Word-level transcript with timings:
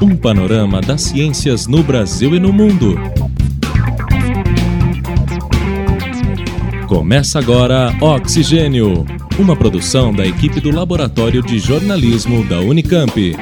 Um 0.00 0.16
panorama 0.16 0.80
das 0.80 1.02
ciências 1.02 1.66
no 1.66 1.82
Brasil 1.82 2.34
e 2.34 2.40
no 2.40 2.52
mundo. 2.52 2.98
Começa 6.86 7.38
agora 7.38 7.94
Oxigênio, 8.00 9.06
uma 9.38 9.54
produção 9.54 10.12
da 10.12 10.26
equipe 10.26 10.60
do 10.60 10.70
Laboratório 10.70 11.42
de 11.42 11.58
Jornalismo 11.58 12.44
da 12.44 12.60
Unicamp. 12.60 13.36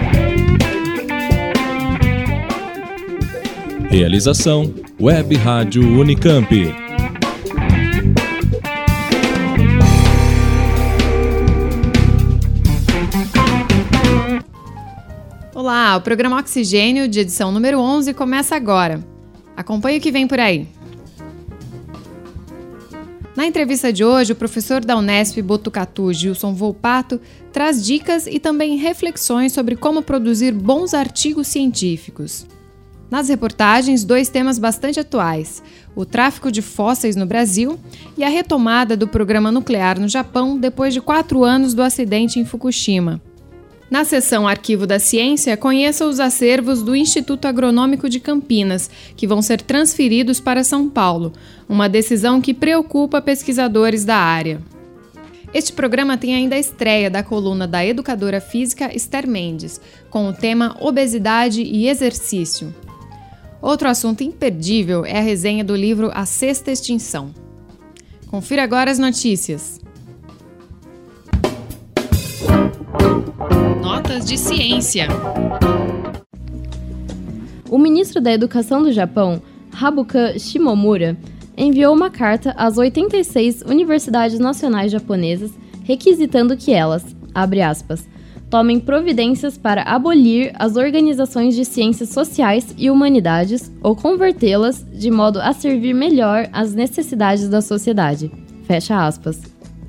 Realização 3.88 4.74
Web 5.00 5.36
Rádio 5.36 5.82
Unicamp. 5.98 6.87
Olá, 15.68 15.98
o 15.98 16.00
programa 16.00 16.38
Oxigênio, 16.38 17.06
de 17.06 17.20
edição 17.20 17.52
número 17.52 17.78
11, 17.78 18.14
começa 18.14 18.56
agora. 18.56 19.06
Acompanhe 19.54 19.98
o 19.98 20.00
que 20.00 20.10
vem 20.10 20.26
por 20.26 20.40
aí. 20.40 20.66
Na 23.36 23.46
entrevista 23.46 23.92
de 23.92 24.02
hoje, 24.02 24.32
o 24.32 24.34
professor 24.34 24.82
da 24.82 24.96
Unesp 24.96 25.42
Botucatu, 25.42 26.10
Gilson 26.10 26.54
Volpato, 26.54 27.20
traz 27.52 27.84
dicas 27.84 28.26
e 28.26 28.38
também 28.38 28.78
reflexões 28.78 29.52
sobre 29.52 29.76
como 29.76 30.00
produzir 30.00 30.52
bons 30.52 30.94
artigos 30.94 31.48
científicos. 31.48 32.46
Nas 33.10 33.28
reportagens, 33.28 34.04
dois 34.04 34.30
temas 34.30 34.58
bastante 34.58 34.98
atuais: 34.98 35.62
o 35.94 36.06
tráfico 36.06 36.50
de 36.50 36.62
fósseis 36.62 37.14
no 37.14 37.26
Brasil 37.26 37.78
e 38.16 38.24
a 38.24 38.30
retomada 38.30 38.96
do 38.96 39.06
programa 39.06 39.52
nuclear 39.52 40.00
no 40.00 40.08
Japão 40.08 40.56
depois 40.56 40.94
de 40.94 41.02
quatro 41.02 41.44
anos 41.44 41.74
do 41.74 41.82
acidente 41.82 42.40
em 42.40 42.46
Fukushima. 42.46 43.20
Na 43.90 44.04
seção 44.04 44.46
Arquivo 44.46 44.86
da 44.86 44.98
Ciência, 44.98 45.56
conheça 45.56 46.06
os 46.06 46.20
acervos 46.20 46.82
do 46.82 46.94
Instituto 46.94 47.46
Agronômico 47.46 48.06
de 48.06 48.20
Campinas, 48.20 48.90
que 49.16 49.26
vão 49.26 49.40
ser 49.40 49.62
transferidos 49.62 50.38
para 50.38 50.62
São 50.62 50.90
Paulo, 50.90 51.32
uma 51.66 51.88
decisão 51.88 52.38
que 52.38 52.52
preocupa 52.52 53.22
pesquisadores 53.22 54.04
da 54.04 54.16
área. 54.16 54.60
Este 55.54 55.72
programa 55.72 56.18
tem 56.18 56.34
ainda 56.34 56.56
a 56.56 56.58
estreia 56.58 57.08
da 57.08 57.22
coluna 57.22 57.66
da 57.66 57.84
educadora 57.84 58.42
física 58.42 58.94
Esther 58.94 59.26
Mendes, 59.26 59.80
com 60.10 60.28
o 60.28 60.34
tema 60.34 60.76
Obesidade 60.80 61.62
e 61.62 61.88
Exercício. 61.88 62.74
Outro 63.62 63.88
assunto 63.88 64.22
imperdível 64.22 65.06
é 65.06 65.16
a 65.16 65.22
resenha 65.22 65.64
do 65.64 65.74
livro 65.74 66.10
A 66.12 66.26
Sexta 66.26 66.70
Extinção. 66.70 67.34
Confira 68.26 68.62
agora 68.62 68.90
as 68.90 68.98
notícias. 68.98 69.77
De 74.28 74.36
ciência. 74.36 75.08
O 77.70 77.78
ministro 77.78 78.20
da 78.20 78.30
Educação 78.30 78.82
do 78.82 78.92
Japão, 78.92 79.40
Habuka 79.80 80.38
Shimomura, 80.38 81.16
enviou 81.56 81.94
uma 81.94 82.10
carta 82.10 82.54
às 82.58 82.76
86 82.76 83.62
universidades 83.62 84.38
nacionais 84.38 84.92
japonesas 84.92 85.50
requisitando 85.82 86.58
que 86.58 86.74
elas, 86.74 87.16
abre 87.34 87.62
aspas, 87.62 88.06
tomem 88.50 88.78
providências 88.78 89.56
para 89.56 89.82
abolir 89.84 90.52
as 90.58 90.76
organizações 90.76 91.54
de 91.54 91.64
ciências 91.64 92.10
sociais 92.10 92.74
e 92.76 92.90
humanidades 92.90 93.72
ou 93.82 93.96
convertê-las 93.96 94.84
de 94.92 95.10
modo 95.10 95.40
a 95.40 95.54
servir 95.54 95.94
melhor 95.94 96.46
às 96.52 96.74
necessidades 96.74 97.48
da 97.48 97.62
sociedade. 97.62 98.30
Fecha 98.64 99.06
aspas. 99.06 99.40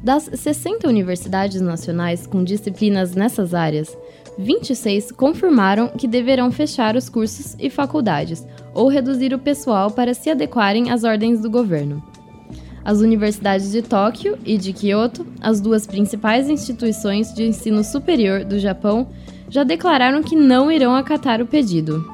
Das 0.02 0.30
60 0.34 0.88
universidades 0.88 1.60
nacionais 1.60 2.26
com 2.26 2.42
disciplinas 2.42 3.16
nessas 3.16 3.54
áreas, 3.54 3.98
26 4.40 5.12
confirmaram 5.12 5.90
que 5.90 6.08
deverão 6.08 6.50
fechar 6.50 6.96
os 6.96 7.10
cursos 7.10 7.58
e 7.60 7.70
faculdades 7.70 8.48
ou 8.74 8.88
reduzir 8.88 9.34
o 9.34 9.40
pessoal 9.40 9.92
para 9.92 10.14
se 10.14 10.30
adequarem 10.30 10.92
às 10.92 11.04
ordens 11.04 11.42
do 11.42 11.50
governo. 11.50 12.02
As 12.86 13.02
universidades 13.02 13.70
de 13.70 13.82
Tóquio 13.82 14.38
e 14.46 14.58
de 14.58 14.72
Kyoto, 14.72 15.28
as 15.42 15.60
duas 15.60 15.86
principais 15.86 16.50
instituições 16.50 17.34
de 17.34 17.44
ensino 17.44 17.84
superior 17.84 18.46
do 18.46 18.58
Japão, 18.58 19.10
já 19.50 19.66
declararam 19.66 20.24
que 20.24 20.38
não 20.38 20.72
irão 20.72 20.96
acatar 20.96 21.42
o 21.42 21.46
pedido. 21.46 22.10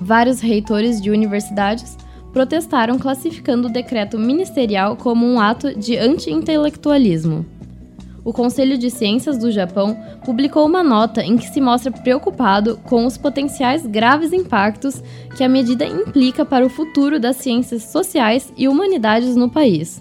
Vários 0.00 0.40
reitores 0.40 1.00
de 1.00 1.10
universidades 1.10 1.96
protestaram 2.32 2.98
classificando 2.98 3.68
o 3.68 3.72
decreto 3.72 4.18
ministerial 4.18 4.96
como 4.96 5.24
um 5.24 5.38
ato 5.38 5.78
de 5.78 5.96
anti-intelectualismo. 5.96 7.46
O 8.26 8.32
Conselho 8.32 8.76
de 8.76 8.90
Ciências 8.90 9.38
do 9.38 9.52
Japão 9.52 9.96
publicou 10.24 10.66
uma 10.66 10.82
nota 10.82 11.22
em 11.22 11.36
que 11.36 11.46
se 11.48 11.60
mostra 11.60 11.92
preocupado 11.92 12.76
com 12.82 13.06
os 13.06 13.16
potenciais 13.16 13.86
graves 13.86 14.32
impactos 14.32 15.00
que 15.36 15.44
a 15.44 15.48
medida 15.48 15.86
implica 15.86 16.44
para 16.44 16.66
o 16.66 16.68
futuro 16.68 17.20
das 17.20 17.36
ciências 17.36 17.84
sociais 17.84 18.52
e 18.56 18.66
humanidades 18.66 19.36
no 19.36 19.48
país. 19.48 20.00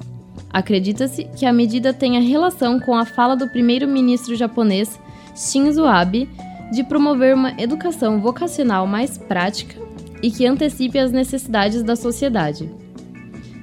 Acredita-se 0.51 1.25
que 1.37 1.45
a 1.45 1.53
medida 1.53 1.93
tenha 1.93 2.19
relação 2.19 2.79
com 2.79 2.95
a 2.95 3.05
fala 3.05 3.35
do 3.35 3.47
primeiro-ministro 3.47 4.35
japonês 4.35 4.99
Shinzo 5.35 5.85
Abe 5.85 6.27
de 6.71 6.83
promover 6.83 7.35
uma 7.35 7.53
educação 7.61 8.19
vocacional 8.19 8.87
mais 8.87 9.19
prática 9.19 9.79
e 10.23 10.31
que 10.31 10.47
antecipe 10.47 10.97
as 10.97 11.11
necessidades 11.11 11.83
da 11.83 11.95
sociedade. 11.95 12.71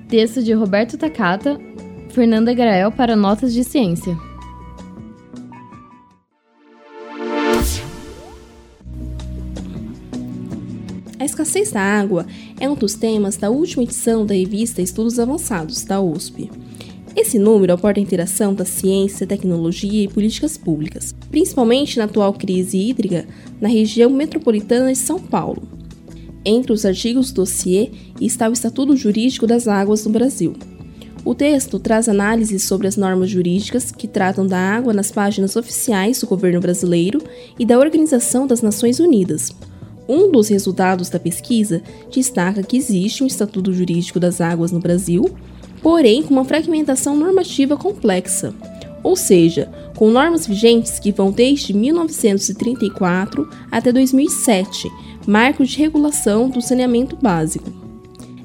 Texto 0.06 0.40
de 0.40 0.52
Roberto 0.52 0.96
Takata, 0.96 1.58
Fernanda 2.10 2.54
Grael 2.54 2.92
para 2.92 3.16
Notas 3.16 3.52
de 3.52 3.64
Ciência. 3.64 4.16
Escassez 11.32 11.72
da 11.72 11.80
água 11.80 12.26
é 12.60 12.68
um 12.68 12.74
dos 12.74 12.94
temas 12.94 13.36
da 13.36 13.48
última 13.50 13.82
edição 13.82 14.24
da 14.26 14.34
revista 14.34 14.82
Estudos 14.82 15.18
Avançados, 15.18 15.82
da 15.82 16.00
USP. 16.00 16.50
Esse 17.16 17.38
número 17.38 17.72
aborda 17.72 17.98
a 17.98 18.02
interação 18.02 18.54
da 18.54 18.64
ciência, 18.64 19.26
tecnologia 19.26 20.04
e 20.04 20.08
políticas 20.08 20.56
públicas, 20.56 21.14
principalmente 21.30 21.98
na 21.98 22.04
atual 22.04 22.32
crise 22.34 22.78
hídrica 22.78 23.26
na 23.60 23.68
região 23.68 24.10
metropolitana 24.10 24.92
de 24.92 24.98
São 24.98 25.18
Paulo. 25.18 25.62
Entre 26.44 26.72
os 26.72 26.84
artigos 26.84 27.32
do 27.32 27.42
dossiê 27.42 27.90
está 28.20 28.48
o 28.48 28.52
Estatuto 28.52 28.96
Jurídico 28.96 29.46
das 29.46 29.66
Águas 29.66 30.04
no 30.04 30.12
Brasil. 30.12 30.54
O 31.24 31.34
texto 31.34 31.78
traz 31.78 32.08
análises 32.08 32.64
sobre 32.64 32.88
as 32.88 32.96
normas 32.96 33.30
jurídicas 33.30 33.90
que 33.92 34.08
tratam 34.08 34.46
da 34.46 34.58
água 34.58 34.92
nas 34.92 35.10
páginas 35.10 35.54
oficiais 35.54 36.20
do 36.20 36.26
governo 36.26 36.60
brasileiro 36.60 37.22
e 37.58 37.64
da 37.64 37.78
Organização 37.78 38.46
das 38.46 38.60
Nações 38.60 38.98
Unidas, 38.98 39.52
um 40.08 40.30
dos 40.30 40.48
resultados 40.48 41.08
da 41.08 41.18
pesquisa 41.18 41.82
destaca 42.10 42.62
que 42.62 42.76
existe 42.76 43.22
um 43.22 43.26
Estatuto 43.26 43.72
Jurídico 43.72 44.18
das 44.18 44.40
Águas 44.40 44.72
no 44.72 44.80
Brasil, 44.80 45.30
porém 45.82 46.22
com 46.22 46.34
uma 46.34 46.44
fragmentação 46.44 47.16
normativa 47.16 47.76
complexa, 47.76 48.54
ou 49.02 49.16
seja, 49.16 49.70
com 49.96 50.10
normas 50.10 50.46
vigentes 50.46 50.98
que 50.98 51.12
vão 51.12 51.30
desde 51.30 51.72
1934 51.72 53.48
até 53.70 53.92
2007, 53.92 54.90
marco 55.26 55.64
de 55.64 55.78
regulação 55.78 56.48
do 56.48 56.60
saneamento 56.60 57.16
básico. 57.16 57.70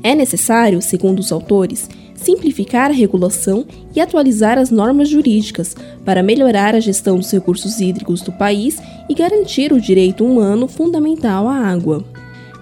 É 0.03 0.16
necessário, 0.16 0.81
segundo 0.81 1.19
os 1.19 1.31
autores, 1.31 1.90
simplificar 2.17 2.91
a 2.91 2.94
regulação 2.94 3.66
e 3.95 4.01
atualizar 4.01 4.57
as 4.57 4.69
normas 4.69 5.07
jurídicas 5.07 5.75
para 6.03 6.22
melhorar 6.22 6.75
a 6.75 6.79
gestão 6.81 7.17
dos 7.17 7.31
recursos 7.31 7.79
hídricos 7.79 8.22
do 8.22 8.33
país 8.33 8.78
e 9.07 9.13
garantir 9.13 9.72
o 9.72 9.79
direito 9.79 10.25
humano 10.25 10.67
fundamental 10.67 11.47
à 11.47 11.55
água. 11.55 12.03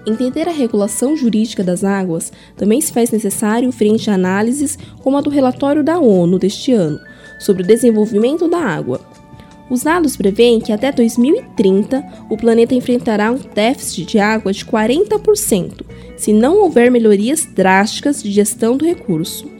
Entender 0.06 0.48
a 0.48 0.52
regulação 0.52 1.16
jurídica 1.16 1.64
das 1.64 1.82
águas 1.82 2.32
também 2.56 2.80
se 2.80 2.92
faz 2.92 3.10
necessário 3.10 3.72
frente 3.72 4.08
a 4.08 4.14
análises 4.14 4.78
como 5.02 5.16
a 5.16 5.20
do 5.20 5.30
relatório 5.30 5.82
da 5.82 5.98
ONU 5.98 6.38
deste 6.38 6.72
ano 6.72 7.00
sobre 7.40 7.64
o 7.64 7.66
desenvolvimento 7.66 8.48
da 8.48 8.58
água. 8.58 9.00
Os 9.68 9.82
dados 9.82 10.16
prevêem 10.16 10.60
que 10.60 10.72
até 10.72 10.92
2030 10.92 12.04
o 12.30 12.36
planeta 12.36 12.74
enfrentará 12.74 13.32
um 13.32 13.38
déficit 13.54 14.04
de 14.06 14.18
água 14.18 14.52
de 14.52 14.64
40%, 14.64 15.84
se 16.16 16.32
não 16.32 16.62
houver 16.62 16.90
melhorias 16.90 17.44
drásticas 17.44 18.22
de 18.22 18.30
gestão 18.30 18.76
do 18.76 18.84
recurso. 18.84 19.50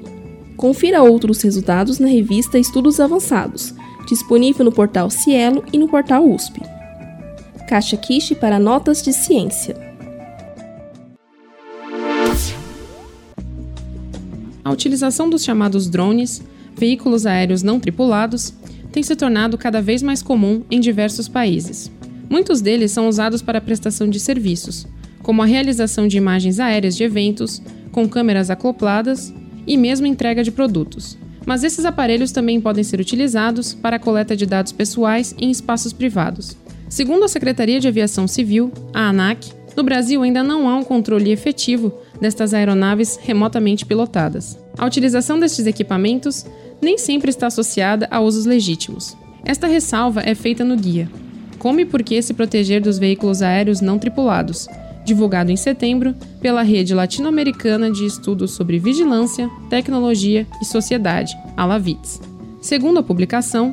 Confira 0.56 1.02
outros 1.02 1.42
resultados 1.42 1.98
na 1.98 2.06
revista 2.06 2.58
Estudos 2.58 3.00
Avançados, 3.00 3.74
disponível 4.06 4.64
no 4.64 4.72
portal 4.72 5.10
Cielo 5.10 5.64
e 5.72 5.78
no 5.78 5.88
portal 5.88 6.24
USP. 6.24 6.60
Caixa 7.68 7.96
Quiche 7.96 8.34
para 8.34 8.60
notas 8.60 9.02
de 9.02 9.12
ciência. 9.12 9.76
A 14.64 14.70
utilização 14.70 15.28
dos 15.28 15.44
chamados 15.44 15.88
drones, 15.88 16.42
veículos 16.76 17.26
aéreos 17.26 17.62
não 17.62 17.78
tripulados, 17.78 18.52
tem 18.96 19.02
se 19.02 19.14
tornado 19.14 19.58
cada 19.58 19.82
vez 19.82 20.02
mais 20.02 20.22
comum 20.22 20.62
em 20.70 20.80
diversos 20.80 21.28
países. 21.28 21.92
Muitos 22.30 22.62
deles 22.62 22.92
são 22.92 23.06
usados 23.06 23.42
para 23.42 23.58
a 23.58 23.60
prestação 23.60 24.08
de 24.08 24.18
serviços, 24.18 24.86
como 25.22 25.42
a 25.42 25.44
realização 25.44 26.08
de 26.08 26.16
imagens 26.16 26.58
aéreas 26.58 26.96
de 26.96 27.04
eventos, 27.04 27.60
com 27.92 28.08
câmeras 28.08 28.48
acopladas 28.48 29.34
e 29.66 29.76
mesmo 29.76 30.06
entrega 30.06 30.42
de 30.42 30.50
produtos, 30.50 31.18
Mas 31.44 31.62
esses 31.62 31.84
aparelhos 31.84 32.32
também 32.32 32.58
podem 32.58 32.82
ser 32.82 32.98
utilizados 32.98 33.74
para 33.74 33.96
a 33.96 33.98
coleta 33.98 34.34
de 34.34 34.46
dados 34.46 34.72
pessoais 34.72 35.34
em 35.38 35.50
espaços 35.50 35.92
privados. 35.92 36.56
Segundo 36.88 37.24
a 37.24 37.28
Secretaria 37.28 37.78
de 37.78 37.86
Aviação 37.86 38.26
Civil, 38.26 38.72
a 38.94 39.10
ANAC, 39.10 39.52
no 39.76 39.82
Brasil 39.82 40.22
ainda 40.22 40.42
não 40.42 40.66
há 40.66 40.74
um 40.74 40.82
controle 40.82 41.30
efetivo 41.30 41.92
destas 42.18 42.54
aeronaves 42.54 43.18
remotamente 43.20 43.84
pilotadas. 43.84 44.58
A 44.78 44.86
utilização 44.86 45.38
destes 45.38 45.66
equipamentos 45.66 46.46
nem 46.80 46.98
sempre 46.98 47.30
está 47.30 47.46
associada 47.46 48.06
a 48.10 48.20
usos 48.20 48.46
legítimos. 48.46 49.16
Esta 49.44 49.66
ressalva 49.66 50.22
é 50.22 50.34
feita 50.34 50.64
no 50.64 50.76
guia 50.76 51.08
Como 51.58 51.80
e 51.80 51.84
por 51.84 52.02
que 52.02 52.20
se 52.20 52.34
proteger 52.34 52.80
dos 52.80 52.98
veículos 52.98 53.42
aéreos 53.42 53.80
não 53.80 53.98
tripulados, 53.98 54.68
divulgado 55.04 55.52
em 55.52 55.56
setembro 55.56 56.14
pela 56.40 56.62
Rede 56.62 56.94
Latino-Americana 56.94 57.90
de 57.90 58.04
Estudos 58.04 58.50
sobre 58.50 58.78
Vigilância, 58.78 59.48
Tecnologia 59.70 60.46
e 60.60 60.64
Sociedade, 60.64 61.36
a 61.56 61.64
LAVITS. 61.64 62.20
Segundo 62.60 62.98
a 62.98 63.02
publicação, 63.02 63.72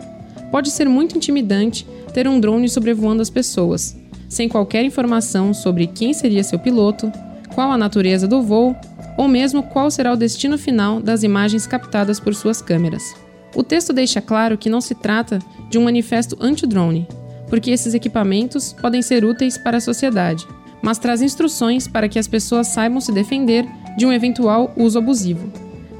pode 0.51 0.69
ser 0.69 0.87
muito 0.87 1.17
intimidante 1.17 1.87
ter 2.13 2.27
um 2.27 2.39
drone 2.39 2.69
sobrevoando 2.69 3.23
as 3.23 3.29
pessoas, 3.29 3.97
sem 4.29 4.47
qualquer 4.47 4.85
informação 4.85 5.53
sobre 5.53 5.87
quem 5.87 6.13
seria 6.13 6.43
seu 6.43 6.59
piloto, 6.59 7.11
qual 7.55 7.71
a 7.71 7.77
natureza 7.77 8.27
do 8.27 8.41
voo 8.41 8.75
ou 9.17 9.27
mesmo 9.27 9.63
qual 9.63 9.89
será 9.91 10.11
o 10.13 10.17
destino 10.17 10.57
final 10.57 10.99
das 10.99 11.23
imagens 11.23 11.67
captadas 11.67 12.19
por 12.19 12.33
suas 12.33 12.61
câmeras. 12.61 13.15
O 13.55 13.63
texto 13.63 13.93
deixa 13.93 14.21
claro 14.21 14.57
que 14.57 14.69
não 14.69 14.81
se 14.81 14.95
trata 14.95 15.39
de 15.69 15.77
um 15.77 15.83
manifesto 15.83 16.35
anti-drone, 16.39 17.07
porque 17.47 17.71
esses 17.71 17.93
equipamentos 17.93 18.73
podem 18.73 19.01
ser 19.01 19.23
úteis 19.23 19.57
para 19.57 19.77
a 19.77 19.81
sociedade, 19.81 20.47
mas 20.81 20.97
traz 20.97 21.21
instruções 21.21 21.87
para 21.87 22.09
que 22.09 22.17
as 22.17 22.27
pessoas 22.27 22.67
saibam 22.67 22.99
se 22.99 23.11
defender 23.11 23.65
de 23.97 24.05
um 24.05 24.11
eventual 24.11 24.73
uso 24.75 24.97
abusivo. 24.97 25.51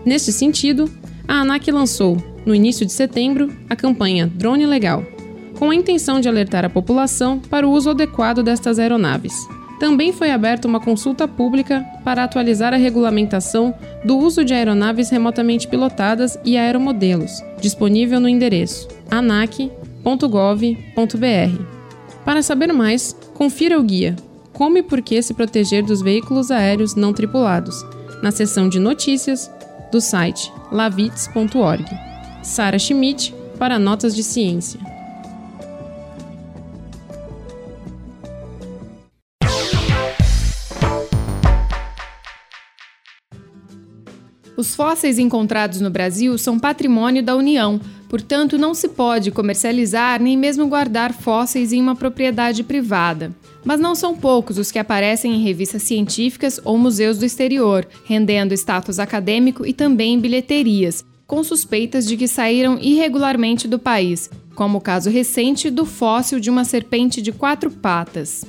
Neste 0.04 0.32
sentido, 0.32 0.92
a 1.28 1.42
ANAC 1.42 1.72
lançou, 1.72 2.18
no 2.46 2.54
início 2.54 2.86
de 2.86 2.92
setembro, 2.92 3.56
a 3.70 3.76
campanha 3.76 4.28
Drone 4.28 4.66
Legal, 4.66 5.06
com 5.58 5.70
a 5.70 5.76
intenção 5.76 6.20
de 6.20 6.28
alertar 6.28 6.66
a 6.66 6.70
população 6.70 7.40
para 7.40 7.68
o 7.68 7.72
uso 7.72 7.92
adequado 7.92 8.44
destas 8.44 8.80
aeronaves. 8.80 9.34
Também 9.80 10.14
foi 10.14 10.32
aberta 10.32 10.68
uma 10.68 10.80
consulta 10.80 11.28
pública 11.28 11.86
para 12.04 12.24
atualizar 12.24 12.74
a 12.74 12.78
regulamentação 12.78 13.74
do 14.06 14.18
uso 14.18 14.46
de 14.46 14.54
aeronaves 14.54 15.10
remotamente 15.10 15.68
pilotadas 15.68 16.38
e 16.46 16.58
aeromodelos, 16.58 17.44
disponível 17.60 18.20
no 18.20 18.30
endereço 18.30 18.88
anac.gov.br. 19.10 19.74
Para 22.24 22.42
saber 22.42 22.72
mais, 22.72 23.16
confira 23.34 23.80
o 23.80 23.84
guia 23.84 24.16
Como 24.54 24.78
e 24.78 24.84
por 24.84 25.02
que 25.02 25.22
se 25.22 25.34
proteger 25.34 25.84
dos 25.84 26.02
veículos 26.02 26.52
aéreos 26.52 26.96
não 26.96 27.12
tripulados, 27.12 27.84
na 28.22 28.32
seção 28.32 28.70
de 28.70 28.80
notícias 28.80 29.52
do 29.92 30.00
site 30.00 30.52
lavits.org. 30.72 31.86
Sara 32.42 32.80
Schmidt 32.80 33.34
para 33.58 33.80
Notas 33.80 34.16
de 34.16 34.24
Ciência. 34.24 34.93
Os 44.64 44.76
fósseis 44.76 45.20
encontrados 45.20 45.82
no 45.82 45.90
Brasil 45.90 46.38
são 46.38 46.58
patrimônio 46.58 47.22
da 47.22 47.36
União, 47.36 47.82
portanto, 48.08 48.58
não 48.58 48.74
se 48.74 48.88
pode 48.88 49.30
comercializar 49.30 50.22
nem 50.22 50.38
mesmo 50.38 50.68
guardar 50.68 51.12
fósseis 51.12 51.74
em 51.74 51.82
uma 51.82 51.98
propriedade 51.98 52.64
privada. 52.64 53.36
Mas 53.66 53.82
não 53.82 53.94
são 53.94 54.16
poucos 54.16 54.58
os 54.58 54.72
que 54.72 54.80
aparecem 54.80 55.34
em 55.36 55.44
revistas 55.44 55.84
científicas 55.84 56.62
ou 56.64 56.78
museus 56.78 57.18
do 57.18 57.26
exterior, 57.26 57.86
rendendo 58.06 58.54
status 58.54 59.00
acadêmico 59.00 59.66
e 59.66 59.74
também 59.74 60.14
em 60.14 60.20
bilheterias, 60.22 61.04
com 61.28 61.44
suspeitas 61.44 62.08
de 62.08 62.16
que 62.16 62.26
saíram 62.26 62.80
irregularmente 62.80 63.68
do 63.68 63.78
país, 63.78 64.30
como 64.56 64.78
o 64.78 64.82
caso 64.82 65.10
recente 65.10 65.70
do 65.70 65.86
fóssil 65.86 66.40
de 66.40 66.50
uma 66.50 66.64
serpente 66.64 67.22
de 67.22 67.34
quatro 67.34 67.70
patas. 67.70 68.46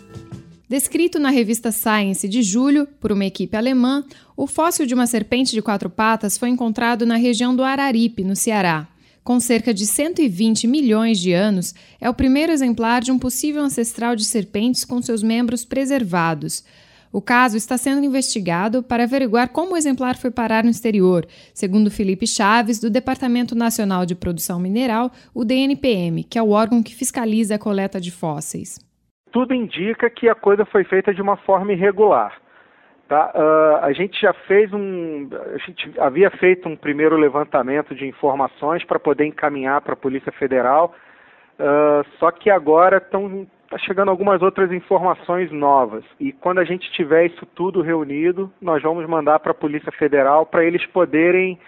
Descrito 0.67 1.19
na 1.19 1.29
revista 1.29 1.71
Science 1.71 2.27
de 2.27 2.43
julho 2.43 2.89
por 2.99 3.13
uma 3.13 3.27
equipe 3.27 3.55
alemã, 3.55 4.03
o 4.35 4.47
fóssil 4.47 4.87
de 4.87 4.95
uma 4.95 5.07
serpente 5.07 5.53
de 5.53 5.61
quatro 5.61 5.91
patas 5.91 6.39
foi 6.39 6.49
encontrado 6.49 7.05
na 7.05 7.17
região 7.17 7.55
do 7.55 7.63
Araripe, 7.63 8.25
no 8.25 8.35
Ceará. 8.35 8.89
Com 9.23 9.39
cerca 9.39 9.75
de 9.75 9.87
120 9.87 10.67
milhões 10.67 11.19
de 11.19 11.35
anos, 11.35 11.75
é 12.01 12.09
o 12.09 12.15
primeiro 12.15 12.51
exemplar 12.51 13.03
de 13.03 13.13
um 13.13 13.19
possível 13.19 13.63
ancestral 13.63 14.17
de 14.17 14.25
serpentes 14.25 14.87
com 14.87 15.03
seus 15.03 15.23
membros 15.23 15.67
preservados. 15.67 16.65
O 17.13 17.21
caso 17.21 17.59
está 17.59 17.77
sendo 17.77 18.03
investigado 18.03 18.83
para 18.83 19.05
averiguar 19.05 19.51
como 19.51 19.75
o 19.75 19.77
exemplar 19.77 20.17
foi 20.17 20.31
parar 20.31 20.65
no 20.65 20.71
exterior, 20.71 21.27
segundo 21.53 21.91
Felipe 21.91 22.27
Chaves, 22.27 22.79
do 22.79 22.89
Departamento 22.89 23.55
Nacional 23.55 24.07
de 24.07 24.15
Produção 24.15 24.59
Mineral, 24.59 25.13
o 25.35 25.45
DNPM, 25.45 26.25
que 26.25 26.39
é 26.39 26.43
o 26.43 26.51
órgão 26.51 26.83
que 26.83 26.95
fiscaliza 26.95 27.57
a 27.57 27.59
coleta 27.59 28.01
de 28.01 28.11
fósseis 28.11 28.79
tudo 29.35 29.53
indica 29.53 30.09
que 30.09 30.29
a 30.29 30.35
coisa 30.37 30.65
foi 30.65 30.85
feita 30.85 31.13
de 31.13 31.21
uma 31.21 31.37
forma 31.39 31.73
irregular. 31.73 32.33
Tá? 33.09 33.33
Uh, 33.35 33.85
a 33.85 33.93
gente 33.93 34.19
já 34.21 34.33
fez 34.33 34.73
um. 34.73 35.29
A 35.53 35.59
gente 35.59 35.93
havia 35.99 36.31
feito 36.31 36.69
um 36.69 36.77
primeiro 36.77 37.17
levantamento 37.17 37.97
de 37.97 38.07
informações 38.07 38.85
para 38.85 39.01
poder 39.01 39.25
encaminhar 39.27 39.81
para 39.81 39.95
a 39.95 39.97
Polícia 39.97 40.31
Federal, 40.31 40.95
uh, 41.59 42.09
só 42.21 42.31
que 42.31 42.49
agora 42.49 42.99
estão 42.99 43.45
tá 43.69 43.77
chegando 43.79 44.09
algumas 44.09 44.41
outras 44.41 44.71
informações 44.71 45.51
novas. 45.51 46.05
E 46.21 46.33
quando 46.33 46.61
a 46.61 46.65
gente 46.65 46.89
tiver 46.93 47.27
isso 47.27 47.45
tudo 47.57 47.83
reunido, 47.83 48.53
nós 48.63 48.85
vamos 48.85 49.05
mandar 49.09 49.41
para 49.41 49.51
a 49.51 49.61
Polícia 49.63 49.91
Federal 49.91 50.47
para 50.47 50.65
eles 50.65 50.87
poderem 50.87 51.59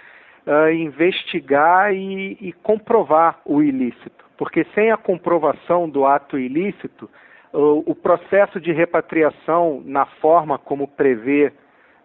uh, 0.46 0.70
investigar 0.70 1.92
e, 1.92 2.38
e 2.40 2.52
comprovar 2.62 3.40
o 3.44 3.60
ilícito. 3.60 4.24
Porque 4.38 4.64
sem 4.72 4.92
a 4.92 4.96
comprovação 4.96 5.88
do 5.88 6.06
ato 6.06 6.38
ilícito, 6.38 7.10
o, 7.56 7.94
processo 7.94 8.60
de 8.60 8.70
repatriação, 8.70 9.82
na 9.84 10.04
forma 10.04 10.58
como 10.58 10.86
prevê 10.86 11.52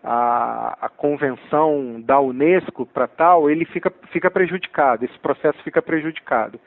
a, 0.01 0.77
a 0.81 0.89
convenção 0.89 2.01
da 2.01 2.19
Unesco 2.19 2.85
para 2.85 3.07
tal, 3.07 3.49
ele 3.49 3.65
fica, 3.65 3.91
fica 4.11 4.31
prejudicado, 4.31 5.03
esse 5.03 5.19
processo 5.19 5.61
fica 5.63 5.81
prejudicado. 5.81 6.59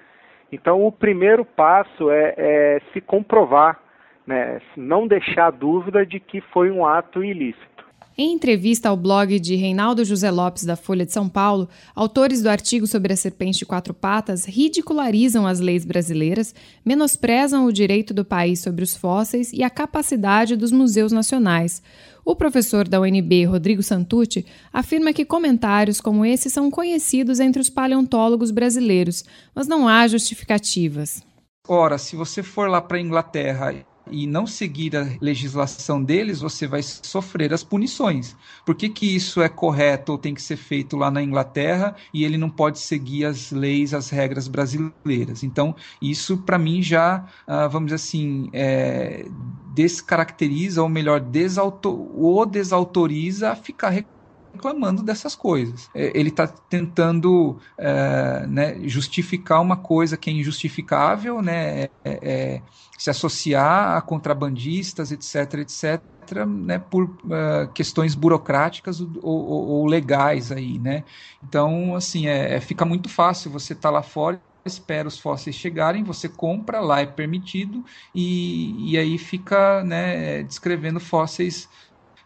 Então, 0.52 0.84
o 0.86 0.92
primeiro 0.92 1.44
passo 1.44 2.10
é, 2.10 2.34
é 2.36 2.80
se 2.92 3.00
comprovar, 3.00 3.80
né, 4.26 4.60
não 4.76 5.06
deixar 5.06 5.50
dúvida 5.50 6.04
de 6.04 6.20
que 6.20 6.40
foi 6.40 6.70
um 6.70 6.86
ato 6.86 7.24
ilícito. 7.24 7.73
Em 8.16 8.32
entrevista 8.32 8.88
ao 8.88 8.96
blog 8.96 9.40
de 9.40 9.56
Reinaldo 9.56 10.04
José 10.04 10.30
Lopes 10.30 10.64
da 10.64 10.76
Folha 10.76 11.04
de 11.04 11.12
São 11.12 11.28
Paulo, 11.28 11.68
autores 11.96 12.40
do 12.40 12.48
artigo 12.48 12.86
sobre 12.86 13.12
a 13.12 13.16
serpente 13.16 13.58
de 13.58 13.66
quatro 13.66 13.92
patas 13.92 14.44
ridicularizam 14.44 15.44
as 15.44 15.58
leis 15.58 15.84
brasileiras, 15.84 16.54
menosprezam 16.84 17.66
o 17.66 17.72
direito 17.72 18.14
do 18.14 18.24
país 18.24 18.60
sobre 18.60 18.84
os 18.84 18.96
fósseis 18.96 19.52
e 19.52 19.64
a 19.64 19.70
capacidade 19.70 20.54
dos 20.54 20.70
museus 20.70 21.10
nacionais. 21.10 21.82
O 22.24 22.36
professor 22.36 22.86
da 22.86 23.00
UNB, 23.00 23.46
Rodrigo 23.46 23.82
Santucci, 23.82 24.46
afirma 24.72 25.12
que 25.12 25.24
comentários 25.24 26.00
como 26.00 26.24
esse 26.24 26.48
são 26.48 26.70
conhecidos 26.70 27.40
entre 27.40 27.60
os 27.60 27.68
paleontólogos 27.68 28.52
brasileiros, 28.52 29.24
mas 29.52 29.66
não 29.66 29.88
há 29.88 30.06
justificativas. 30.06 31.20
Ora, 31.66 31.98
se 31.98 32.14
você 32.14 32.44
for 32.44 32.70
lá 32.70 32.80
para 32.80 32.96
a 32.96 33.00
Inglaterra 33.00 33.74
e 34.10 34.26
não 34.26 34.46
seguir 34.46 34.96
a 34.96 35.06
legislação 35.20 36.02
deles, 36.02 36.40
você 36.40 36.66
vai 36.66 36.82
sofrer 36.82 37.52
as 37.52 37.64
punições. 37.64 38.36
Por 38.64 38.74
que, 38.74 38.88
que 38.88 39.14
isso 39.14 39.42
é 39.42 39.48
correto 39.48 40.12
ou 40.12 40.18
tem 40.18 40.34
que 40.34 40.42
ser 40.42 40.56
feito 40.56 40.96
lá 40.96 41.10
na 41.10 41.22
Inglaterra 41.22 41.96
e 42.12 42.24
ele 42.24 42.36
não 42.36 42.50
pode 42.50 42.78
seguir 42.78 43.24
as 43.24 43.50
leis, 43.50 43.94
as 43.94 44.10
regras 44.10 44.48
brasileiras? 44.48 45.42
Então, 45.42 45.74
isso 46.00 46.38
para 46.38 46.58
mim 46.58 46.82
já, 46.82 47.24
ah, 47.46 47.66
vamos 47.66 47.86
dizer 47.86 47.96
assim, 47.96 48.48
é, 48.52 49.26
descaracteriza, 49.74 50.82
ou 50.82 50.88
melhor, 50.88 51.20
desautor, 51.20 51.94
ou 52.14 52.46
desautoriza 52.46 53.50
a 53.50 53.56
ficar 53.56 53.90
reclamando 54.54 55.02
dessas 55.02 55.34
coisas. 55.34 55.90
É, 55.94 56.12
ele 56.18 56.30
está 56.30 56.46
tentando 56.46 57.58
é, 57.76 58.46
né, 58.46 58.88
justificar 58.88 59.60
uma 59.60 59.76
coisa 59.76 60.16
que 60.16 60.30
é 60.30 60.32
injustificável, 60.32 61.42
né, 61.42 61.82
é, 61.82 61.90
é, 62.04 62.62
se 62.96 63.10
associar 63.10 63.96
a 63.96 64.00
contrabandistas, 64.00 65.12
etc., 65.12 65.60
etc., 65.60 66.02
né, 66.46 66.78
por 66.78 67.04
uh, 67.04 67.70
questões 67.74 68.14
burocráticas 68.14 68.98
ou, 68.98 69.10
ou, 69.22 69.66
ou, 69.68 69.86
legais 69.86 70.50
aí, 70.50 70.78
né? 70.78 71.04
Então, 71.46 71.94
assim, 71.94 72.26
é, 72.26 72.54
é 72.54 72.60
fica 72.60 72.86
muito 72.86 73.10
fácil 73.10 73.50
você 73.50 73.74
estar 73.74 73.90
tá 73.90 73.92
lá 73.92 74.02
fora 74.02 74.40
espera 74.64 75.06
os 75.06 75.18
fósseis 75.18 75.54
chegarem, 75.54 76.02
você 76.02 76.26
compra, 76.26 76.80
lá 76.80 77.00
é 77.00 77.04
permitido, 77.06 77.84
e, 78.14 78.92
e 78.92 78.96
aí 78.96 79.18
fica 79.18 79.84
né, 79.84 80.42
descrevendo 80.42 80.98
fósseis 80.98 81.68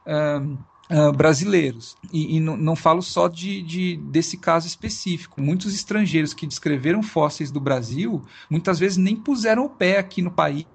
uh, 0.06 0.56
Uh, 0.90 1.12
brasileiros. 1.12 1.97
E, 2.11 2.37
e 2.37 2.40
não, 2.40 2.75
falo 2.75 3.02
só 3.02 3.28
de, 3.28 3.62
de, 3.62 3.97
desse 3.97 4.38
caso 4.38 4.66
específico. 4.66 5.40
Muitos 5.40 5.75
estrangeiros 5.75 6.33
que 6.33 6.47
descreveram 6.47 7.02
fósseis 7.02 7.50
do 7.50 7.61
Brasil, 7.61 8.25
muitas 8.49 8.78
vezes 8.78 8.97
nem 8.97 9.14
puseram 9.14 9.66
o 9.66 9.68
pé 9.68 9.99
aqui 9.99 10.23
no 10.23 10.30
país 10.30 10.66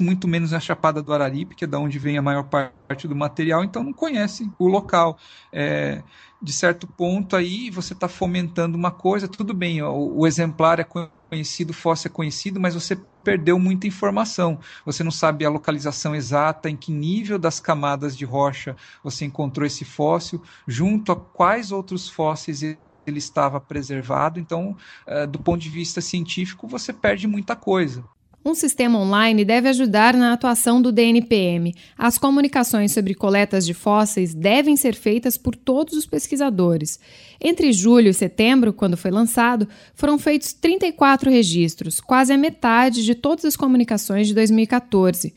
muito 0.00 0.26
menos 0.26 0.52
na 0.52 0.60
Chapada 0.60 1.02
do 1.02 1.12
Araripe, 1.12 1.54
que 1.54 1.64
é 1.64 1.66
da 1.66 1.78
onde 1.78 1.98
vem 1.98 2.16
a 2.18 2.22
maior 2.22 2.44
parte 2.44 3.06
do 3.06 3.14
material, 3.14 3.64
então 3.64 3.82
não 3.82 3.92
conhece 3.92 4.50
o 4.58 4.66
local. 4.66 5.18
É, 5.52 6.02
de 6.40 6.52
certo 6.52 6.86
ponto 6.86 7.34
aí 7.34 7.70
você 7.70 7.92
está 7.92 8.08
fomentando 8.08 8.76
uma 8.76 8.90
coisa, 8.90 9.26
tudo 9.26 9.54
bem, 9.54 9.82
o, 9.82 10.18
o, 10.18 10.26
exemplar 10.26 10.80
é 10.80 10.84
conhecido, 10.84 11.70
o 11.70 11.74
fóssil 11.74 12.08
é 12.08 12.12
conhecido, 12.12 12.60
mas 12.60 12.74
você 12.74 12.96
perdeu 13.24 13.58
muita 13.58 13.86
informação. 13.86 14.58
Você 14.84 15.02
não 15.02 15.10
sabe 15.10 15.44
a 15.44 15.50
localização 15.50 16.14
exata, 16.14 16.70
em 16.70 16.76
que 16.76 16.92
nível 16.92 17.38
das 17.38 17.58
camadas 17.58 18.16
de 18.16 18.24
rocha 18.24 18.76
você 19.02 19.24
encontrou 19.24 19.66
esse 19.66 19.84
fóssil, 19.84 20.42
junto 20.66 21.10
a 21.10 21.16
quais 21.16 21.72
outros 21.72 22.08
fósseis 22.08 22.62
ele 22.62 23.18
estava 23.18 23.60
preservado. 23.60 24.38
Então, 24.38 24.76
uh, 25.06 25.26
do 25.26 25.38
ponto 25.38 25.60
de 25.60 25.68
vista 25.68 26.00
científico, 26.00 26.68
você 26.68 26.92
perde 26.92 27.26
muita 27.26 27.56
coisa. 27.56 28.04
Um 28.46 28.54
sistema 28.54 28.96
online 29.00 29.44
deve 29.44 29.68
ajudar 29.68 30.14
na 30.14 30.32
atuação 30.32 30.80
do 30.80 30.92
DNPM. 30.92 31.74
As 31.98 32.16
comunicações 32.16 32.92
sobre 32.92 33.12
coletas 33.12 33.66
de 33.66 33.74
fósseis 33.74 34.36
devem 34.36 34.76
ser 34.76 34.94
feitas 34.94 35.36
por 35.36 35.56
todos 35.56 35.94
os 35.94 36.06
pesquisadores. 36.06 37.00
Entre 37.40 37.72
julho 37.72 38.08
e 38.08 38.14
setembro, 38.14 38.72
quando 38.72 38.96
foi 38.96 39.10
lançado, 39.10 39.66
foram 39.96 40.16
feitos 40.16 40.52
34 40.52 41.28
registros, 41.28 42.00
quase 42.00 42.32
a 42.32 42.38
metade 42.38 43.04
de 43.04 43.16
todas 43.16 43.44
as 43.44 43.56
comunicações 43.56 44.28
de 44.28 44.34
2014. 44.36 45.34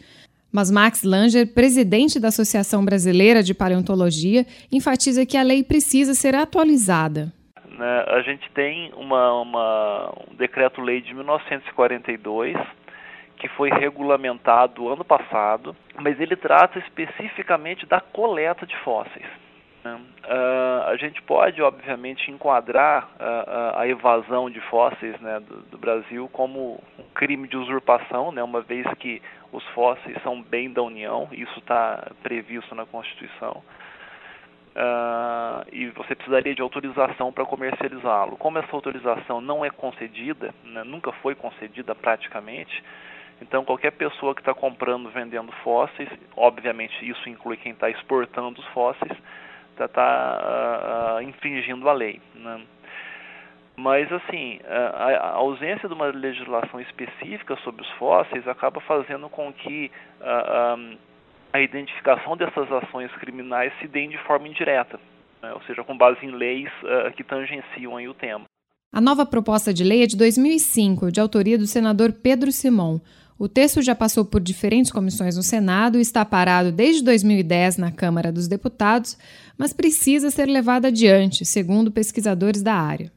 Mas 0.52 0.70
Max 0.70 1.02
Langer, 1.02 1.52
presidente 1.52 2.20
da 2.20 2.28
Associação 2.28 2.86
Brasileira 2.86 3.42
de 3.42 3.56
Paleontologia, 3.56 4.46
enfatiza 4.72 5.26
que 5.26 5.36
a 5.36 5.42
lei 5.42 5.64
precisa 5.64 6.14
ser 6.14 6.36
atualizada. 6.36 7.34
Né, 7.80 8.06
a 8.08 8.22
gente 8.22 8.48
tem 8.52 8.92
uma, 8.96 9.42
uma, 9.42 10.14
um 10.30 10.36
decreto-lei 10.36 11.02
de 11.02 11.12
1942 11.16 12.56
que 13.40 13.48
foi 13.48 13.70
regulamentado 13.70 14.90
ano 14.90 15.06
passado, 15.06 15.76
mas 15.96 16.20
ele 16.20 16.36
trata 16.36 16.78
especificamente 16.78 17.86
da 17.86 18.02
coleta 18.02 18.66
de 18.68 18.76
fósseis. 18.78 19.26
Uh, 19.86 20.84
a 20.88 20.98
gente 20.98 21.22
pode, 21.22 21.62
obviamente, 21.62 22.30
enquadrar 22.30 23.06
uh, 23.06 23.80
a 23.80 23.88
evasão 23.88 24.50
de 24.50 24.60
fósseis 24.62 25.20
né, 25.22 25.40
do, 25.40 25.62
do, 25.62 25.78
Brasil 25.78 26.30
como 26.34 26.84
um 27.00 27.04
crime 27.16 27.48
de 27.48 27.56
usurpação, 27.56 28.32
né, 28.32 28.44
uma 28.44 28.62
vez 28.62 28.86
que 29.00 29.22
os 29.54 29.64
fósseis 29.70 30.22
são 30.22 30.42
bem 30.42 30.72
da 30.72 30.84
União, 30.84 31.30
isso 31.32 31.58
está 31.60 32.12
previsto 32.22 32.76
na 32.76 32.86
Constituição. 32.86 33.64
E 35.74 35.88
você 35.90 36.16
precisaria 36.16 36.56
de 36.56 36.62
autorização 36.62 37.34
para 37.34 37.44
comercializá-lo. 37.44 38.38
Como 38.38 38.60
essa 38.60 38.74
autorização 38.74 39.42
não 39.42 39.66
é 39.66 39.70
concedida, 39.70 40.54
né, 40.64 40.84
nunca 40.86 41.12
foi 41.14 41.36
concedida 41.36 41.94
praticamente, 41.94 42.82
então, 43.42 43.64
qualquer 43.64 43.92
pessoa 43.92 44.36
que 44.36 44.42
está 44.42 44.54
comprando, 44.54 45.10
vendendo 45.10 45.52
fósseis, 45.64 46.10
obviamente 46.36 46.94
isso 47.08 47.30
inclui 47.30 47.58
quem 47.58 47.72
está 47.72 47.90
exportando 47.90 48.60
os 48.60 48.68
fósseis, 48.68 49.18
está 49.72 49.88
tá, 49.88 51.18
uh, 51.18 51.22
infringindo 51.22 51.88
a 51.88 51.94
lei. 51.94 52.22
Né? 52.36 52.62
Mas, 53.78 54.12
assim, 54.12 54.60
a, 54.68 55.06
a, 55.06 55.30
ausência 55.36 55.88
de 55.88 55.94
uma 55.94 56.08
legislação 56.08 56.82
específica 56.82 57.56
sobre 57.64 57.82
os 57.82 57.90
fósseis 57.92 58.46
acaba 58.46 58.82
fazendo 58.82 59.30
com 59.30 59.54
que 59.54 59.90
uh, 60.20 60.78
um, 60.78 60.98
a 61.54 61.62
identificação 61.62 62.36
dessas 62.36 62.70
ações 62.70 63.10
criminais 63.14 63.72
se 63.80 63.88
dê 63.88 64.06
de 64.08 64.18
forma 64.20 64.50
indireta, 64.50 65.00
né? 65.42 65.54
ou 65.54 65.62
seja, 65.62 65.82
com 65.84 65.98
base 65.98 66.26
em 66.26 66.32
leis 66.32 66.70
uh, 66.84 67.12
que 67.14 67.24
tangenciam 67.24 67.94
o 67.94 68.14
tema. 68.14 68.44
A 68.92 69.00
nova 69.00 69.26
proposta 69.26 69.74
de 69.74 69.84
lei 69.84 70.04
é 70.04 70.08
de 70.08 70.18
2005, 70.18 71.12
de 71.12 71.22
autoria 71.22 71.58
do 71.58 71.68
senador 71.68 72.12
Pedro 72.12 72.52
Simon. 72.52 73.00
O 73.40 73.48
texto 73.48 73.82
já 73.82 73.96
passou 73.96 74.26
por 74.26 74.42
diferentes 74.42 74.92
comissões 74.92 75.38
no 75.38 75.42
Senado 75.42 75.98
e 75.98 76.02
está 76.02 76.26
parado 76.26 76.74
desde 76.74 77.02
2010 77.02 77.78
na 77.78 77.90
Câmara 77.90 78.34
dos 78.34 78.50
Deputados, 78.50 79.18
mas 79.58 79.72
precisa 79.72 80.30
ser 80.30 80.46
levado 80.46 80.88
adiante, 80.88 81.46
segundo 81.46 81.90
pesquisadores 81.90 82.62
da 82.62 82.74
área. 82.74 83.10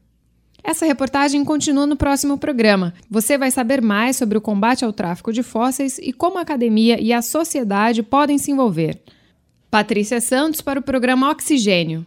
Essa 0.63 0.85
reportagem 0.85 1.43
continua 1.43 1.85
no 1.85 1.97
próximo 1.97 2.37
programa. 2.37 2.93
Você 3.09 3.37
vai 3.37 3.51
saber 3.51 3.81
mais 3.81 4.15
sobre 4.15 4.37
o 4.37 4.41
combate 4.41 4.85
ao 4.85 4.93
tráfico 4.93 5.33
de 5.33 5.43
fósseis 5.43 5.99
e 6.01 6.13
como 6.13 6.37
a 6.37 6.41
academia 6.41 7.01
e 7.01 7.11
a 7.11 7.21
sociedade 7.21 8.01
podem 8.01 8.37
se 8.37 8.49
envolver. 8.49 9.01
Patrícia 9.69 10.21
Santos 10.21 10.61
para 10.61 10.79
o 10.79 10.83
programa 10.83 11.29
Oxigênio. 11.31 12.05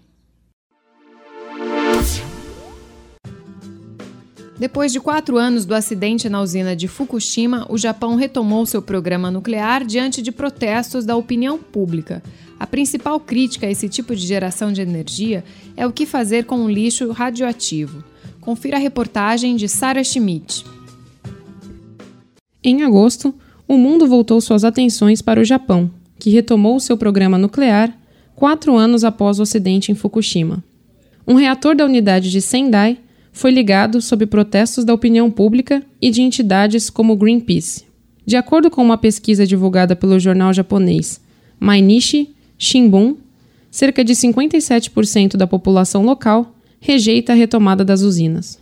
Depois 4.58 4.90
de 4.90 4.98
quatro 4.98 5.36
anos 5.36 5.66
do 5.66 5.75
acidente 5.75 6.30
na 6.30 6.40
usina 6.40 6.75
de 6.75 6.88
Fukushima, 6.88 7.66
o 7.68 7.76
Japão 7.76 8.16
retomou 8.16 8.64
seu 8.64 8.80
programa 8.80 9.30
nuclear 9.30 9.84
diante 9.84 10.22
de 10.22 10.32
protestos 10.32 11.04
da 11.04 11.14
opinião 11.14 11.58
pública. 11.58 12.22
A 12.58 12.66
principal 12.66 13.20
crítica 13.20 13.66
a 13.66 13.70
esse 13.70 13.86
tipo 13.86 14.16
de 14.16 14.26
geração 14.26 14.72
de 14.72 14.80
energia 14.80 15.44
é 15.76 15.86
o 15.86 15.92
que 15.92 16.06
fazer 16.06 16.44
com 16.44 16.64
o 16.64 16.70
lixo 16.70 17.10
radioativo. 17.10 18.02
Confira 18.40 18.78
a 18.78 18.80
reportagem 18.80 19.56
de 19.56 19.68
Sarah 19.68 20.02
Schmidt. 20.02 20.64
Em 22.64 22.82
agosto, 22.82 23.34
o 23.68 23.76
mundo 23.76 24.06
voltou 24.06 24.40
suas 24.40 24.64
atenções 24.64 25.20
para 25.20 25.40
o 25.40 25.44
Japão, 25.44 25.90
que 26.18 26.30
retomou 26.30 26.80
seu 26.80 26.96
programa 26.96 27.36
nuclear 27.36 27.94
quatro 28.34 28.75
anos 28.75 29.04
após 29.04 29.38
o 29.38 29.42
acidente 29.42 29.92
em 29.92 29.94
Fukushima. 29.94 30.64
Um 31.28 31.34
reator 31.34 31.76
da 31.76 31.84
unidade 31.84 32.30
de 32.30 32.40
Sendai 32.40 32.98
foi 33.36 33.50
ligado 33.50 34.00
sob 34.00 34.24
protestos 34.24 34.82
da 34.82 34.94
opinião 34.94 35.30
pública 35.30 35.82
e 36.00 36.10
de 36.10 36.22
entidades 36.22 36.88
como 36.88 37.14
Greenpeace. 37.14 37.84
De 38.24 38.34
acordo 38.34 38.70
com 38.70 38.82
uma 38.82 38.96
pesquisa 38.96 39.46
divulgada 39.46 39.94
pelo 39.94 40.18
jornal 40.18 40.54
japonês 40.54 41.20
Mainichi 41.60 42.34
Shimbun, 42.56 43.14
cerca 43.70 44.02
de 44.02 44.14
57% 44.14 45.36
da 45.36 45.46
população 45.46 46.02
local 46.02 46.56
rejeita 46.80 47.34
a 47.34 47.36
retomada 47.36 47.84
das 47.84 48.00
usinas. 48.00 48.58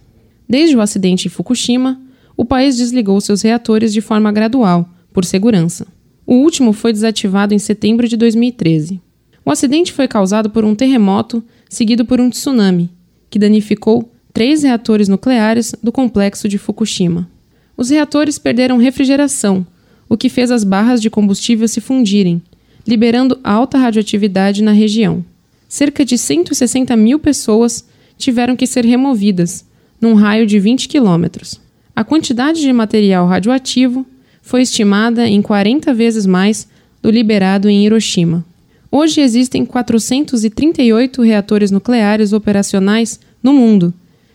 Desde 0.49 0.77
o 0.77 0.81
acidente 0.81 1.29
em 1.29 1.31
Fukushima, 1.31 2.01
o 2.37 2.45
país 2.45 2.77
desligou 2.77 3.21
seus 3.21 3.43
reatores 3.43 3.93
de 3.93 4.01
forma 4.01 4.33
gradual, 4.33 4.89
por 5.13 5.25
segurança. 5.25 5.87
O 6.27 6.35
último 6.35 6.73
foi 6.73 6.93
desativado 6.93 7.55
em 7.55 7.61
setembro 7.61 8.09
de 8.09 8.17
2013. 8.17 9.01
O 9.45 9.53
acidente 9.53 9.93
foi 9.93 10.09
causado 10.09 10.51
por 10.51 10.65
um 10.65 10.75
terremoto 10.75 11.45
seguido 11.69 12.05
por 12.05 12.21
um 12.21 12.29
tsunami, 12.29 12.91
que 13.31 13.39
danificou 13.39 14.11
três 14.35 14.65
reatores 14.65 15.07
nucleares 15.09 15.77
do 15.81 15.93
complexo 15.93 16.49
de 16.49 16.59
Fukushima. 16.59 17.31
Os 17.77 17.89
reatores 17.91 18.37
perderam 18.37 18.77
refrigeração, 18.77 19.65
o 20.09 20.17
que 20.17 20.29
fez 20.29 20.51
as 20.51 20.65
barras 20.65 21.01
de 21.01 21.09
combustível 21.09 21.69
se 21.69 21.81
fundirem, 21.81 22.43
liberando 22.87 23.39
alta 23.45 23.79
radioatividade 23.79 24.61
na 24.61 24.73
região. 24.73 25.25
Cerca 25.69 26.05
de 26.05 26.19
160 26.19 26.97
mil 26.97 27.21
pessoas 27.21 27.85
tiveram 28.19 28.57
que 28.57 28.67
ser 28.67 28.85
removidas, 28.85 29.65
num 30.01 30.15
raio 30.15 30.47
de 30.47 30.59
20 30.59 30.89
quilômetros. 30.89 31.61
A 31.95 32.03
quantidade 32.03 32.61
de 32.61 32.73
material 32.73 33.29
radioativo 33.29 34.05
foi 34.43 34.63
estimada 34.63 35.29
em 35.29 35.41
40 35.41 35.95
vezes 35.95 36.27
mais 36.27 36.69
do 37.01 37.09
liberado 37.09 37.69
em 37.69 37.87
Hiroshima. 37.87 38.45
Hoje 38.91 39.21
existem 39.21 39.65
438 39.65 41.23
reatores 41.23 41.71
nucleares 41.71 42.33
operacionais 42.33 43.21
no 43.43 43.53
mundo, 43.53 43.95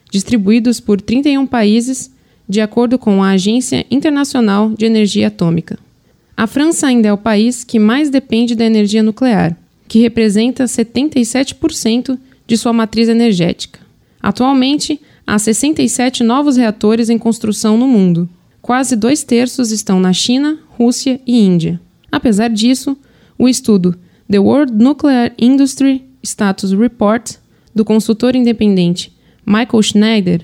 distribuídos 0.10 0.80
por 0.80 1.00
31 1.00 1.46
países, 1.46 2.12
de 2.48 2.62
acordo 2.62 2.98
com 2.98 3.24
a 3.24 3.32
Agência 3.32 3.86
Internacional 3.92 4.72
de 4.72 4.86
Energia 4.86 5.28
Atômica. 5.28 5.78
A 6.36 6.48
França 6.48 6.88
ainda 6.88 7.08
é 7.10 7.14
o 7.14 7.18
país 7.18 7.64
que 7.64 7.78
mais 7.78 8.10
depende 8.10 8.56
da 8.56 8.66
energia 8.66 9.04
nuclear, 9.04 9.56
que 9.88 10.00
representa 10.00 10.64
77% 10.64 12.18
de 12.48 12.58
sua 12.58 12.74
matriz 12.74 13.08
energética. 13.10 13.80
Atualmente, 14.22 15.00
há 15.28 15.38
67 15.38 16.24
novos 16.24 16.58
reatores 16.58 17.10
em 17.10 17.18
construção 17.18 17.78
no 17.78 17.88
mundo. 17.88 18.28
Quase 18.62 18.96
dois 18.96 19.24
terços 19.24 19.72
estão 19.72 20.00
na 20.00 20.14
China, 20.14 20.58
Rússia 20.70 21.20
e 21.26 21.40
Índia. 21.40 21.80
Apesar 22.12 22.50
disso, 22.50 22.98
o 23.38 23.48
estudo 23.48 23.96
The 24.30 24.40
World 24.40 24.74
Nuclear 24.74 25.34
Industry 25.38 26.04
Status 26.24 26.72
Report, 26.72 27.36
do 27.74 27.86
consultor 27.86 28.36
independente 28.36 29.12
Michael 29.50 29.82
Schneider, 29.82 30.42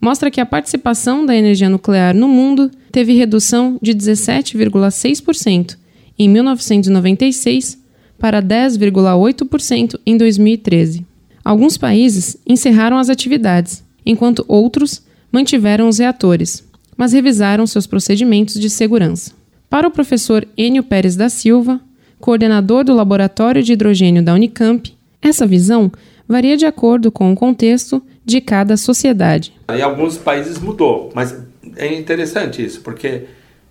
mostra 0.00 0.32
que 0.32 0.40
a 0.40 0.46
participação 0.46 1.24
da 1.24 1.36
energia 1.36 1.68
nuclear 1.68 2.12
no 2.12 2.26
mundo 2.26 2.68
teve 2.90 3.12
redução 3.12 3.78
de 3.80 3.94
17,6% 3.94 5.76
em 6.18 6.28
1996 6.28 7.78
para 8.18 8.42
10,8% 8.42 10.00
em 10.04 10.16
2013. 10.16 11.06
Alguns 11.44 11.78
países 11.78 12.36
encerraram 12.44 12.98
as 12.98 13.08
atividades, 13.08 13.84
enquanto 14.04 14.44
outros 14.48 15.04
mantiveram 15.30 15.88
os 15.88 15.98
reatores, 15.98 16.66
mas 16.96 17.12
revisaram 17.12 17.64
seus 17.64 17.86
procedimentos 17.86 18.58
de 18.58 18.68
segurança. 18.68 19.30
Para 19.70 19.86
o 19.86 19.90
professor 19.92 20.44
Enio 20.56 20.82
Pérez 20.82 21.14
da 21.14 21.28
Silva, 21.28 21.80
coordenador 22.18 22.82
do 22.82 22.92
Laboratório 22.92 23.62
de 23.62 23.74
Hidrogênio 23.74 24.20
da 24.20 24.34
Unicamp, 24.34 24.92
essa 25.22 25.46
visão 25.46 25.92
varia 26.26 26.56
de 26.56 26.66
acordo 26.66 27.12
com 27.12 27.32
o 27.32 27.36
contexto 27.36 28.02
de 28.28 28.42
cada 28.42 28.76
sociedade. 28.76 29.54
Em 29.70 29.80
alguns 29.80 30.18
países 30.18 30.58
mudou, 30.58 31.10
mas 31.14 31.34
é 31.76 31.94
interessante 31.94 32.62
isso, 32.62 32.82
porque 32.82 33.24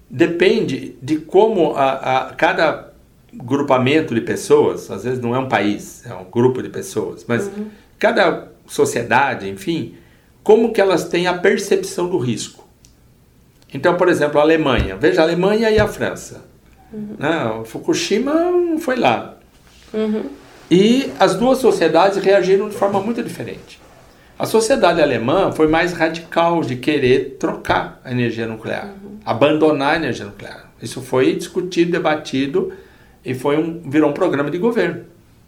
depende 0.10 0.96
de 1.00 1.18
como 1.18 1.76
a, 1.76 1.92
a, 1.92 2.34
cada 2.34 2.92
grupamento 3.32 4.16
de 4.16 4.22
pessoas, 4.22 4.90
às 4.90 5.04
vezes 5.04 5.22
não 5.22 5.36
é 5.36 5.40
um 5.40 5.48
país, 5.48 6.04
é 6.08 6.14
um 6.16 6.26
grupo 6.26 6.64
de 6.64 6.70
pessoas, 6.70 7.24
mas 7.28 7.46
uhum. 7.46 7.68
cada 8.00 8.48
sociedade, 8.66 9.48
enfim, 9.48 9.94
como 10.42 10.74
que 10.74 10.82
elas 10.82 11.08
têm 11.08 11.28
a 11.28 11.38
percepção 11.38 12.10
do 12.10 12.18
risco. 12.18 12.68
Então, 13.72 13.96
por 13.96 14.10
exemplo, 14.10 14.40
a 14.40 14.42
Alemanha, 14.42 14.96
veja 14.96 15.22
a 15.22 15.24
Alemanha 15.24 15.70
e 15.70 15.78
a 15.78 15.88
França. 15.88 16.46
Uhum. 16.92 17.16
Né? 17.20 17.62
Fukushima 17.66 18.34
não 18.34 18.80
foi 18.80 18.96
lá. 18.96 19.38
Uhum. 19.94 20.24
E 20.72 21.12
as 21.20 21.36
duas 21.36 21.60
sociedades 21.60 22.18
reagiram 22.18 22.70
de 22.70 22.76
forma 22.76 23.00
muito 23.00 23.22
diferente. 23.22 23.80
A 24.40 24.46
sociedade 24.46 25.02
alemã 25.02 25.52
foi 25.52 25.68
mais 25.68 25.94
radical 25.94 26.62
de 26.62 26.76
querer 26.76 27.38
trocar 27.40 28.00
a 28.04 28.12
energia 28.12 28.46
nuclear, 28.46 28.94
uhum. 29.04 29.18
abandonar 29.26 29.94
a 29.94 29.96
energia 29.96 30.26
nuclear. 30.26 30.72
Isso 30.82 31.02
foi 31.02 31.36
discutido, 31.36 31.92
debatido 31.92 32.72
e 33.26 33.34
foi 33.34 33.58
um, 33.58 33.82
virou 33.90 34.12
um 34.12 34.14
programa 34.14 34.52
de 34.52 34.60
governo. 34.60 35.02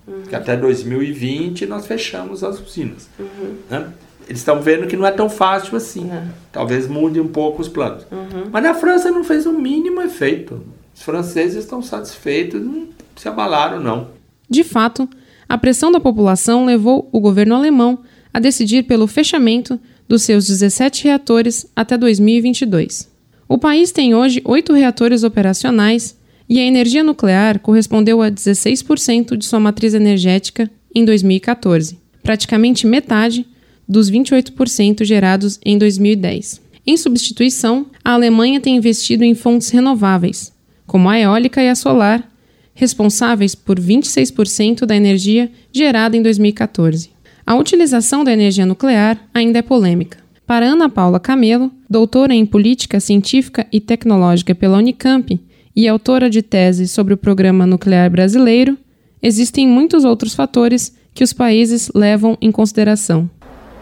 Uhum. 0.07 0.23
Que 0.23 0.35
até 0.35 0.57
2020 0.57 1.67
nós 1.67 1.85
fechamos 1.85 2.43
as 2.43 2.59
usinas. 2.59 3.07
Uhum. 3.19 3.55
Né? 3.69 3.87
Eles 4.27 4.39
estão 4.39 4.59
vendo 4.59 4.87
que 4.87 4.97
não 4.97 5.05
é 5.05 5.11
tão 5.11 5.29
fácil 5.29 5.77
assim. 5.77 6.09
É. 6.11 6.23
Talvez 6.51 6.87
mude 6.87 7.19
um 7.19 7.27
pouco 7.27 7.61
os 7.61 7.67
planos. 7.67 8.05
Uhum. 8.11 8.45
Mas 8.51 8.63
na 8.63 8.73
França 8.73 9.11
não 9.11 9.23
fez 9.23 9.45
o 9.45 9.53
mínimo 9.53 10.01
efeito. 10.01 10.63
Os 10.95 11.03
franceses 11.03 11.63
estão 11.63 11.81
satisfeitos, 11.81 12.59
não 12.59 12.87
se 13.15 13.27
abalaram, 13.27 13.79
não. 13.79 14.07
De 14.49 14.63
fato, 14.63 15.07
a 15.47 15.57
pressão 15.57 15.91
da 15.91 15.99
população 15.99 16.65
levou 16.65 17.07
o 17.11 17.19
governo 17.19 17.55
alemão 17.55 17.99
a 18.33 18.39
decidir 18.39 18.83
pelo 18.83 19.07
fechamento 19.07 19.79
dos 20.07 20.23
seus 20.23 20.47
17 20.47 21.03
reatores 21.03 21.65
até 21.75 21.97
2022. 21.97 23.09
O 23.47 23.57
país 23.57 23.91
tem 23.91 24.13
hoje 24.13 24.41
oito 24.45 24.73
reatores 24.73 25.23
operacionais 25.23 26.17
e 26.47 26.59
a 26.59 26.63
energia 26.63 27.03
nuclear 27.03 27.59
correspondeu 27.59 28.21
a 28.21 28.31
16% 28.31 29.37
de 29.37 29.45
sua 29.45 29.59
matriz 29.59 29.93
energética 29.93 30.69
em 30.93 31.05
2014, 31.05 31.99
praticamente 32.23 32.87
metade 32.87 33.45
dos 33.87 34.09
28% 34.09 35.03
gerados 35.03 35.59
em 35.63 35.77
2010. 35.77 36.61
Em 36.85 36.97
substituição, 36.97 37.87
a 38.03 38.13
Alemanha 38.13 38.59
tem 38.59 38.77
investido 38.77 39.23
em 39.23 39.35
fontes 39.35 39.69
renováveis, 39.69 40.51
como 40.87 41.09
a 41.09 41.19
eólica 41.19 41.61
e 41.61 41.69
a 41.69 41.75
solar, 41.75 42.27
responsáveis 42.73 43.53
por 43.53 43.79
26% 43.79 44.85
da 44.85 44.95
energia 44.95 45.51
gerada 45.71 46.15
em 46.15 46.21
2014. 46.21 47.11
A 47.49 47.55
utilização 47.55 48.23
da 48.23 48.31
energia 48.31 48.63
nuclear 48.63 49.17
ainda 49.33 49.57
é 49.57 49.63
polêmica. 49.63 50.19
Para 50.45 50.67
Ana 50.67 50.87
Paula 50.87 51.19
Camelo, 51.19 51.71
doutora 51.89 52.31
em 52.31 52.45
Política 52.45 52.99
Científica 52.99 53.65
e 53.71 53.81
Tecnológica 53.81 54.53
pela 54.53 54.77
Unicamp 54.77 55.41
e 55.75 55.87
autora 55.87 56.29
de 56.29 56.43
tese 56.43 56.87
sobre 56.87 57.15
o 57.15 57.17
Programa 57.17 57.65
Nuclear 57.65 58.07
Brasileiro, 58.11 58.77
existem 59.19 59.67
muitos 59.67 60.05
outros 60.05 60.35
fatores 60.35 60.95
que 61.11 61.23
os 61.23 61.33
países 61.33 61.89
levam 61.95 62.37
em 62.39 62.51
consideração. 62.51 63.27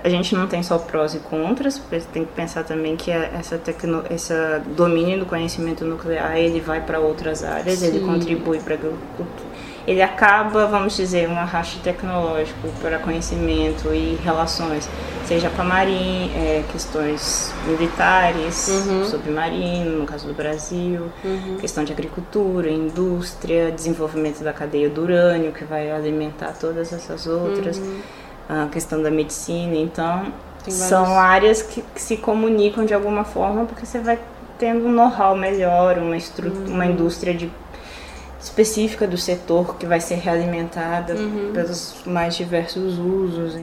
A 0.02 0.08
gente 0.08 0.34
não 0.34 0.48
tem 0.48 0.64
só 0.64 0.78
prós 0.78 1.14
e 1.14 1.20
contras, 1.20 1.78
tem 2.14 2.24
que 2.24 2.32
pensar 2.32 2.64
também 2.64 2.96
que 2.96 3.12
essa 3.12 3.58
tecno, 3.58 4.02
esse 4.10 4.34
domínio 4.78 5.20
do 5.20 5.26
conhecimento 5.26 5.84
nuclear 5.84 6.38
ele 6.38 6.62
vai 6.62 6.86
para 6.86 7.02
outras 7.02 7.44
áreas, 7.44 7.80
Sim. 7.80 7.88
ele 7.88 8.00
contribui 8.00 8.60
para 8.60 8.76
a 8.76 8.78
agricultura 8.78 9.57
ele 9.88 10.02
acaba, 10.02 10.68
vamos 10.68 10.98
dizer, 10.98 11.30
um 11.30 11.40
arraste 11.40 11.80
tecnológico 11.80 12.68
para 12.82 13.00
conhecimento 13.00 13.94
e 13.94 14.20
relações, 14.22 14.90
seja 15.26 15.50
com 15.50 15.62
a 15.62 15.66
marinha, 15.66 16.30
é, 16.36 16.64
questões 16.70 17.54
militares, 17.66 18.68
uhum. 18.68 19.06
submarino, 19.06 20.00
no 20.00 20.06
caso 20.06 20.28
do 20.28 20.34
Brasil, 20.34 21.10
uhum. 21.24 21.56
questão 21.58 21.86
de 21.86 21.94
agricultura, 21.94 22.70
indústria, 22.70 23.72
desenvolvimento 23.72 24.44
da 24.44 24.52
cadeia 24.52 24.90
do 24.90 25.04
urânio, 25.04 25.54
que 25.54 25.64
vai 25.64 25.90
alimentar 25.90 26.52
todas 26.60 26.92
essas 26.92 27.26
outras, 27.26 27.78
uhum. 27.78 28.02
a 28.50 28.68
questão 28.68 29.02
da 29.02 29.10
medicina, 29.10 29.78
então 29.78 30.34
são 30.68 31.18
áreas 31.18 31.62
que, 31.62 31.82
que, 31.82 32.02
se 32.02 32.18
comunicam 32.18 32.84
de 32.84 32.94
alguma 32.94 33.24
forma 33.24 33.64
porque 33.64 33.86
você 33.86 34.00
vai 34.00 34.20
tendo 34.60 34.86
um 34.86 34.92
know-how 34.92 35.34
melhor, 35.34 35.98
uma, 35.98 36.18
uma 36.68 36.84
uhum. 36.84 36.92
indústria 36.92 37.34
de 37.34 37.50
específica 38.42 39.08
do 39.08 39.18
setor 39.18 39.78
que 39.78 39.86
vai 39.86 40.00
ser 40.00 40.16
realimentada 40.16 41.16
uhum. 41.16 41.52
pelos 41.54 41.96
mais 42.06 42.36
diversos 42.36 42.98
usos. 42.98 43.54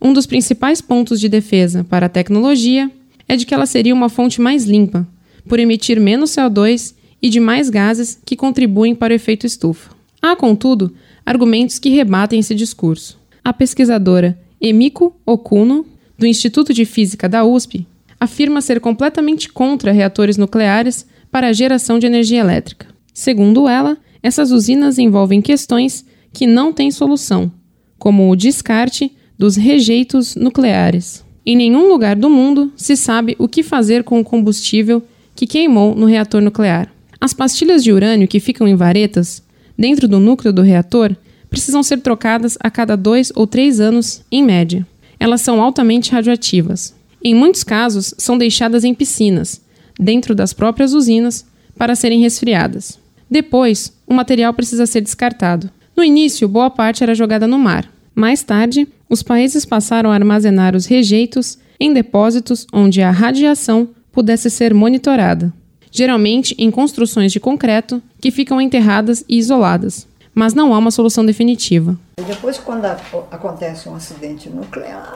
Um 0.00 0.12
dos 0.12 0.26
principais 0.26 0.80
pontos 0.80 1.20
de 1.20 1.28
defesa 1.28 1.84
para 1.84 2.06
a 2.06 2.08
tecnologia 2.08 2.90
é 3.28 3.36
de 3.36 3.46
que 3.46 3.54
ela 3.54 3.66
seria 3.66 3.94
uma 3.94 4.08
fonte 4.08 4.40
mais 4.40 4.64
limpa, 4.64 5.06
por 5.48 5.58
emitir 5.58 6.00
menos 6.00 6.30
CO2 6.30 6.94
e 7.20 7.28
de 7.28 7.38
mais 7.38 7.70
gases 7.70 8.18
que 8.24 8.36
contribuem 8.36 8.94
para 8.94 9.12
o 9.12 9.14
efeito 9.14 9.46
estufa. 9.46 9.90
Há, 10.20 10.34
contudo, 10.36 10.92
argumentos 11.24 11.78
que 11.78 11.88
rebatem 11.90 12.40
esse 12.40 12.54
discurso. 12.54 13.18
A 13.44 13.52
pesquisadora 13.52 14.38
Emiko 14.60 15.16
Okuno, 15.26 15.86
do 16.16 16.26
Instituto 16.26 16.72
de 16.72 16.84
Física 16.84 17.28
da 17.28 17.44
USP, 17.44 17.86
afirma 18.20 18.60
ser 18.60 18.80
completamente 18.80 19.48
contra 19.48 19.90
reatores 19.90 20.36
nucleares 20.36 21.06
para 21.30 21.48
a 21.48 21.52
geração 21.52 21.98
de 21.98 22.06
energia 22.06 22.40
elétrica. 22.40 22.86
Segundo 23.12 23.68
ela, 23.68 23.98
essas 24.22 24.50
usinas 24.50 24.98
envolvem 24.98 25.40
questões 25.40 26.04
que 26.32 26.46
não 26.46 26.72
têm 26.72 26.90
solução, 26.90 27.50
como 27.98 28.30
o 28.30 28.36
descarte 28.36 29.12
dos 29.38 29.56
rejeitos 29.56 30.36
nucleares. 30.36 31.24
Em 31.44 31.56
nenhum 31.56 31.88
lugar 31.88 32.14
do 32.14 32.30
mundo 32.30 32.72
se 32.76 32.96
sabe 32.96 33.34
o 33.38 33.48
que 33.48 33.62
fazer 33.62 34.04
com 34.04 34.20
o 34.20 34.24
combustível 34.24 35.02
que 35.34 35.46
queimou 35.46 35.94
no 35.94 36.06
reator 36.06 36.40
nuclear. 36.40 36.92
As 37.20 37.32
pastilhas 37.32 37.82
de 37.82 37.92
urânio 37.92 38.28
que 38.28 38.40
ficam 38.40 38.68
em 38.68 38.76
varetas, 38.76 39.42
dentro 39.76 40.06
do 40.06 40.20
núcleo 40.20 40.52
do 40.52 40.62
reator, 40.62 41.16
precisam 41.50 41.82
ser 41.82 42.00
trocadas 42.00 42.56
a 42.60 42.70
cada 42.70 42.96
dois 42.96 43.32
ou 43.34 43.46
três 43.46 43.80
anos, 43.80 44.22
em 44.30 44.42
média. 44.42 44.86
Elas 45.18 45.40
são 45.40 45.60
altamente 45.60 46.12
radioativas. 46.12 46.94
Em 47.22 47.34
muitos 47.34 47.62
casos, 47.62 48.14
são 48.18 48.38
deixadas 48.38 48.84
em 48.84 48.94
piscinas, 48.94 49.60
dentro 49.98 50.34
das 50.34 50.52
próprias 50.52 50.94
usinas, 50.94 51.44
para 51.76 51.94
serem 51.94 52.20
resfriadas. 52.20 53.01
Depois, 53.32 53.90
o 54.06 54.12
material 54.12 54.52
precisa 54.52 54.84
ser 54.84 55.00
descartado. 55.00 55.70
No 55.96 56.04
início, 56.04 56.46
boa 56.46 56.68
parte 56.68 57.02
era 57.02 57.14
jogada 57.14 57.46
no 57.46 57.58
mar. 57.58 57.90
Mais 58.14 58.42
tarde, 58.42 58.86
os 59.08 59.22
países 59.22 59.64
passaram 59.64 60.12
a 60.12 60.14
armazenar 60.14 60.76
os 60.76 60.84
rejeitos 60.84 61.56
em 61.80 61.94
depósitos 61.94 62.66
onde 62.70 63.00
a 63.00 63.10
radiação 63.10 63.88
pudesse 64.12 64.50
ser 64.50 64.74
monitorada, 64.74 65.50
geralmente 65.90 66.54
em 66.58 66.70
construções 66.70 67.32
de 67.32 67.40
concreto 67.40 68.02
que 68.20 68.30
ficam 68.30 68.60
enterradas 68.60 69.24
e 69.26 69.38
isoladas. 69.38 70.06
Mas 70.34 70.52
não 70.52 70.74
há 70.74 70.78
uma 70.78 70.90
solução 70.90 71.24
definitiva. 71.24 71.98
Depois, 72.26 72.58
quando 72.58 72.84
acontece 72.84 73.88
um 73.88 73.94
acidente 73.94 74.50
nuclear, 74.50 75.10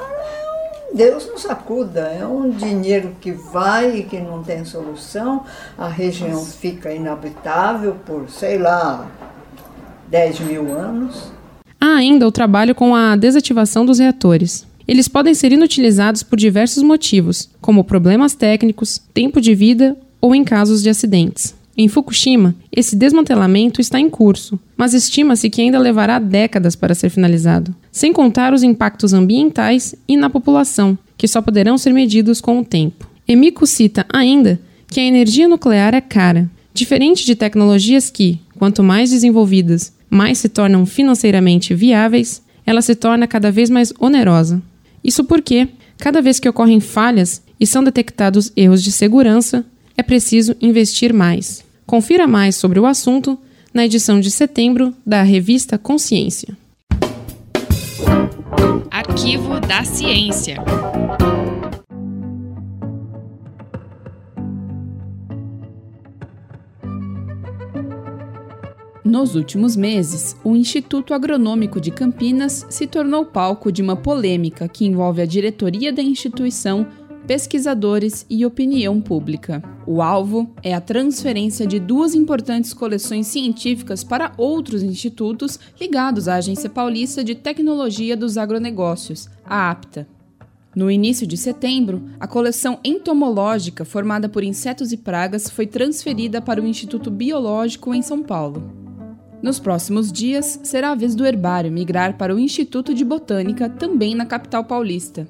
Deus 0.94 1.26
nos 1.26 1.44
acuda, 1.46 2.00
é 2.00 2.26
um 2.26 2.50
dinheiro 2.50 3.12
que 3.20 3.32
vai 3.32 3.98
e 3.98 4.02
que 4.04 4.18
não 4.18 4.42
tem 4.42 4.64
solução, 4.64 5.44
a 5.76 5.88
região 5.88 6.44
fica 6.44 6.92
inabitável 6.92 7.96
por, 8.06 8.30
sei 8.30 8.58
lá, 8.58 9.10
10 10.08 10.40
mil 10.40 10.78
anos. 10.78 11.30
Há 11.80 11.96
ainda 11.96 12.26
o 12.26 12.32
trabalho 12.32 12.74
com 12.74 12.94
a 12.94 13.16
desativação 13.16 13.84
dos 13.84 13.98
reatores. 13.98 14.66
Eles 14.86 15.08
podem 15.08 15.34
ser 15.34 15.50
inutilizados 15.50 16.22
por 16.22 16.38
diversos 16.38 16.82
motivos, 16.82 17.50
como 17.60 17.82
problemas 17.82 18.34
técnicos, 18.34 19.00
tempo 19.12 19.40
de 19.40 19.54
vida 19.54 19.96
ou 20.20 20.34
em 20.34 20.44
casos 20.44 20.82
de 20.82 20.88
acidentes. 20.88 21.55
Em 21.78 21.88
Fukushima, 21.88 22.54
esse 22.74 22.96
desmantelamento 22.96 23.82
está 23.82 24.00
em 24.00 24.08
curso, 24.08 24.58
mas 24.76 24.94
estima-se 24.94 25.50
que 25.50 25.60
ainda 25.60 25.78
levará 25.78 26.18
décadas 26.18 26.74
para 26.74 26.94
ser 26.94 27.10
finalizado, 27.10 27.74
sem 27.92 28.14
contar 28.14 28.54
os 28.54 28.62
impactos 28.62 29.12
ambientais 29.12 29.94
e 30.08 30.16
na 30.16 30.30
população, 30.30 30.98
que 31.18 31.28
só 31.28 31.42
poderão 31.42 31.76
ser 31.76 31.92
medidos 31.92 32.40
com 32.40 32.60
o 32.60 32.64
tempo. 32.64 33.06
Emiko 33.28 33.66
cita 33.66 34.06
ainda 34.08 34.58
que 34.88 35.00
a 35.00 35.04
energia 35.04 35.46
nuclear 35.46 35.94
é 35.94 36.00
cara, 36.00 36.50
diferente 36.72 37.26
de 37.26 37.34
tecnologias 37.34 38.08
que, 38.08 38.40
quanto 38.58 38.82
mais 38.82 39.10
desenvolvidas, 39.10 39.92
mais 40.08 40.38
se 40.38 40.48
tornam 40.48 40.86
financeiramente 40.86 41.74
viáveis, 41.74 42.40
ela 42.64 42.80
se 42.80 42.94
torna 42.94 43.26
cada 43.26 43.52
vez 43.52 43.68
mais 43.68 43.92
onerosa. 43.98 44.62
Isso 45.04 45.24
porque, 45.24 45.68
cada 45.98 46.22
vez 46.22 46.40
que 46.40 46.48
ocorrem 46.48 46.80
falhas 46.80 47.42
e 47.60 47.66
são 47.66 47.84
detectados 47.84 48.50
erros 48.56 48.82
de 48.82 48.90
segurança, 48.90 49.64
é 49.94 50.02
preciso 50.02 50.56
investir 50.60 51.12
mais. 51.12 51.65
Confira 51.86 52.26
mais 52.26 52.56
sobre 52.56 52.80
o 52.80 52.86
assunto 52.86 53.38
na 53.72 53.84
edição 53.84 54.18
de 54.18 54.28
setembro 54.28 54.92
da 55.06 55.22
revista 55.22 55.78
Consciência. 55.78 56.56
Arquivo 58.90 59.60
da 59.60 59.84
Ciência. 59.84 60.56
Nos 69.04 69.36
últimos 69.36 69.76
meses, 69.76 70.36
o 70.42 70.56
Instituto 70.56 71.14
Agronômico 71.14 71.80
de 71.80 71.92
Campinas 71.92 72.66
se 72.68 72.88
tornou 72.88 73.24
palco 73.24 73.70
de 73.70 73.80
uma 73.80 73.94
polêmica 73.94 74.68
que 74.68 74.84
envolve 74.84 75.22
a 75.22 75.26
diretoria 75.26 75.92
da 75.92 76.02
instituição, 76.02 76.88
pesquisadores 77.26 78.24
e 78.30 78.46
opinião 78.46 79.00
pública. 79.00 79.62
O 79.86 80.00
alvo 80.00 80.50
é 80.62 80.72
a 80.72 80.80
transferência 80.80 81.66
de 81.66 81.80
duas 81.80 82.14
importantes 82.14 82.72
coleções 82.72 83.26
científicas 83.26 84.04
para 84.04 84.32
outros 84.36 84.82
institutos 84.82 85.58
ligados 85.80 86.28
à 86.28 86.36
Agência 86.36 86.70
Paulista 86.70 87.24
de 87.24 87.34
Tecnologia 87.34 88.16
dos 88.16 88.38
Agronegócios, 88.38 89.28
a 89.44 89.70
APTA. 89.70 90.08
No 90.74 90.90
início 90.90 91.26
de 91.26 91.36
setembro, 91.36 92.04
a 92.20 92.26
coleção 92.26 92.78
entomológica 92.84 93.84
formada 93.84 94.28
por 94.28 94.44
insetos 94.44 94.92
e 94.92 94.96
pragas 94.96 95.48
foi 95.48 95.66
transferida 95.66 96.40
para 96.40 96.60
o 96.60 96.66
Instituto 96.66 97.10
Biológico 97.10 97.94
em 97.94 98.02
São 98.02 98.22
Paulo. 98.22 98.70
Nos 99.42 99.58
próximos 99.58 100.12
dias, 100.12 100.60
será 100.62 100.92
a 100.92 100.94
vez 100.94 101.14
do 101.14 101.24
herbário 101.24 101.72
migrar 101.72 102.16
para 102.16 102.34
o 102.34 102.38
Instituto 102.38 102.92
de 102.92 103.04
Botânica, 103.04 103.68
também 103.68 104.14
na 104.14 104.26
capital 104.26 104.64
paulista. 104.64 105.26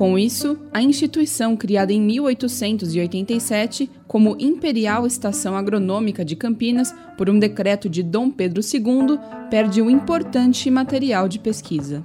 Com 0.00 0.18
isso, 0.18 0.56
a 0.72 0.80
instituição, 0.80 1.54
criada 1.54 1.92
em 1.92 2.00
1887 2.00 3.90
como 4.08 4.34
Imperial 4.40 5.06
Estação 5.06 5.54
Agronômica 5.54 6.24
de 6.24 6.34
Campinas 6.34 6.94
por 7.18 7.28
um 7.28 7.38
decreto 7.38 7.86
de 7.86 8.02
Dom 8.02 8.30
Pedro 8.30 8.62
II, 8.62 9.18
perde 9.50 9.82
um 9.82 9.90
importante 9.90 10.70
material 10.70 11.28
de 11.28 11.38
pesquisa. 11.38 12.02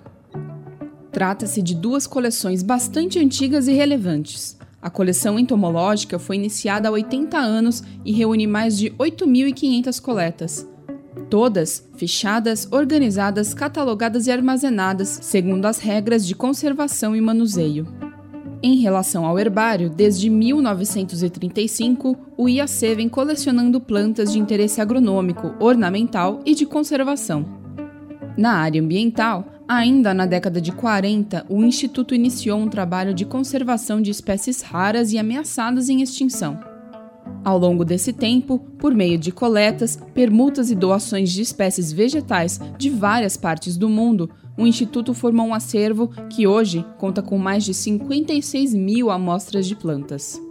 Trata-se 1.10 1.62
de 1.62 1.74
duas 1.74 2.06
coleções 2.06 2.62
bastante 2.62 3.18
antigas 3.18 3.66
e 3.70 3.72
relevantes. 3.72 4.58
A 4.82 4.90
coleção 4.90 5.40
entomológica 5.40 6.20
foi 6.20 6.36
iniciada 6.36 6.90
há 6.90 6.92
80 6.92 7.38
anos 7.38 7.82
e 8.04 8.12
reúne 8.12 8.46
mais 8.46 8.78
de 8.78 8.90
8.500 8.90 10.02
coletas. 10.02 10.75
Todas 11.36 11.86
fichadas, 11.98 12.66
organizadas, 12.72 13.54
catalogadas 13.54 14.26
e 14.26 14.32
armazenadas 14.32 15.20
segundo 15.22 15.66
as 15.66 15.80
regras 15.80 16.26
de 16.26 16.34
conservação 16.34 17.14
e 17.14 17.20
manuseio. 17.20 17.86
Em 18.64 18.78
relação 18.78 19.26
ao 19.26 19.38
herbário, 19.38 19.90
desde 19.90 20.30
1935, 20.30 22.18
o 22.38 22.48
IAC 22.48 22.96
vem 22.96 23.10
colecionando 23.10 23.82
plantas 23.82 24.32
de 24.32 24.40
interesse 24.40 24.80
agronômico, 24.80 25.54
ornamental 25.60 26.40
e 26.46 26.56
de 26.56 26.66
conservação. 26.66 27.46
Na 28.38 28.54
área 28.54 28.82
ambiental, 28.82 29.52
Ainda 29.68 30.14
na 30.14 30.28
década 30.28 30.62
de 30.62 30.72
40, 30.72 31.48
o 31.50 31.64
Instituto 31.64 32.14
iniciou 32.14 32.60
um 32.60 32.70
trabalho 32.70 33.16
de 33.16 33.26
conservação 33.26 34.00
de 34.00 34.12
espécies 34.12 34.62
raras 34.62 35.12
e 35.12 35.18
ameaçadas 35.18 35.90
em 35.90 36.04
extinção. 36.04 36.75
Ao 37.46 37.60
longo 37.60 37.86
desse 37.86 38.12
tempo, 38.12 38.58
por 38.80 38.92
meio 38.92 39.20
de 39.20 39.32
coletas, 39.32 40.00
permutas 40.16 40.72
e 40.72 40.76
doações 40.76 41.32
de 41.32 41.44
espécies 41.44 41.92
vegetais 41.92 42.60
de 42.76 42.90
várias 42.90 43.38
partes 43.38 43.78
do 43.78 43.88
mundo, 43.88 44.28
o 44.58 44.66
Instituto 44.66 45.14
formou 45.14 45.46
um 45.46 45.54
acervo 45.54 46.08
que 46.28 46.48
hoje 46.48 46.84
conta 46.98 47.22
com 47.22 47.38
mais 47.38 47.64
de 47.64 47.72
56 47.72 48.74
mil 48.74 49.12
amostras 49.12 49.68
de 49.68 49.76
plantas. 49.76 50.42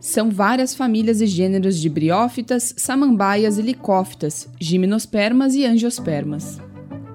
São 0.00 0.32
várias 0.32 0.74
famílias 0.74 1.20
e 1.20 1.26
gêneros 1.26 1.78
de 1.78 1.88
briófitas, 1.88 2.74
samambaias 2.76 3.56
e 3.56 3.62
licófitas, 3.62 4.48
gimnospermas 4.60 5.54
e 5.54 5.64
angiospermas. 5.64 6.60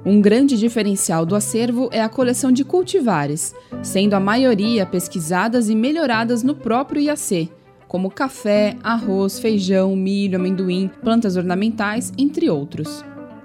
Um 0.06 0.22
grande 0.22 0.58
diferencial 0.58 1.26
do 1.26 1.36
acervo 1.36 1.90
é 1.92 2.02
a 2.02 2.08
coleção 2.08 2.50
de 2.50 2.64
cultivares, 2.64 3.54
sendo 3.84 4.14
a 4.14 4.22
maioria 4.22 4.86
pesquisadas 4.86 5.70
e 5.70 5.76
melhoradas 5.76 6.44
no 6.44 6.56
próprio 6.56 7.02
IAC, 7.02 7.52
como 7.88 8.12
café, 8.12 8.76
arroz, 8.84 9.40
feijão, 9.40 9.96
milho, 9.96 10.38
amendoim, 10.38 10.90
plantas 11.02 11.36
ornamentais, 11.36 12.12
entre 12.18 12.50
outros. 12.50 13.04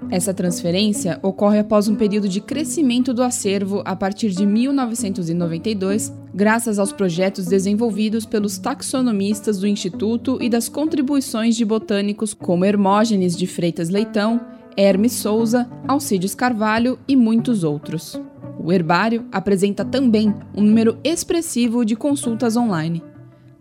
Essa 0.09 0.33
transferência 0.33 1.19
ocorre 1.21 1.59
após 1.59 1.87
um 1.87 1.95
período 1.95 2.27
de 2.27 2.41
crescimento 2.41 3.13
do 3.13 3.23
acervo 3.23 3.81
a 3.85 3.95
partir 3.95 4.29
de 4.31 4.45
1992, 4.45 6.13
graças 6.33 6.77
aos 6.77 6.91
projetos 6.91 7.45
desenvolvidos 7.45 8.25
pelos 8.25 8.57
taxonomistas 8.57 9.59
do 9.59 9.67
Instituto 9.67 10.37
e 10.41 10.49
das 10.49 10.67
contribuições 10.67 11.55
de 11.55 11.65
botânicos 11.65 12.33
como 12.33 12.65
Hermógenes 12.65 13.37
de 13.37 13.47
Freitas 13.47 13.89
Leitão, 13.89 14.41
Hermes 14.75 15.13
Souza, 15.13 15.69
Alcides 15.87 16.35
Carvalho 16.35 16.99
e 17.07 17.15
muitos 17.15 17.63
outros. 17.63 18.19
O 18.59 18.71
herbário 18.71 19.25
apresenta 19.31 19.83
também 19.83 20.33
um 20.55 20.61
número 20.61 20.97
expressivo 21.03 21.85
de 21.85 21.95
consultas 21.95 22.55
online. 22.55 23.03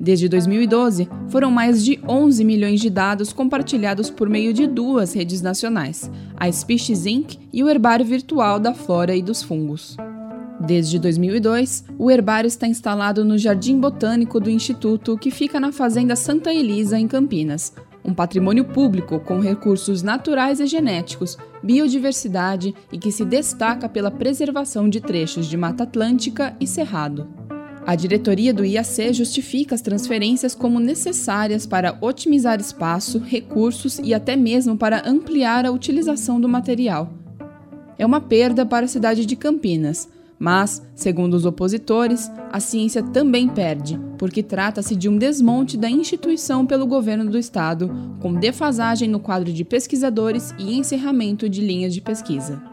Desde 0.03 0.29
2012, 0.29 1.09
foram 1.29 1.49
mais 1.49 1.85
de 1.85 2.01
11 2.09 2.45
milhões 2.45 2.81
de 2.81 2.91
dados 2.91 3.33
compartilhados 3.33 4.11
por 4.11 4.29
meio 4.29 4.53
de 4.53 4.67
duas 4.67 5.12
redes 5.12 5.41
nacionais, 5.41 6.11
a 6.37 6.51
Species 6.51 7.07
Inc. 7.07 7.38
e 7.53 7.62
o 7.62 7.69
Herbário 7.69 8.05
Virtual 8.05 8.59
da 8.59 8.75
Flora 8.75 9.15
e 9.15 9.23
dos 9.23 9.45
Fungos. 9.45 9.97
Desde 10.59 10.99
2002, 10.99 11.85
o 11.97 12.11
herbário 12.11 12.49
está 12.49 12.67
instalado 12.67 13.25
no 13.25 13.38
Jardim 13.38 13.79
Botânico 13.79 14.41
do 14.41 14.51
Instituto, 14.51 15.17
que 15.17 15.31
fica 15.31 15.61
na 15.61 15.71
Fazenda 15.71 16.17
Santa 16.17 16.53
Elisa, 16.53 16.99
em 16.99 17.07
Campinas, 17.07 17.73
um 18.05 18.12
patrimônio 18.12 18.65
público 18.65 19.21
com 19.21 19.38
recursos 19.38 20.03
naturais 20.03 20.59
e 20.59 20.67
genéticos, 20.67 21.38
biodiversidade 21.62 22.75
e 22.91 22.99
que 22.99 23.12
se 23.12 23.25
destaca 23.25 23.88
pela 23.88 24.11
preservação 24.11 24.88
de 24.88 25.01
trechos 25.01 25.47
de 25.47 25.57
Mata 25.57 25.85
Atlântica 25.85 26.57
e 26.59 26.67
Cerrado. 26.67 27.29
A 27.85 27.97
diretoria 27.97 28.55
do 28.55 28.64
IAC 28.64 29.12
justifica 29.12 29.75
as 29.75 29.81
transferências 29.81 30.55
como 30.55 30.79
necessárias 30.79 31.66
para 31.66 31.99
otimizar 32.01 32.61
espaço, 32.61 33.18
recursos 33.18 33.99
e 33.99 34.14
até 34.14 34.37
mesmo 34.37 34.77
para 34.77 35.03
ampliar 35.09 35.66
a 35.66 35.73
utilização 35.73 36.40
do 36.40 36.49
material. 36.49 37.12
É 37.99 38.07
uma 38.07 38.21
perda 38.21 38.64
para 38.64 38.87
a 38.87 38.88
cidade 38.88 39.27
de 39.27 39.35
Campinas, 39.35 40.09
mas, 40.38 40.83
segundo 40.95 41.35
os 41.35 41.45
opositores, 41.45 42.31
a 42.53 42.59
ciência 42.59 43.03
também 43.03 43.49
perde, 43.49 43.99
porque 44.18 44.42
trata-se 44.42 44.97
de 44.97 45.09
um 45.09 45.18
desmonte 45.18 45.77
da 45.77 45.90
instituição 45.90 46.64
pelo 46.64 46.87
governo 46.87 47.31
do 47.31 47.38
estado, 47.38 48.16
com 48.21 48.35
defasagem 48.35 49.09
no 49.09 49.21
quadro 49.21 49.53
de 49.53 49.64
pesquisadores 49.64 50.55
e 50.59 50.77
encerramento 50.77 51.49
de 51.49 51.61
linhas 51.61 51.95
de 51.95 52.01
pesquisa. 52.01 52.71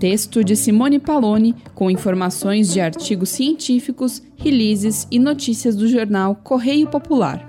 Texto 0.00 0.42
de 0.42 0.56
Simone 0.56 0.98
Paloni, 0.98 1.54
com 1.74 1.90
informações 1.90 2.72
de 2.72 2.80
artigos 2.80 3.28
científicos, 3.28 4.22
releases 4.34 5.06
e 5.10 5.18
notícias 5.18 5.76
do 5.76 5.86
jornal 5.86 6.34
Correio 6.36 6.88
Popular. 6.88 7.46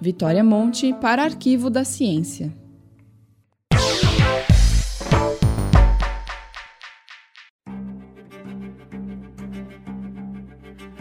Vitória 0.00 0.44
Monte, 0.44 0.94
para 1.00 1.24
Arquivo 1.24 1.68
da 1.68 1.82
Ciência. 1.82 2.54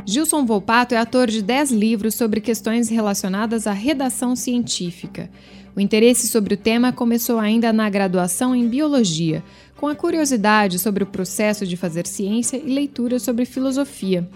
Gilson 0.04 0.44
Volpato 0.44 0.96
é 0.96 0.98
autor 0.98 1.28
de 1.28 1.44
10 1.44 1.72
livros 1.72 2.16
sobre 2.16 2.42
questões 2.42 2.90
relacionadas 2.90 3.68
à 3.68 3.72
redação 3.72 4.36
científica. 4.36 5.30
O 5.76 5.80
interesse 5.80 6.28
sobre 6.28 6.56
o 6.56 6.58
tema 6.58 6.92
começou 6.92 7.38
ainda 7.38 7.72
na 7.72 7.88
graduação 7.90 8.56
em 8.56 8.68
biologia, 8.68 9.44
com 9.80 9.88
a 9.88 9.96
curiosidade 9.96 10.78
sobre 10.78 11.06
o 11.06 11.08
processo 11.08 11.66
de 11.66 11.78
fazer 11.78 12.06
ciência 12.06 12.58
e 12.58 12.70
leitura 12.70 13.18
sobre 13.18 13.46
filosofia. 13.46 14.30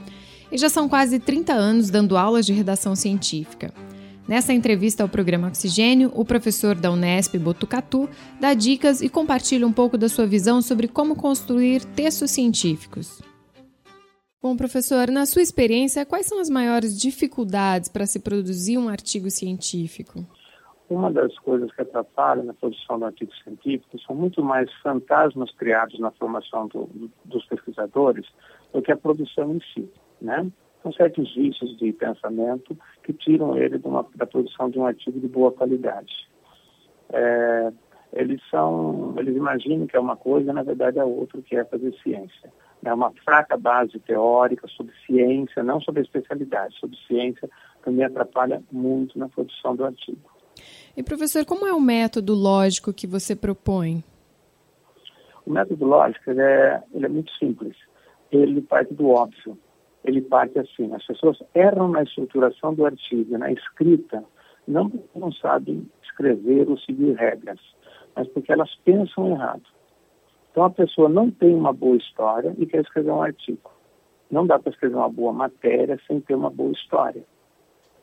E 0.49 0.57
já 0.57 0.69
são 0.69 0.87
quase 0.87 1.19
30 1.19 1.51
anos 1.51 1.89
dando 1.89 2.15
aulas 2.15 2.45
de 2.45 2.53
redação 2.53 2.95
científica. 2.95 3.73
Nessa 4.25 4.53
entrevista 4.53 5.03
ao 5.03 5.09
programa 5.09 5.49
Oxigênio, 5.49 6.09
o 6.15 6.23
professor 6.23 6.75
da 6.75 6.89
Unesp 6.89 7.35
Botucatu 7.35 8.09
dá 8.39 8.53
dicas 8.53 9.01
e 9.01 9.09
compartilha 9.09 9.67
um 9.67 9.73
pouco 9.73 9.97
da 9.97 10.07
sua 10.07 10.25
visão 10.25 10.61
sobre 10.61 10.87
como 10.87 11.13
construir 11.13 11.83
textos 11.83 12.31
científicos. 12.31 13.21
Bom, 14.41 14.55
professor, 14.55 15.11
na 15.11 15.25
sua 15.25 15.41
experiência, 15.41 16.05
quais 16.05 16.25
são 16.25 16.39
as 16.39 16.49
maiores 16.49 16.97
dificuldades 16.97 17.89
para 17.89 18.05
se 18.05 18.19
produzir 18.19 18.77
um 18.77 18.87
artigo 18.87 19.29
científico? 19.29 20.25
Uma 20.93 21.11
das 21.11 21.37
coisas 21.39 21.71
que 21.71 21.81
atrapalha 21.81 22.43
na 22.43 22.53
produção 22.53 22.99
do 22.99 23.05
artigo 23.05 23.31
científico 23.43 23.99
são 23.99 24.15
muito 24.15 24.43
mais 24.43 24.71
fantasmas 24.81 25.51
criados 25.55 25.99
na 25.99 26.11
formação 26.11 26.67
do, 26.67 26.87
dos 27.25 27.45
pesquisadores 27.45 28.27
do 28.71 28.81
que 28.81 28.91
a 28.91 28.97
produção 28.97 29.55
em 29.55 29.59
si, 29.73 29.89
né? 30.21 30.49
São 30.83 30.91
certos 30.93 31.33
vícios 31.33 31.75
de 31.77 31.91
pensamento 31.93 32.77
que 33.03 33.11
tiram 33.13 33.57
ele 33.57 33.81
uma, 33.83 34.05
da 34.15 34.25
produção 34.25 34.69
de 34.69 34.77
um 34.77 34.85
artigo 34.85 35.19
de 35.19 35.27
boa 35.27 35.51
qualidade. 35.51 36.29
É, 37.09 37.73
eles 38.13 38.41
são, 38.51 39.15
eles 39.17 39.35
imaginam 39.35 39.87
que 39.87 39.95
é 39.95 39.99
uma 39.99 40.15
coisa, 40.15 40.53
na 40.53 40.61
verdade 40.61 40.99
é 40.99 41.03
outra, 41.03 41.41
que 41.41 41.55
é 41.55 41.65
fazer 41.65 41.93
ciência 42.03 42.51
é 42.85 42.93
uma 42.93 43.11
fraca 43.23 43.57
base 43.57 43.97
teórica 43.99 44.67
sobre 44.67 44.93
ciência, 45.05 45.63
não 45.63 45.79
sobre 45.79 46.01
especialidade, 46.01 46.77
sobre 46.79 46.97
ciência, 47.07 47.49
também 47.81 48.05
atrapalha 48.05 48.61
muito 48.71 49.17
na 49.17 49.29
produção 49.29 49.75
do 49.75 49.85
artigo. 49.85 50.32
E 50.95 51.01
professor, 51.01 51.43
como 51.45 51.65
é 51.65 51.73
o 51.73 51.81
método 51.81 52.35
lógico 52.35 52.93
que 52.93 53.07
você 53.07 53.35
propõe? 53.35 54.03
O 55.45 55.51
método 55.51 55.85
lógico 55.85 56.29
ele 56.29 56.41
é, 56.41 56.83
ele 56.93 57.05
é 57.05 57.09
muito 57.09 57.31
simples. 57.33 57.75
Ele 58.31 58.61
parte 58.61 58.93
do 58.93 59.09
óbvio. 59.09 59.57
Ele 60.03 60.21
parte 60.21 60.59
assim: 60.59 60.93
as 60.93 61.05
pessoas 61.05 61.37
erram 61.55 61.89
na 61.89 62.03
estruturação 62.03 62.73
do 62.73 62.85
artigo, 62.85 63.37
na 63.37 63.51
escrita, 63.51 64.23
não 64.67 64.89
porque 64.89 65.19
não 65.19 65.31
sabem 65.31 65.89
escrever 66.03 66.69
ou 66.69 66.77
seguir 66.77 67.13
regras, 67.13 67.59
mas 68.15 68.27
porque 68.27 68.51
elas 68.51 68.73
pensam 68.85 69.31
errado. 69.31 69.63
Então 70.51 70.63
a 70.63 70.69
pessoa 70.69 71.09
não 71.09 71.31
tem 71.31 71.55
uma 71.55 71.73
boa 71.73 71.97
história 71.97 72.53
e 72.59 72.65
quer 72.67 72.81
escrever 72.81 73.11
um 73.11 73.23
artigo. 73.23 73.71
Não 74.29 74.45
dá 74.45 74.59
para 74.59 74.71
escrever 74.71 74.95
uma 74.95 75.09
boa 75.09 75.33
matéria 75.33 75.99
sem 76.07 76.21
ter 76.21 76.35
uma 76.35 76.49
boa 76.49 76.71
história. 76.71 77.23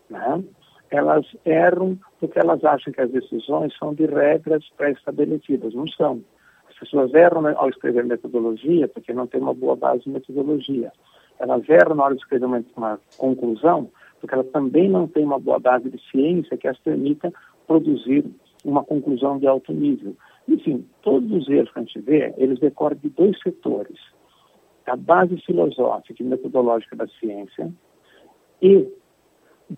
Né? 0.08 0.42
Elas 0.90 1.24
erram 1.44 1.98
porque 2.18 2.38
elas 2.38 2.64
acham 2.64 2.92
que 2.92 3.00
as 3.00 3.10
decisões 3.10 3.76
são 3.78 3.94
de 3.94 4.06
regras 4.06 4.64
pré-estabelecidas. 4.76 5.74
Não 5.74 5.86
são. 5.88 6.22
As 6.68 6.78
pessoas 6.78 7.14
erram 7.14 7.46
ao 7.56 7.68
escrever 7.68 8.04
metodologia 8.04 8.88
porque 8.88 9.12
não 9.12 9.26
tem 9.26 9.40
uma 9.40 9.54
boa 9.54 9.76
base 9.76 10.04
de 10.04 10.10
metodologia. 10.10 10.92
Elas 11.38 11.68
erram 11.68 11.94
na 11.94 12.04
hora 12.04 12.14
de 12.14 12.20
escrever 12.20 12.46
uma, 12.46 12.64
uma 12.76 13.00
conclusão 13.16 13.90
porque 14.20 14.34
elas 14.34 14.50
também 14.50 14.88
não 14.88 15.06
têm 15.06 15.24
uma 15.24 15.38
boa 15.38 15.58
base 15.58 15.88
de 15.88 15.98
ciência 16.10 16.56
que 16.56 16.68
as 16.68 16.78
permita 16.78 17.32
produzir 17.66 18.24
uma 18.64 18.84
conclusão 18.84 19.38
de 19.38 19.46
alto 19.46 19.72
nível. 19.72 20.14
Enfim, 20.46 20.86
todos 21.02 21.30
os 21.30 21.48
erros 21.48 21.72
que 21.72 21.78
a 21.78 21.82
gente 21.82 22.00
vê, 22.00 22.34
eles 22.36 22.58
decorrem 22.58 22.98
de 22.98 23.08
dois 23.08 23.40
setores. 23.40 23.98
A 24.86 24.96
base 24.96 25.36
filosófica 25.42 26.20
e 26.20 26.26
metodológica 26.26 26.96
da 26.96 27.06
ciência 27.06 27.72
e 28.60 28.86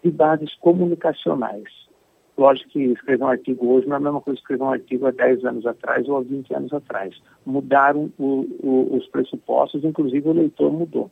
de 0.03 0.11
bases 0.11 0.55
comunicacionais. 0.57 1.69
Lógico 2.37 2.71
que 2.71 2.85
escrever 2.85 3.25
um 3.25 3.29
artigo 3.29 3.75
hoje 3.75 3.87
não 3.87 3.95
é 3.95 3.99
a 3.99 4.01
mesma 4.01 4.21
coisa 4.21 4.37
que 4.37 4.43
escrever 4.43 4.65
um 4.65 4.71
artigo 4.71 5.07
há 5.07 5.11
10 5.11 5.45
anos 5.45 5.67
atrás 5.67 6.09
ou 6.09 6.17
há 6.17 6.21
20 6.23 6.55
anos 6.55 6.73
atrás. 6.73 7.15
Mudaram 7.45 8.11
o, 8.19 8.47
o, 8.61 8.97
os 8.97 9.07
pressupostos, 9.09 9.85
inclusive 9.85 10.29
o 10.29 10.33
leitor 10.33 10.73
mudou. 10.73 11.11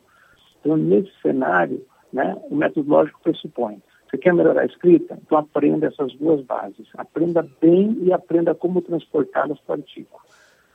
Então, 0.61 0.77
nesse 0.77 1.11
cenário, 1.21 1.85
né, 2.13 2.37
o 2.51 2.57
método 2.57 2.89
lógico 2.89 3.21
pressupõe. 3.23 3.83
Você 4.11 4.19
quer 4.19 4.35
melhorar 4.35 4.63
a 4.63 4.67
escrita? 4.67 5.17
Então 5.25 5.39
aprenda 5.39 5.87
essas 5.87 6.13
duas 6.15 6.45
bases. 6.45 6.89
Aprenda 6.97 7.47
bem 7.61 7.97
e 8.03 8.13
aprenda 8.13 8.55
como 8.55 8.83
transportá-las 8.83 9.61
para 9.61 9.77
o 9.77 9.79
artigo. 9.79 10.21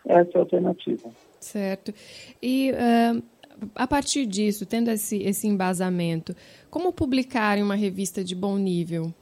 Essa 0.06 0.32
é 0.36 0.38
a 0.38 0.40
alternativa. 0.40 1.10
Certo. 1.40 1.94
E 2.42 2.72
uh, 2.72 3.22
a 3.76 3.88
partir 3.88 4.26
disso, 4.26 4.66
tendo 4.66 4.90
esse, 4.90 5.22
esse 5.24 5.48
embasamento, 5.48 6.36
como 6.70 6.94
publicar 6.94 7.58
em 7.58 7.64
uma 7.64 7.76
revista 7.76 8.24
de 8.24 8.36
bom 8.36 8.58
nível? 8.58 9.14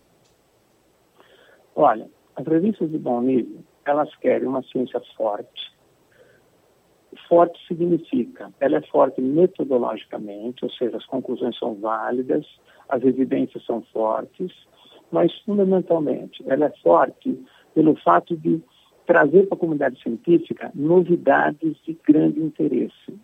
Olha, 1.75 2.10
as 2.36 2.45
revistas 2.45 2.89
de 2.91 2.97
bom 2.97 3.21
nível, 3.21 3.63
elas 3.86 4.13
querem 4.17 4.47
uma 4.47 4.63
ciência 4.63 5.01
forte, 5.15 5.73
forte 7.27 7.60
significa, 7.67 8.51
ela 8.60 8.77
é 8.77 8.82
forte 8.82 9.21
metodologicamente, 9.21 10.63
ou 10.63 10.71
seja, 10.71 10.97
as 10.97 11.06
conclusões 11.06 11.58
são 11.58 11.75
válidas, 11.75 12.45
as 12.89 13.03
evidências 13.03 13.65
são 13.65 13.82
fortes, 13.93 14.51
mas 15.12 15.32
fundamentalmente 15.39 16.43
ela 16.47 16.65
é 16.65 16.73
forte 16.84 17.38
pelo 17.73 17.95
fato 18.01 18.38
de 18.38 18.62
trazer 19.06 19.47
para 19.47 19.56
a 19.56 19.60
comunidade 19.60 20.01
científica 20.01 20.71
novidades 20.75 21.75
de 21.86 21.97
grande 22.08 22.39
interesse, 22.39 23.19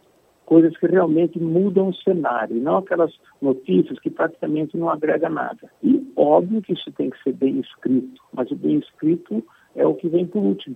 coisas 0.50 0.76
que 0.78 0.88
realmente 0.88 1.40
mudam 1.40 1.90
o 1.90 1.94
cenário, 1.94 2.56
não 2.56 2.78
aquelas 2.78 3.14
notícias 3.40 4.00
que 4.00 4.10
praticamente 4.10 4.76
não 4.76 4.90
agregam 4.90 5.30
nada. 5.30 5.72
E 5.84 6.12
óbvio 6.16 6.60
que 6.60 6.74
isso 6.74 6.92
tem 6.94 7.12
que 7.12 7.22
ser 7.22 7.34
bem 7.34 7.60
escrito, 7.60 8.20
mas 8.34 8.50
o 8.50 8.56
bem 8.56 8.80
escrito 8.80 9.46
é 9.76 9.86
o 9.86 9.94
que 9.94 10.10
vem 10.10 10.26
por 10.26 10.42
último 10.42 10.76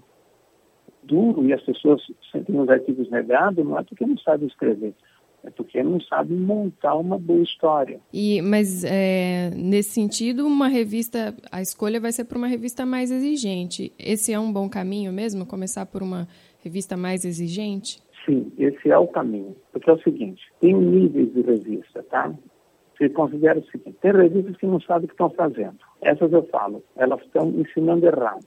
duro 1.01 1.43
e 1.43 1.51
as 1.51 1.61
pessoas 1.63 2.01
sentem 2.31 2.57
os 2.57 2.69
artigos 2.69 3.09
negados, 3.09 3.65
não 3.65 3.77
é 3.77 3.83
porque 3.83 4.05
não 4.05 4.17
sabem 4.19 4.47
escrever, 4.47 4.93
é 5.43 5.49
porque 5.49 5.81
não 5.81 5.99
sabem 6.01 6.37
montar 6.37 6.95
uma 6.95 7.17
boa 7.17 7.41
história. 7.41 7.99
E 8.13 8.43
mas 8.43 8.83
é, 8.83 9.49
nesse 9.55 9.89
sentido, 9.89 10.45
uma 10.45 10.67
revista, 10.67 11.35
a 11.51 11.63
escolha 11.63 11.99
vai 11.99 12.11
ser 12.11 12.25
para 12.25 12.37
uma 12.37 12.47
revista 12.47 12.85
mais 12.85 13.09
exigente. 13.09 13.91
Esse 13.97 14.31
é 14.31 14.39
um 14.39 14.53
bom 14.53 14.69
caminho 14.69 15.11
mesmo, 15.11 15.47
começar 15.47 15.87
por 15.87 16.03
uma 16.03 16.27
revista 16.63 16.95
mais 16.95 17.25
exigente? 17.25 18.01
Sim, 18.25 18.51
esse 18.57 18.89
é 18.89 18.97
o 18.97 19.07
caminho. 19.07 19.55
Porque 19.71 19.89
é 19.89 19.93
o 19.93 20.01
seguinte, 20.01 20.41
tem 20.59 20.73
níveis 20.73 21.33
de 21.33 21.41
revista, 21.41 22.03
tá? 22.03 22.33
Você 22.97 23.09
considera 23.09 23.59
o 23.59 23.65
seguinte, 23.65 23.97
tem 24.01 24.11
revistas 24.11 24.55
que 24.57 24.67
não 24.67 24.79
sabem 24.79 25.05
o 25.05 25.07
que 25.07 25.13
estão 25.13 25.29
fazendo. 25.31 25.77
Essas 26.01 26.31
eu 26.31 26.43
falo, 26.43 26.83
elas 26.95 27.21
estão 27.21 27.49
ensinando 27.49 28.05
errado 28.05 28.45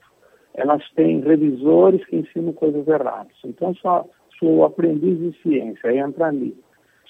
elas 0.57 0.83
têm 0.95 1.21
revisores 1.21 2.03
que 2.05 2.17
ensinam 2.17 2.51
coisas 2.51 2.85
erradas. 2.87 3.37
Então, 3.45 3.73
só 3.75 4.03
se 4.37 4.43
o 4.43 4.65
aprendiz 4.65 5.17
de 5.19 5.41
ciência 5.41 5.95
entra 5.95 6.27
ali, 6.27 6.57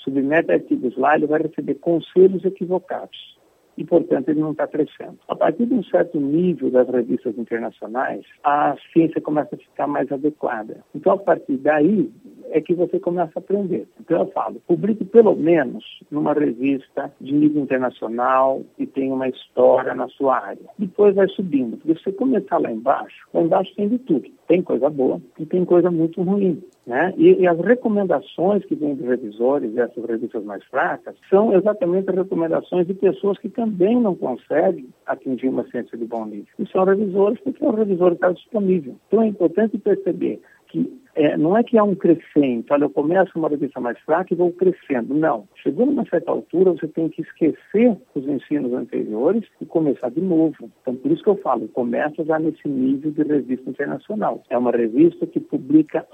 submete 0.04 0.52
artigos 0.52 0.96
lá, 0.98 1.16
ele 1.16 1.28
vai 1.28 1.42
receber 1.42 1.76
conselhos 1.76 2.44
equivocados 2.44 3.37
e, 3.78 3.86
portanto, 3.86 4.30
ele 4.30 4.40
não 4.40 4.52
está 4.52 4.68
crescendo. 4.68 5.18
A 5.28 5.36
partir 5.36 5.66
de 5.66 5.74
um 5.74 5.84
certo 5.84 6.20
nível 6.20 6.72
das 6.72 6.90
revistas 6.90 7.38
internacionais, 7.38 8.26
a 8.44 8.76
ciência 8.92 9.22
começa 9.22 9.56
a 9.56 9.58
ficar 9.58 9.88
mais 9.88 10.12
adequada. 10.12 10.84
Então, 10.96 11.14
a 11.14 11.18
partir 11.18 11.58
daí, 11.58 12.12
é 12.50 12.62
que 12.62 12.74
você 12.74 13.00
começa 13.00 13.34
a 13.36 13.40
aprender. 13.40 13.88
Então, 14.00 14.20
eu 14.22 14.28
falo, 14.32 14.62
publique 14.68 15.06
pelo 15.06 15.36
menos 15.36 15.84
numa 16.10 16.34
revista 16.34 17.12
de 17.20 17.34
nível 17.34 17.62
internacional 17.62 18.62
e 18.78 18.86
tenha 18.88 19.14
uma 19.14 19.28
história 19.28 19.94
na 19.94 20.08
sua 20.08 20.38
área. 20.38 20.66
Depois 20.78 21.16
vai 21.16 21.28
subindo, 21.30 21.78
porque 21.78 21.96
se 21.96 22.04
você 22.04 22.12
começar 22.12 22.58
lá 22.58 22.72
embaixo, 22.72 23.28
lá 23.34 23.42
embaixo 23.42 23.76
tem 23.76 23.90
de 23.90 24.00
tudo. 24.00 24.28
Tem 24.48 24.62
coisa 24.62 24.90
boa 24.90 25.22
e 25.38 25.46
tem 25.46 25.66
coisa 25.66 25.92
muito 25.92 26.22
ruim. 26.22 26.64
Né? 26.88 27.14
E, 27.18 27.42
e, 27.42 27.46
as 27.46 27.60
recomendações 27.60 28.64
que 28.64 28.74
vêm 28.74 28.96
dos 28.96 29.06
revisores 29.06 29.74
dessas 29.74 30.06
revistas 30.06 30.42
mais 30.46 30.64
fracas 30.64 31.16
são 31.30 31.54
exatamente 31.54 32.10
as 32.10 32.16
recomendações 32.16 32.88
de 32.88 32.94
pessoas 32.94 33.38
que 33.40 33.50
também 33.50 34.00
não 34.00 34.16
conseguem 34.16 34.88
atingir 35.06 35.50
uma 35.50 35.68
ciência 35.68 35.98
de 35.98 36.06
bom 36.06 36.26
nível. 36.26 36.48
E 36.58 36.66
são 36.70 36.86
revisores 36.86 37.42
porque 37.42 37.66
o 37.66 37.72
revisor 37.72 38.14
está 38.14 38.32
disponível. 38.32 38.96
Então 39.08 39.22
é 39.22 39.28
importante 39.28 39.78
perceber 39.78 40.40
que 40.70 40.98
é, 41.18 41.36
não 41.36 41.58
é 41.58 41.64
que 41.64 41.80
há 41.80 41.84
um 41.84 41.96
crescente, 41.96 42.72
olha, 42.72 42.84
eu 42.84 42.90
começo 42.92 43.32
uma 43.36 43.50
revista 43.50 43.80
mais 43.80 43.98
fraca 44.02 44.32
e 44.32 44.38
vou 44.38 44.52
crescendo. 44.52 45.16
Não. 45.16 45.48
Chegou 45.64 45.88
numa 45.88 46.06
certa 46.06 46.30
altura, 46.30 46.74
você 46.74 46.88
tem 46.88 47.10
que 47.10 47.24
esquecer 47.24 47.98
os 48.14 48.28
ensinos 48.28 48.72
anteriores 48.72 49.44
e 49.60 49.66
começar 49.66 50.10
de 50.10 50.22
novo. 50.22 50.70
Então, 50.82 50.96
por 50.96 51.12
isso 51.12 51.24
que 51.24 51.30
eu 51.30 51.38
falo, 51.38 51.68
começa 51.70 52.24
já 52.24 52.38
nesse 52.38 52.68
nível 52.68 53.10
de 53.12 53.24
revista 53.24 53.68
internacional. 53.68 54.44
É 54.48 54.58
uma 54.58 54.70
revista 54.70 55.26
que 55.26 55.40
publica 55.40 56.06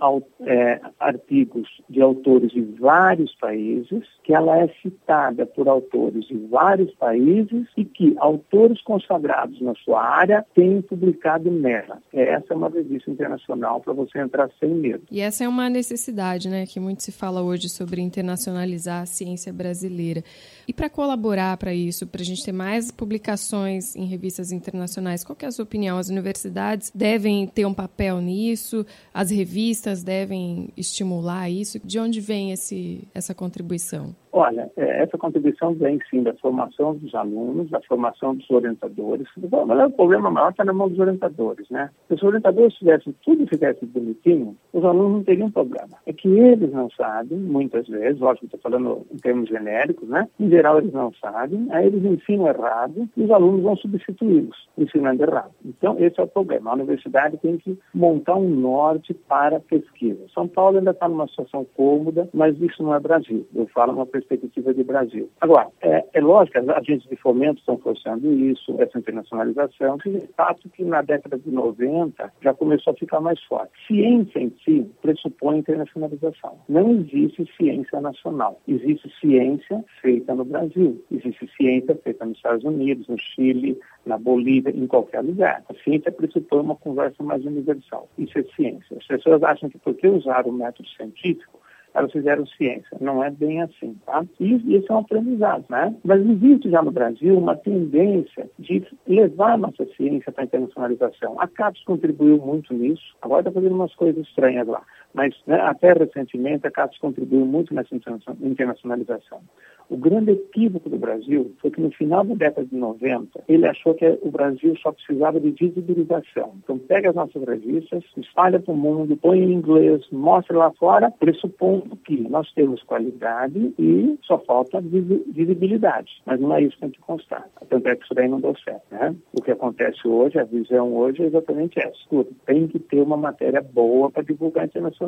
é, 0.45 0.79
artigos 0.99 1.67
de 1.89 2.01
autores 2.01 2.51
de 2.51 2.61
vários 2.61 3.35
países, 3.35 4.07
que 4.23 4.33
ela 4.33 4.57
é 4.57 4.69
citada 4.81 5.45
por 5.45 5.67
autores 5.67 6.25
de 6.27 6.37
vários 6.47 6.93
países 6.95 7.67
e 7.75 7.83
que 7.83 8.15
autores 8.19 8.81
consagrados 8.83 9.59
na 9.59 9.75
sua 9.75 10.01
área 10.01 10.45
têm 10.55 10.81
publicado 10.81 11.51
nela. 11.51 12.01
Essa 12.13 12.53
é 12.53 12.55
uma 12.55 12.69
revista 12.69 13.11
internacional 13.11 13.81
para 13.81 13.91
você 13.91 14.19
entrar 14.19 14.49
sem 14.59 14.69
medo 14.69 14.92
brasileiro. 14.93 15.01
E 15.11 15.19
essa 15.19 15.43
é 15.43 15.47
uma 15.47 15.69
necessidade, 15.69 16.49
né, 16.49 16.65
que 16.65 16.79
muito 16.79 17.03
se 17.03 17.11
fala 17.11 17.41
hoje 17.41 17.69
sobre 17.69 18.01
internacionalizar 18.01 19.03
a 19.03 19.05
ciência 19.05 19.51
brasileira. 19.51 20.23
E 20.67 20.73
para 20.73 20.89
colaborar 20.89 21.57
para 21.57 21.73
isso, 21.73 22.05
para 22.07 22.21
a 22.21 22.25
gente 22.25 22.43
ter 22.43 22.51
mais 22.51 22.91
publicações 22.91 23.95
em 23.95 24.05
revistas 24.05 24.51
internacionais, 24.51 25.23
qual 25.23 25.37
é 25.41 25.45
a 25.45 25.51
sua 25.51 25.63
opinião? 25.63 25.97
As 25.97 26.09
universidades 26.09 26.91
devem 26.93 27.47
ter 27.47 27.65
um 27.65 27.73
papel 27.73 28.21
nisso? 28.21 28.85
As 29.13 29.29
revistas 29.31 30.03
devem 30.03 30.69
estimular 30.77 31.49
isso? 31.49 31.79
De 31.83 31.99
onde 31.99 32.21
vem 32.21 32.51
esse, 32.51 33.07
essa 33.13 33.33
contribuição? 33.33 34.15
Olha, 34.35 34.71
é, 34.75 35.03
essa 35.03 35.15
contribuição 35.15 35.75
vem 35.75 35.99
sim 36.09 36.23
da 36.23 36.33
formação 36.33 36.95
dos 36.95 37.13
alunos, 37.13 37.69
da 37.69 37.79
formação 37.81 38.33
dos 38.33 38.49
orientadores. 38.49 39.27
Mas 39.37 39.87
o 39.87 39.91
problema 39.91 40.31
maior 40.31 40.49
está 40.49 40.65
na 40.65 40.73
mão 40.73 40.89
dos 40.89 40.97
orientadores, 40.97 41.69
né? 41.69 41.91
Se 42.07 42.15
os 42.15 42.23
orientadores 42.23 42.73
tivessem 42.73 43.13
tudo 43.23 43.45
fizesse 43.45 43.85
bonitinho, 43.85 44.57
os 44.73 44.83
alunos 44.83 45.11
não 45.11 45.23
teriam 45.23 45.51
problema. 45.51 45.89
É 46.07 46.11
que 46.11 46.27
eles 46.27 46.71
não 46.71 46.89
sabem, 46.89 47.37
muitas 47.37 47.87
vezes, 47.87 48.19
lógico, 48.19 48.45
estou 48.45 48.59
falando 48.59 49.05
em 49.13 49.17
termos 49.17 49.47
genéricos, 49.47 50.09
né? 50.09 50.27
Em 50.39 50.49
geral 50.49 50.79
eles 50.79 50.91
não 50.91 51.13
sabem, 51.13 51.67
aí 51.69 51.85
eles 51.85 52.03
ensinam 52.03 52.47
errado 52.47 53.07
e 53.15 53.23
os 53.23 53.29
alunos 53.29 53.61
vão 53.61 53.75
substituí-los, 53.75 54.67
ensinando 54.75 55.21
errado. 55.21 55.51
Então, 55.63 55.95
esse 55.99 56.19
é 56.19 56.23
o 56.23 56.27
problema. 56.27 56.71
A 56.71 56.73
universidade 56.73 57.37
tem 57.37 57.57
que 57.57 57.77
montar 57.93 58.35
um 58.35 58.49
norte 58.49 59.13
para 59.13 59.57
a 59.57 59.59
pesquisa. 59.59 60.25
São 60.33 60.47
Paulo 60.47 60.79
ainda 60.79 60.89
está 60.89 61.07
numa 61.07 61.27
situação 61.27 61.63
cômoda, 61.75 62.27
mas 62.33 62.59
isso 62.59 62.81
não 62.81 62.95
é 62.95 62.99
Brasil. 62.99 63.45
Eu 63.53 63.67
falo 63.67 63.93
uma 63.93 64.07
perspectiva 64.23 64.73
de 64.73 64.83
Brasil. 64.83 65.29
Agora, 65.41 65.67
é, 65.81 66.05
é 66.13 66.21
lógico, 66.21 66.59
as 66.59 66.69
agências 66.69 67.09
de 67.09 67.15
fomento 67.15 67.59
estão 67.59 67.77
forçando 67.77 68.31
isso, 68.33 68.75
essa 68.79 68.97
internacionalização, 68.97 69.97
que 69.97 70.17
é 70.17 70.27
fato 70.35 70.69
que 70.69 70.83
na 70.83 71.01
década 71.01 71.37
de 71.37 71.49
90 71.49 72.31
já 72.41 72.53
começou 72.53 72.91
a 72.91 72.95
ficar 72.95 73.19
mais 73.19 73.41
forte. 73.43 73.71
Ciência 73.87 74.39
em 74.39 74.53
si 74.63 74.89
pressupõe 75.01 75.59
internacionalização. 75.59 76.57
Não 76.67 76.91
existe 76.91 77.47
ciência 77.57 77.99
nacional. 78.01 78.59
Existe 78.67 79.11
ciência 79.19 79.83
feita 80.01 80.33
no 80.33 80.45
Brasil. 80.45 81.03
Existe 81.11 81.49
ciência 81.55 81.95
feita 82.03 82.25
nos 82.25 82.37
Estados 82.37 82.63
Unidos, 82.63 83.07
no 83.07 83.17
Chile, 83.17 83.79
na 84.05 84.17
Bolívia, 84.17 84.71
em 84.71 84.87
qualquer 84.87 85.21
lugar. 85.21 85.63
A 85.69 85.73
ciência 85.83 86.11
pressupõe 86.11 86.61
uma 86.61 86.75
conversa 86.75 87.23
mais 87.23 87.45
universal. 87.45 88.09
Isso 88.17 88.37
é 88.37 88.43
ciência. 88.55 88.97
As 88.97 89.07
pessoas 89.07 89.43
acham 89.43 89.69
que 89.69 89.77
porque 89.77 90.07
usaram 90.07 90.49
o 90.49 90.53
método 90.53 90.87
científico, 90.89 91.59
elas 91.93 92.11
fizeram 92.11 92.45
ciência. 92.47 92.97
Não 92.99 93.23
é 93.23 93.29
bem 93.29 93.61
assim, 93.61 93.95
tá? 94.05 94.23
E 94.39 94.75
isso 94.75 94.91
é 94.91 94.95
um 94.95 94.99
aprendizado, 94.99 95.65
né? 95.69 95.95
Mas 96.03 96.21
existe 96.21 96.69
já 96.69 96.81
no 96.81 96.91
Brasil 96.91 97.37
uma 97.37 97.55
tendência 97.55 98.49
de 98.59 98.85
levar 99.07 99.53
a 99.53 99.57
nossa 99.57 99.85
ciência 99.95 100.31
para 100.31 100.43
a 100.43 100.45
internacionalização. 100.45 101.39
A 101.39 101.47
CAPES 101.47 101.83
contribuiu 101.83 102.37
muito 102.37 102.73
nisso, 102.73 103.15
agora 103.21 103.41
está 103.41 103.51
fazendo 103.51 103.75
umas 103.75 103.93
coisas 103.95 104.25
estranhas 104.25 104.67
lá. 104.67 104.81
Mas 105.13 105.33
né, 105.45 105.59
até 105.61 105.93
recentemente 105.93 106.65
a 106.65 106.71
CAPES 106.71 106.97
contribuiu 106.97 107.45
muito 107.45 107.73
nessa 107.73 107.95
internacionalização. 108.41 109.41
O 109.89 109.97
grande 109.97 110.31
equívoco 110.31 110.89
do 110.89 110.97
Brasil 110.97 111.53
foi 111.61 111.69
que 111.69 111.81
no 111.81 111.91
final 111.91 112.23
da 112.23 112.33
década 112.33 112.65
de 112.65 112.75
90, 112.75 113.43
ele 113.47 113.67
achou 113.67 113.93
que 113.93 114.07
o 114.21 114.31
Brasil 114.31 114.75
só 114.81 114.91
precisava 114.91 115.39
de 115.39 115.51
visibilização. 115.51 116.53
Então 116.63 116.77
pega 116.79 117.09
as 117.09 117.15
nossas 117.15 117.43
revistas, 117.43 118.03
espalha 118.17 118.59
para 118.59 118.73
o 118.73 118.77
mundo, 118.77 119.17
põe 119.17 119.39
em 119.39 119.53
inglês, 119.53 120.01
mostra 120.11 120.57
lá 120.57 120.71
fora, 120.71 121.11
pressupondo 121.11 121.95
que 121.97 122.21
nós 122.29 122.51
temos 122.53 122.81
qualidade 122.83 123.73
e 123.77 124.17
só 124.23 124.39
falta 124.39 124.81
visibilidade. 124.81 126.09
Mas 126.25 126.39
não 126.39 126.55
é 126.55 126.63
isso 126.63 126.75
que 126.75 126.81
tem 126.81 126.89
que 126.89 127.01
constar. 127.01 127.47
Tanto 127.69 127.87
é 127.87 127.95
que 127.95 128.03
isso 128.03 128.13
daí 128.13 128.27
não 128.27 128.39
deu 128.39 128.55
certo. 128.63 128.83
Né? 128.89 129.15
O 129.33 129.41
que 129.41 129.51
acontece 129.51 130.07
hoje, 130.07 130.39
a 130.39 130.43
visão 130.43 130.95
hoje 130.95 131.23
é 131.23 131.25
exatamente 131.27 131.79
essa. 131.79 131.93
Escuta, 131.93 132.31
tem 132.45 132.67
que 132.67 132.79
ter 132.79 133.01
uma 133.01 133.17
matéria 133.17 133.61
boa 133.61 134.09
para 134.09 134.23
divulgar 134.23 134.65
internacionalmente. 134.65 135.02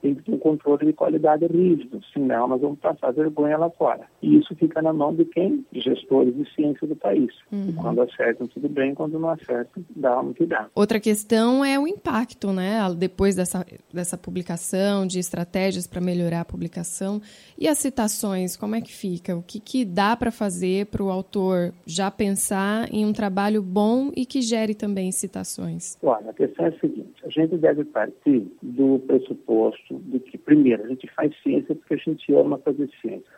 Tem 0.00 0.14
que 0.14 0.22
ter 0.22 0.32
um 0.34 0.38
controle 0.38 0.86
de 0.86 0.92
qualidade 0.92 1.46
rígido. 1.46 2.00
Senão 2.12 2.48
nós 2.48 2.60
vamos 2.60 2.78
passar 2.78 3.12
vergonha 3.12 3.56
lá 3.56 3.70
fora. 3.70 4.02
E 4.22 4.36
isso 4.36 4.54
fica 4.56 4.82
na 4.82 4.92
mão 4.92 5.14
de 5.14 5.24
quem? 5.24 5.64
Gestores 5.72 6.34
de 6.34 6.48
ciência 6.54 6.86
do 6.86 6.96
país. 6.96 7.32
Uhum. 7.50 7.72
Quando 7.74 8.02
acertam, 8.02 8.46
tudo 8.46 8.68
bem. 8.68 8.94
Quando 8.94 9.18
não 9.18 9.30
acertam, 9.30 9.82
dá 9.96 10.20
o 10.20 10.34
que 10.34 10.46
dá. 10.46 10.68
Outra 10.74 11.00
questão 11.00 11.64
é 11.64 11.78
o 11.78 11.86
impacto, 11.86 12.52
né? 12.52 12.80
Depois 12.96 13.34
dessa, 13.34 13.64
dessa 13.92 14.18
publicação, 14.18 15.06
de 15.06 15.18
estratégias 15.18 15.86
para 15.86 16.00
melhorar 16.00 16.42
a 16.42 16.44
publicação. 16.44 17.20
E 17.58 17.66
as 17.66 17.78
citações, 17.78 18.56
como 18.56 18.74
é 18.74 18.80
que 18.80 18.92
fica? 18.92 19.36
O 19.36 19.42
que, 19.42 19.60
que 19.60 19.84
dá 19.84 20.16
para 20.16 20.30
fazer 20.30 20.86
para 20.86 21.02
o 21.02 21.10
autor 21.10 21.72
já 21.86 22.10
pensar 22.10 22.92
em 22.92 23.06
um 23.06 23.12
trabalho 23.12 23.62
bom 23.62 24.10
e 24.16 24.26
que 24.26 24.42
gere 24.42 24.74
também 24.74 25.12
citações? 25.12 25.96
Olha, 26.02 26.30
a 26.30 26.34
questão 26.34 26.66
é 26.66 26.68
a 26.68 26.78
seguinte: 26.78 27.14
a 27.24 27.28
gente 27.28 27.56
deve 27.56 27.84
partir 27.84 28.46
do 28.62 28.98
pressuposto 29.06 29.29
de 29.90 30.20
que, 30.20 30.38
primeiro, 30.38 30.84
a 30.84 30.88
gente 30.88 31.06
faz 31.14 31.32
ciência 31.42 31.74
porque 31.74 31.94
a 31.94 31.96
gente 31.96 32.32
ama 32.34 32.58
fazer 32.58 32.88
ciência. 33.00 33.30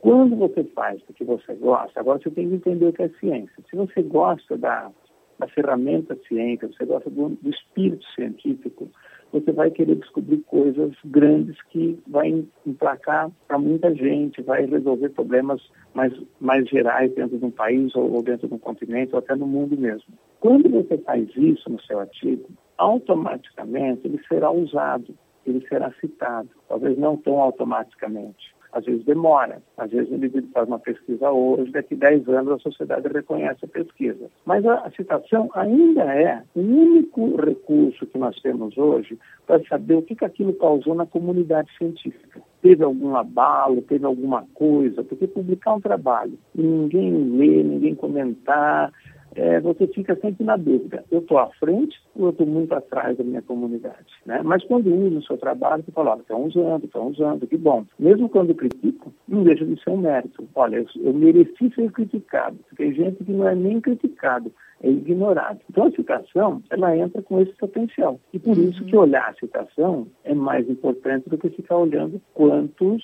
Quando 0.00 0.36
você 0.36 0.62
faz 0.64 1.00
o 1.08 1.12
que 1.12 1.24
você 1.24 1.54
gosta, 1.54 1.98
agora 1.98 2.20
você 2.22 2.30
tem 2.30 2.48
que 2.48 2.54
entender 2.56 2.86
o 2.86 2.92
que 2.92 3.02
é 3.02 3.08
ciência. 3.20 3.64
Se 3.68 3.76
você 3.76 4.02
gosta 4.02 4.56
da, 4.56 4.90
da 5.38 5.48
ferramenta 5.48 6.16
ciência, 6.28 6.68
você 6.68 6.84
gosta 6.84 7.10
do, 7.10 7.30
do 7.30 7.50
espírito 7.50 8.04
científico, 8.14 8.88
você 9.32 9.52
vai 9.52 9.70
querer 9.70 9.96
descobrir 9.96 10.38
coisas 10.46 10.92
grandes 11.04 11.60
que 11.70 11.98
vai 12.06 12.44
emplacar 12.64 13.30
para 13.46 13.58
muita 13.58 13.94
gente, 13.94 14.42
vai 14.42 14.64
resolver 14.66 15.08
problemas 15.10 15.60
mais, 15.94 16.12
mais 16.40 16.68
gerais 16.68 17.12
dentro 17.14 17.38
de 17.38 17.44
um 17.44 17.50
país 17.50 17.94
ou, 17.94 18.12
ou 18.12 18.22
dentro 18.22 18.46
de 18.48 18.54
um 18.54 18.58
continente 18.58 19.12
ou 19.12 19.18
até 19.18 19.34
no 19.34 19.46
mundo 19.46 19.76
mesmo. 19.76 20.14
Quando 20.40 20.68
você 20.70 20.96
faz 20.98 21.28
isso 21.36 21.68
no 21.68 21.80
seu 21.82 21.98
artigo, 21.98 22.48
automaticamente 22.78 24.06
ele 24.06 24.20
será 24.28 24.50
usado, 24.50 25.14
ele 25.50 25.66
será 25.68 25.92
citado, 26.00 26.48
talvez 26.68 26.96
não 26.98 27.16
tão 27.16 27.40
automaticamente. 27.40 28.54
Às 28.72 28.84
vezes 28.84 29.04
demora, 29.06 29.62
às 29.78 29.90
vezes 29.90 30.10
o 30.10 30.16
indivíduo 30.16 30.50
faz 30.52 30.68
uma 30.68 30.78
pesquisa 30.78 31.30
hoje, 31.30 31.72
daqui 31.72 31.94
a 31.94 32.10
10 32.10 32.28
anos 32.28 32.52
a 32.52 32.58
sociedade 32.58 33.08
reconhece 33.08 33.64
a 33.64 33.68
pesquisa. 33.68 34.28
Mas 34.44 34.66
a, 34.66 34.90
citação 34.90 35.48
ainda 35.54 36.02
é 36.02 36.42
o 36.54 36.60
único 36.60 37.36
recurso 37.36 38.06
que 38.06 38.18
nós 38.18 38.38
temos 38.42 38.76
hoje 38.76 39.18
para 39.46 39.64
saber 39.64 39.94
o 39.94 40.02
que, 40.02 40.14
que 40.14 40.26
aquilo 40.26 40.52
causou 40.52 40.94
na 40.94 41.06
comunidade 41.06 41.74
científica. 41.78 42.42
Teve 42.60 42.84
algum 42.84 43.16
abalo, 43.16 43.80
teve 43.80 44.04
alguma 44.04 44.44
coisa, 44.52 45.02
porque 45.02 45.26
publicar 45.26 45.74
um 45.74 45.80
trabalho 45.80 46.38
e 46.54 46.60
ninguém 46.60 47.12
lê, 47.12 47.62
ninguém 47.62 47.94
comentar, 47.94 48.92
é, 49.36 49.60
você 49.60 49.86
fica 49.88 50.16
sempre 50.16 50.44
na 50.44 50.56
dúvida. 50.56 51.04
Eu 51.10 51.20
estou 51.20 51.38
à 51.38 51.48
frente 51.60 52.00
ou 52.14 52.26
eu 52.26 52.30
estou 52.30 52.46
muito 52.46 52.74
atrás 52.74 53.16
da 53.16 53.22
minha 53.22 53.42
comunidade? 53.42 54.06
Né? 54.24 54.40
Mas 54.42 54.64
quando 54.64 54.92
usa 54.92 55.18
o 55.18 55.22
seu 55.22 55.36
trabalho, 55.36 55.84
você 55.84 55.92
fala, 55.92 56.16
estão 56.16 56.44
usando, 56.44 56.84
estão 56.84 57.08
usando, 57.08 57.46
que 57.46 57.56
bom. 57.56 57.84
Mesmo 57.98 58.28
quando 58.28 58.54
critico, 58.54 59.12
não 59.28 59.44
deixa 59.44 59.64
de 59.64 59.80
ser 59.82 59.90
um 59.90 59.98
mérito. 59.98 60.48
Olha, 60.54 60.76
eu, 60.76 60.86
eu 61.02 61.12
mereci 61.12 61.70
ser 61.74 61.92
criticado. 61.92 62.58
Tem 62.76 62.92
gente 62.94 63.22
que 63.22 63.32
não 63.32 63.46
é 63.46 63.54
nem 63.54 63.80
criticado, 63.80 64.50
é 64.82 64.88
ignorado. 64.88 65.60
Então 65.70 65.86
a 65.86 65.90
citação, 65.90 66.62
ela 66.70 66.96
entra 66.96 67.20
com 67.20 67.40
esse 67.40 67.52
potencial. 67.52 68.18
E 68.32 68.38
por 68.38 68.56
isso 68.56 68.84
que 68.84 68.96
olhar 68.96 69.28
a 69.28 69.34
citação 69.34 70.06
é 70.24 70.34
mais 70.34 70.68
importante 70.68 71.28
do 71.28 71.36
que 71.36 71.50
ficar 71.50 71.76
olhando 71.76 72.20
quantos 72.32 73.02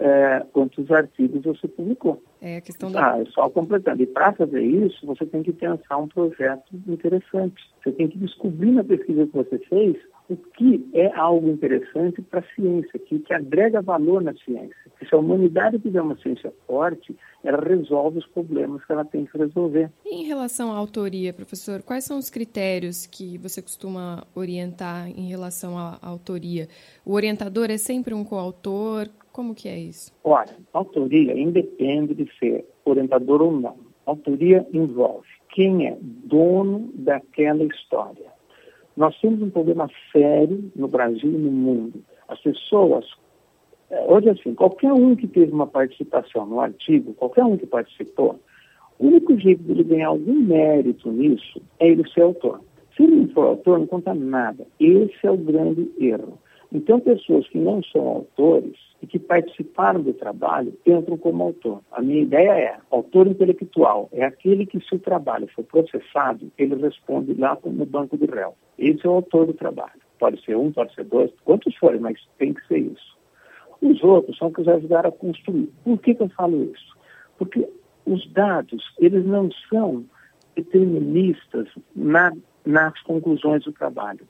é, 0.00 0.44
quantos 0.52 0.90
artigos 0.90 1.42
você 1.44 1.68
publicou. 1.68 2.22
É 2.40 2.56
a 2.56 2.60
questão 2.60 2.90
da... 2.90 3.14
Ah, 3.14 3.24
só 3.26 3.50
completando. 3.50 4.02
E 4.02 4.06
para 4.06 4.32
fazer 4.32 4.62
isso, 4.62 5.06
você 5.06 5.26
tem 5.26 5.42
que 5.42 5.52
pensar 5.52 5.98
um 5.98 6.08
projeto 6.08 6.74
interessante. 6.88 7.62
Você 7.82 7.92
tem 7.92 8.08
que 8.08 8.18
descobrir 8.18 8.72
na 8.72 8.82
pesquisa 8.82 9.26
que 9.26 9.32
você 9.32 9.58
fez 9.58 9.96
o 10.30 10.36
que 10.36 10.88
é 10.94 11.12
algo 11.16 11.48
interessante 11.48 12.22
para 12.22 12.40
a 12.40 12.54
ciência, 12.54 12.98
que, 13.00 13.18
que 13.18 13.34
agrega 13.34 13.82
valor 13.82 14.22
na 14.22 14.32
ciência. 14.34 14.76
Se 15.08 15.12
a 15.12 15.18
humanidade 15.18 15.78
tiver 15.80 16.00
uma 16.00 16.16
ciência 16.16 16.52
forte, 16.66 17.16
ela 17.42 17.60
resolve 17.60 18.18
os 18.18 18.26
problemas 18.26 18.84
que 18.84 18.92
ela 18.92 19.04
tem 19.04 19.26
que 19.26 19.36
resolver. 19.36 19.90
Em 20.06 20.24
relação 20.24 20.72
à 20.72 20.76
autoria, 20.76 21.32
professor, 21.32 21.82
quais 21.82 22.04
são 22.04 22.16
os 22.18 22.30
critérios 22.30 23.06
que 23.06 23.38
você 23.38 23.60
costuma 23.60 24.24
orientar 24.34 25.08
em 25.08 25.28
relação 25.28 25.76
à 25.76 25.98
autoria? 26.00 26.68
O 27.04 27.14
orientador 27.14 27.68
é 27.70 27.76
sempre 27.76 28.14
um 28.14 28.22
coautor? 28.22 29.08
Como 29.32 29.54
que 29.54 29.68
é 29.68 29.78
isso? 29.78 30.12
Olha, 30.22 30.54
autoria 30.72 31.36
independe 31.36 32.14
de 32.14 32.30
ser 32.38 32.64
orientador 32.84 33.42
ou 33.42 33.52
não. 33.52 33.76
Autoria 34.06 34.66
envolve 34.72 35.26
quem 35.52 35.88
é 35.88 35.96
dono 36.00 36.90
daquela 36.94 37.64
história. 37.64 38.39
Nós 39.00 39.18
temos 39.18 39.40
um 39.40 39.48
problema 39.48 39.88
sério 40.12 40.70
no 40.76 40.86
Brasil 40.86 41.30
e 41.30 41.38
no 41.38 41.50
mundo. 41.50 42.04
As 42.28 42.38
pessoas, 42.38 43.06
é, 43.88 44.04
hoje 44.12 44.28
assim, 44.28 44.54
qualquer 44.54 44.92
um 44.92 45.16
que 45.16 45.26
teve 45.26 45.50
uma 45.50 45.66
participação 45.66 46.44
no 46.44 46.60
artigo, 46.60 47.14
qualquer 47.14 47.42
um 47.44 47.56
que 47.56 47.64
participou, 47.64 48.38
o 48.98 49.06
único 49.06 49.38
jeito 49.38 49.62
de 49.62 49.70
ele 49.72 49.84
ganhar 49.84 50.08
algum 50.08 50.34
mérito 50.34 51.10
nisso 51.10 51.62
é 51.78 51.88
ele 51.88 52.06
ser 52.10 52.20
autor. 52.20 52.60
Se 52.94 53.04
ele 53.04 53.16
não 53.16 53.28
for 53.28 53.46
autor, 53.46 53.78
não 53.78 53.86
conta 53.86 54.12
nada. 54.12 54.66
Esse 54.78 55.26
é 55.26 55.30
o 55.30 55.36
grande 55.38 55.90
erro. 55.98 56.38
Então, 56.72 57.00
pessoas 57.00 57.48
que 57.48 57.58
não 57.58 57.82
são 57.82 58.06
autores 58.06 58.76
e 59.02 59.06
que 59.06 59.18
participaram 59.18 60.02
do 60.02 60.12
trabalho 60.12 60.72
entram 60.86 61.16
como 61.16 61.42
autor. 61.42 61.80
A 61.90 62.00
minha 62.00 62.22
ideia 62.22 62.50
é, 62.52 62.76
autor 62.90 63.26
intelectual 63.26 64.08
é 64.12 64.24
aquele 64.24 64.66
que, 64.66 64.80
se 64.80 64.94
o 64.94 64.98
trabalho 64.98 65.48
for 65.48 65.64
processado, 65.64 66.50
ele 66.56 66.76
responde 66.76 67.34
lá 67.34 67.58
no 67.64 67.86
banco 67.86 68.16
de 68.16 68.26
réu. 68.26 68.54
Esse 68.78 69.04
é 69.04 69.08
o 69.08 69.14
autor 69.14 69.46
do 69.46 69.54
trabalho. 69.54 70.00
Pode 70.18 70.42
ser 70.44 70.56
um, 70.56 70.70
pode 70.70 70.94
ser 70.94 71.04
dois, 71.04 71.32
quantos 71.44 71.74
forem, 71.76 72.00
mas 72.00 72.18
tem 72.38 72.54
que 72.54 72.64
ser 72.68 72.78
isso. 72.78 73.18
Os 73.80 74.02
outros 74.04 74.36
são 74.36 74.52
que 74.52 74.68
ajudaram 74.68 75.08
a 75.08 75.12
construir. 75.12 75.70
Por 75.82 75.98
que, 75.98 76.14
que 76.14 76.22
eu 76.22 76.28
falo 76.28 76.62
isso? 76.64 76.96
Porque 77.38 77.66
os 78.06 78.30
dados, 78.32 78.84
eles 78.98 79.24
não 79.24 79.50
são 79.70 80.04
deterministas 80.54 81.68
na, 81.96 82.32
nas 82.66 83.00
conclusões 83.02 83.64
do 83.64 83.72
trabalho. 83.72 84.26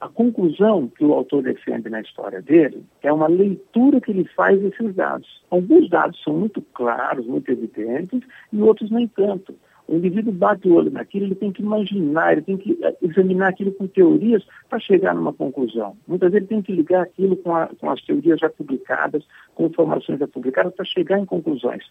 A 0.00 0.08
conclusão 0.08 0.88
que 0.88 1.04
o 1.04 1.12
autor 1.12 1.42
defende 1.42 1.90
na 1.90 2.00
história 2.00 2.40
dele 2.40 2.82
é 3.02 3.12
uma 3.12 3.28
leitura 3.28 4.00
que 4.00 4.10
ele 4.10 4.24
faz 4.24 4.58
desses 4.58 4.94
dados. 4.94 5.28
Alguns 5.50 5.90
dados 5.90 6.18
são 6.22 6.32
muito 6.32 6.62
claros, 6.72 7.26
muito 7.26 7.50
evidentes, 7.50 8.22
e 8.50 8.62
outros 8.62 8.90
nem 8.90 9.06
tanto. 9.08 9.54
O 9.86 9.96
indivíduo 9.96 10.32
bate 10.32 10.66
o 10.68 10.74
olho 10.74 10.90
naquilo, 10.90 11.26
ele 11.26 11.34
tem 11.34 11.52
que 11.52 11.60
imaginar, 11.60 12.32
ele 12.32 12.42
tem 12.42 12.56
que 12.56 12.78
eh, 12.82 12.96
examinar 13.02 13.48
aquilo 13.48 13.72
com 13.72 13.86
teorias 13.88 14.42
para 14.70 14.78
chegar 14.78 15.14
numa 15.14 15.34
conclusão. 15.34 15.96
Muitas 16.06 16.32
vezes 16.32 16.48
ele 16.48 16.54
tem 16.54 16.62
que 16.62 16.72
ligar 16.72 17.02
aquilo 17.02 17.36
com, 17.36 17.54
a, 17.54 17.66
com 17.66 17.90
as 17.90 18.00
teorias 18.02 18.40
já 18.40 18.48
publicadas, 18.48 19.22
com 19.54 19.66
informações 19.66 20.18
já 20.18 20.28
publicadas, 20.28 20.72
para 20.74 20.84
chegar 20.86 21.18
em 21.18 21.26
conclusões. 21.26 21.84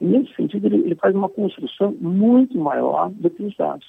E 0.00 0.04
nesse 0.04 0.34
sentido, 0.34 0.66
ele, 0.66 0.78
ele 0.78 0.94
faz 0.96 1.14
uma 1.14 1.28
construção 1.28 1.94
muito 2.00 2.58
maior 2.58 3.10
do 3.10 3.30
que 3.30 3.44
os 3.44 3.56
dados. 3.56 3.86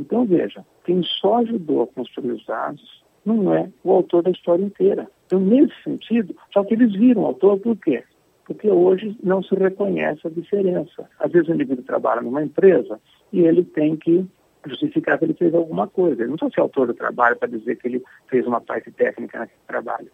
Então, 0.00 0.24
veja, 0.24 0.64
quem 0.84 1.02
só 1.02 1.38
ajudou 1.38 1.82
a 1.82 1.86
construir 1.86 2.32
os 2.32 2.46
dados 2.46 3.02
não 3.24 3.52
é 3.54 3.70
o 3.84 3.92
autor 3.92 4.22
da 4.22 4.30
história 4.30 4.64
inteira. 4.64 5.08
Então, 5.26 5.38
nesse 5.38 5.74
sentido, 5.84 6.34
só 6.52 6.64
que 6.64 6.74
eles 6.74 6.92
viram 6.92 7.22
o 7.22 7.26
autor 7.26 7.58
por 7.60 7.76
quê? 7.76 8.02
Porque 8.46 8.68
hoje 8.68 9.16
não 9.22 9.42
se 9.42 9.54
reconhece 9.54 10.26
a 10.26 10.30
diferença. 10.30 11.08
Às 11.18 11.30
vezes 11.30 11.48
o 11.48 11.54
indivíduo 11.54 11.84
trabalha 11.84 12.22
numa 12.22 12.42
empresa 12.42 12.98
e 13.32 13.40
ele 13.40 13.62
tem 13.62 13.96
que 13.96 14.26
justificar 14.66 15.18
que 15.18 15.26
ele 15.26 15.34
fez 15.34 15.54
alguma 15.54 15.86
coisa. 15.86 16.22
Ele 16.22 16.30
não 16.30 16.36
precisa 16.36 16.54
ser 16.54 16.60
autor 16.62 16.86
do 16.88 16.94
trabalho 16.94 17.36
para 17.36 17.48
dizer 17.48 17.76
que 17.76 17.86
ele 17.86 18.02
fez 18.28 18.46
uma 18.46 18.60
parte 18.60 18.90
técnica 18.90 19.38
naquele 19.38 19.60
trabalho. 19.66 20.10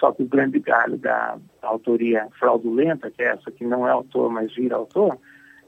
Só 0.00 0.12
que 0.12 0.22
o 0.22 0.28
grande 0.28 0.58
galho 0.58 0.96
da, 0.96 1.38
autoria 1.62 2.28
fraudulenta, 2.38 3.10
que 3.10 3.22
é 3.22 3.32
essa 3.32 3.50
que 3.50 3.64
não 3.64 3.86
é 3.86 3.90
autor, 3.90 4.30
mas 4.30 4.54
vira 4.54 4.76
autor, 4.76 5.18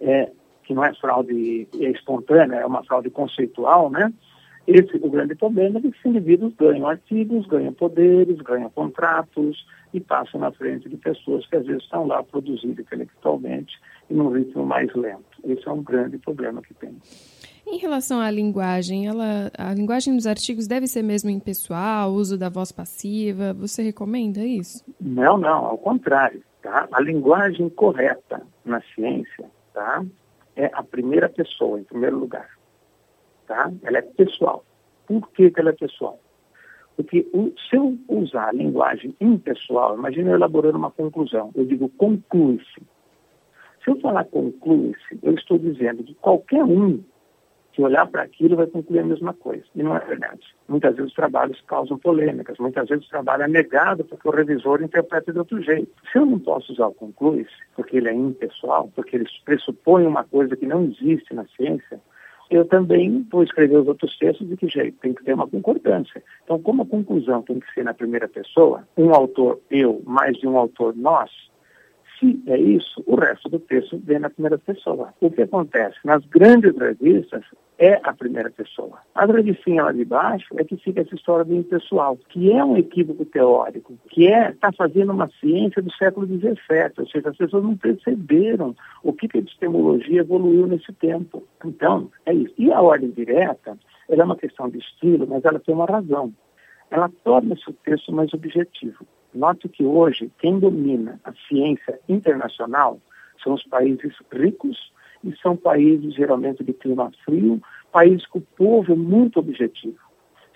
é 0.01 0.30
que 0.71 0.75
não 0.75 0.85
é 0.85 0.95
fraude 0.95 1.66
espontânea, 1.81 2.59
é 2.59 2.64
uma 2.66 2.85
fraude 2.85 3.11
conceitual, 3.11 3.91
né? 3.91 4.12
Esse 4.68 4.97
o 4.99 5.11
grande 5.11 5.35
problema 5.35 5.79
é 5.79 5.83
que 5.83 5.89
esses 5.89 6.05
indivíduos 6.05 6.55
ganham 6.55 6.87
artigos, 6.87 7.45
ganham 7.49 7.73
poderes, 7.73 8.37
ganham 8.37 8.71
contratos 8.71 9.66
e 9.93 9.99
passam 9.99 10.39
na 10.39 10.53
frente 10.53 10.89
de 10.89 10.97
pessoas 10.97 11.45
que 11.49 11.57
às 11.57 11.66
vezes 11.66 11.83
estão 11.83 12.07
lá 12.07 12.23
produzindo 12.23 12.81
intelectualmente 12.81 13.77
e 14.09 14.14
num 14.14 14.31
ritmo 14.31 14.64
mais 14.64 14.95
lento. 14.95 15.25
Esse 15.43 15.66
é 15.66 15.73
um 15.73 15.83
grande 15.83 16.18
problema 16.18 16.62
que 16.62 16.73
tem. 16.75 16.97
Em 17.66 17.79
relação 17.79 18.21
à 18.21 18.31
linguagem, 18.31 19.09
ela, 19.09 19.51
a 19.59 19.75
linguagem 19.75 20.14
dos 20.14 20.27
artigos 20.27 20.68
deve 20.68 20.87
ser 20.87 21.03
mesmo 21.03 21.31
impessoal, 21.31 22.12
uso 22.12 22.39
da 22.39 22.49
voz 22.49 22.71
passiva. 22.71 23.53
Você 23.55 23.83
recomenda 23.83 24.45
isso? 24.45 24.85
Não, 25.01 25.37
não, 25.37 25.66
ao 25.66 25.79
contrário. 25.79 26.45
Tá? 26.62 26.87
A 26.93 27.01
linguagem 27.01 27.68
correta 27.71 28.41
na 28.64 28.81
ciência 28.95 29.51
tá? 29.73 30.05
É 30.57 30.70
a 30.72 30.82
primeira 30.82 31.28
pessoa, 31.28 31.80
em 31.80 31.84
primeiro 31.84 32.18
lugar. 32.18 32.48
Tá? 33.46 33.70
Ela 33.82 33.98
é 33.98 34.03
pessoal. 34.03 34.64
Por 35.07 35.28
que, 35.30 35.51
que 35.51 35.61
ela 35.61 35.70
é 35.70 35.74
pessoal? 35.74 36.20
Porque 36.96 37.26
se 37.68 37.76
eu 37.76 37.98
usar 38.09 38.48
a 38.48 38.53
linguagem 38.53 39.14
impessoal, 39.20 39.96
imagine 39.96 40.28
eu 40.28 40.34
elaborando 40.34 40.76
uma 40.76 40.90
conclusão, 40.90 41.51
eu 41.55 41.64
digo 41.64 41.88
conclui-se. 41.90 42.82
Se 43.82 43.90
eu 43.90 43.98
falar 44.01 44.24
conclui-se, 44.26 45.18
eu 45.22 45.34
estou 45.34 45.59
dizendo 45.59 46.05
que 46.05 46.14
qualquer 46.16 46.62
um 46.62 47.03
que 47.73 47.83
olhar 47.83 48.07
para 48.07 48.23
aquilo 48.23 48.57
vai 48.57 48.66
concluir 48.66 49.01
a 49.01 49.05
mesma 49.05 49.33
coisa. 49.33 49.64
E 49.75 49.83
não 49.83 49.97
é 49.97 50.01
verdade. 50.01 50.41
Muitas 50.68 50.95
vezes 50.95 51.11
os 51.11 51.16
trabalhos 51.16 51.61
causam 51.66 51.99
polêmicas, 51.99 52.59
muitas 52.59 52.89
vezes 52.89 53.07
o 53.07 53.11
trabalho 53.11 53.45
é 53.45 53.49
negado 53.49 54.05
porque 54.05 54.29
o 54.29 54.33
revisor 54.33 54.83
interpreta 54.83 55.33
de 55.33 55.39
outro 55.39 55.62
jeito. 55.62 55.91
Se 56.11 56.18
eu 56.18 56.27
não 56.27 56.39
posso 56.39 56.73
usar 56.73 56.87
o 56.87 56.95
conclui-se, 56.95 57.51
porque 57.77 57.97
ele 57.97 58.09
é 58.09 58.14
impessoal, 58.14 58.91
porque 58.95 59.16
ele 59.16 59.27
pressupõe 59.45 60.07
uma 60.07 60.25
coisa 60.25 60.57
que 60.57 60.66
não 60.66 60.85
existe 60.85 61.35
na 61.35 61.45
ciência, 61.57 62.01
eu 62.51 62.64
também 62.64 63.25
vou 63.31 63.45
escrever 63.45 63.79
os 63.79 63.87
outros 63.87 64.18
textos 64.18 64.49
de 64.49 64.57
que 64.57 64.68
jeito? 64.68 64.99
Tem 64.99 65.14
que 65.14 65.23
ter 65.23 65.35
uma 65.35 65.47
concordância. 65.47 66.21
Então, 66.43 66.61
como 66.61 66.83
a 66.83 66.87
conclusão 66.87 67.43
tem 67.43 67.61
que 67.61 67.73
ser 67.73 67.85
na 67.85 67.95
primeira 67.95 68.27
pessoa, 68.27 68.83
um 68.97 69.14
autor 69.14 69.61
eu 69.71 70.03
mais 70.05 70.37
de 70.37 70.49
um 70.49 70.59
autor 70.59 70.97
nós, 70.97 71.31
se 72.21 72.43
é 72.47 72.59
isso, 72.59 73.03
o 73.07 73.16
resto 73.16 73.49
do 73.49 73.59
texto 73.59 73.99
vem 74.05 74.18
na 74.18 74.31
primeira 74.31 74.59
pessoa. 74.59 75.12
O 75.21 75.31
que 75.31 75.43
acontece? 75.43 75.97
Nas 76.05 76.25
grandes 76.27 76.77
revistas, 76.77 77.43
é 77.79 77.99
a 78.05 78.12
primeira 78.12 78.51
pessoa. 78.51 78.99
A 79.14 79.25
revistinha 79.25 79.83
lá 79.83 79.91
de 79.91 80.05
baixo 80.05 80.55
é 80.59 80.64
que 80.64 80.77
fica 80.77 81.01
essa 81.01 81.14
história 81.14 81.47
do 81.47 81.57
impessoal, 81.57 82.18
que 82.29 82.53
é 82.53 82.62
um 82.62 82.77
equívoco 82.77 83.25
teórico, 83.25 83.99
que 84.11 84.29
é 84.29 84.51
está 84.51 84.71
fazendo 84.71 85.12
uma 85.12 85.31
ciência 85.41 85.81
do 85.81 85.91
século 85.95 86.27
XVII, 86.27 86.93
ou 86.99 87.09
seja, 87.09 87.31
as 87.31 87.37
pessoas 87.39 87.64
não 87.64 87.75
perceberam 87.77 88.77
o 89.03 89.14
que, 89.14 89.27
que 89.27 89.39
a 89.39 89.41
epistemologia 89.41 90.21
evoluiu 90.21 90.66
nesse 90.66 90.93
tempo. 90.93 91.43
Então, 91.64 92.11
é 92.27 92.35
isso. 92.35 92.55
E 92.59 92.71
a 92.71 92.83
ordem 92.83 93.11
direta, 93.11 93.79
ela 94.11 94.23
é 94.23 94.25
uma 94.27 94.37
questão 94.37 94.68
de 94.68 94.79
estilo, 94.79 95.27
mas 95.27 95.43
ela 95.47 95.59
tem 95.59 95.75
uma 95.75 95.87
razão. 95.87 96.35
Ela 96.91 97.11
torna 97.25 97.55
esse 97.55 97.73
texto 97.85 98.12
mais 98.12 98.35
objetivo. 98.35 99.07
Note 99.35 99.68
que 99.68 99.85
hoje 99.85 100.31
quem 100.39 100.59
domina 100.59 101.20
a 101.24 101.33
ciência 101.49 101.99
internacional 102.09 103.01
são 103.43 103.55
os 103.55 103.62
países 103.64 104.12
ricos 104.33 104.93
e 105.24 105.35
são 105.37 105.57
países 105.57 106.14
geralmente 106.14 106.64
de 106.64 106.72
clima 106.72 107.11
frio, 107.24 107.61
países 107.93 108.26
que 108.26 108.39
o 108.39 108.47
povo 108.57 108.93
é 108.93 108.97
muito 108.97 109.39
objetivo. 109.39 109.99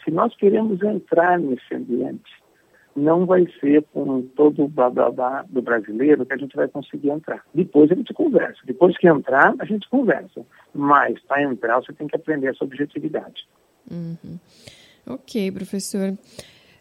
Se 0.05 0.11
nós 0.11 0.35
queremos 0.37 0.83
entrar 0.83 1.39
nesse 1.39 1.75
ambiente, 1.75 2.31
não 2.95 3.27
vai 3.27 3.47
ser 3.61 3.83
com 3.93 4.23
todo 4.23 4.65
o 4.65 4.69
blá 4.69 4.89
blá 4.89 5.11
blá 5.11 5.45
do 5.49 5.61
brasileiro 5.61 6.25
que 6.25 6.33
a 6.33 6.37
gente 6.37 6.55
vai 6.55 6.69
conseguir 6.69 7.11
entrar. 7.11 7.45
Depois 7.53 7.91
a 7.91 7.95
gente 7.95 8.13
conversa. 8.15 8.61
Depois 8.65 8.97
que 8.97 9.09
entrar, 9.09 9.55
a 9.59 9.65
gente 9.65 9.89
conversa. 9.89 10.47
Mas 10.73 11.21
para 11.23 11.43
entrar, 11.43 11.81
você 11.81 11.93
tem 11.93 12.07
que 12.07 12.17
aprender 12.17 12.49
essa 12.49 12.65
objetividade. 12.65 13.47
Uhum. 13.91 14.39
Ok, 15.07 15.51
professor. 15.53 16.17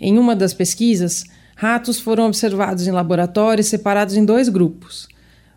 Em 0.00 0.18
uma 0.18 0.34
das 0.34 0.54
pesquisas, 0.54 1.24
ratos 1.56 2.00
foram 2.00 2.26
observados 2.26 2.86
em 2.86 2.90
laboratórios 2.90 3.68
separados 3.68 4.16
em 4.16 4.24
dois 4.24 4.48
grupos, 4.48 5.08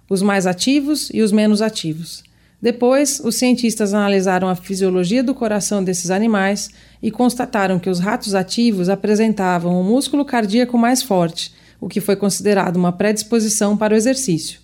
os 0.09 0.21
mais 0.21 0.45
ativos 0.45 1.09
e 1.13 1.21
os 1.21 1.31
menos 1.31 1.61
ativos. 1.61 2.23
Depois, 2.61 3.19
os 3.23 3.35
cientistas 3.35 3.93
analisaram 3.93 4.49
a 4.49 4.55
fisiologia 4.55 5.23
do 5.23 5.35
coração 5.35 5.83
desses 5.83 6.09
animais 6.09 6.69
e 7.01 7.11
constataram 7.11 7.77
que 7.77 7.89
os 7.89 7.99
ratos 7.99 8.33
ativos 8.33 8.89
apresentavam 8.89 9.79
um 9.79 9.83
músculo 9.83 10.25
cardíaco 10.25 10.77
mais 10.77 11.03
forte, 11.03 11.53
o 11.79 11.87
que 11.87 12.01
foi 12.01 12.15
considerado 12.15 12.75
uma 12.75 12.91
predisposição 12.91 13.77
para 13.77 13.93
o 13.93 13.97
exercício. 13.97 14.59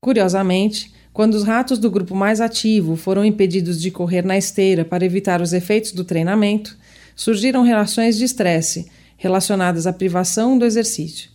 Curiosamente, 0.00 0.90
quando 1.12 1.34
os 1.34 1.44
ratos 1.44 1.78
do 1.78 1.90
grupo 1.90 2.14
mais 2.14 2.40
ativo 2.40 2.96
foram 2.96 3.24
impedidos 3.24 3.80
de 3.80 3.90
correr 3.90 4.22
na 4.22 4.38
esteira 4.38 4.84
para 4.84 5.04
evitar 5.04 5.42
os 5.42 5.52
efeitos 5.52 5.92
do 5.92 6.04
treinamento, 6.04 6.78
surgiram 7.14 7.62
relações 7.62 8.16
de 8.16 8.24
estresse 8.24 8.86
relacionadas 9.18 9.86
à 9.86 9.92
privação 9.92 10.56
do 10.56 10.64
exercício. 10.64 11.30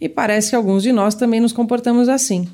E 0.00 0.08
parece 0.08 0.50
que 0.50 0.56
alguns 0.56 0.82
de 0.82 0.90
nós 0.90 1.14
também 1.14 1.38
nos 1.38 1.52
comportamos 1.52 2.08
assim. 2.08 2.48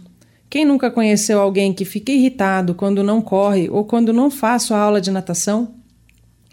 Quem 0.51 0.64
nunca 0.64 0.91
conheceu 0.91 1.41
alguém 1.41 1.72
que 1.72 1.85
fica 1.85 2.12
irritado 2.12 2.75
quando 2.75 3.03
não 3.03 3.22
corre 3.22 3.70
ou 3.70 3.85
quando 3.85 4.12
não 4.12 4.31
faz 4.31 4.64
sua 4.64 4.79
aula 4.79 5.01
de 5.01 5.11
natação? 5.11 5.75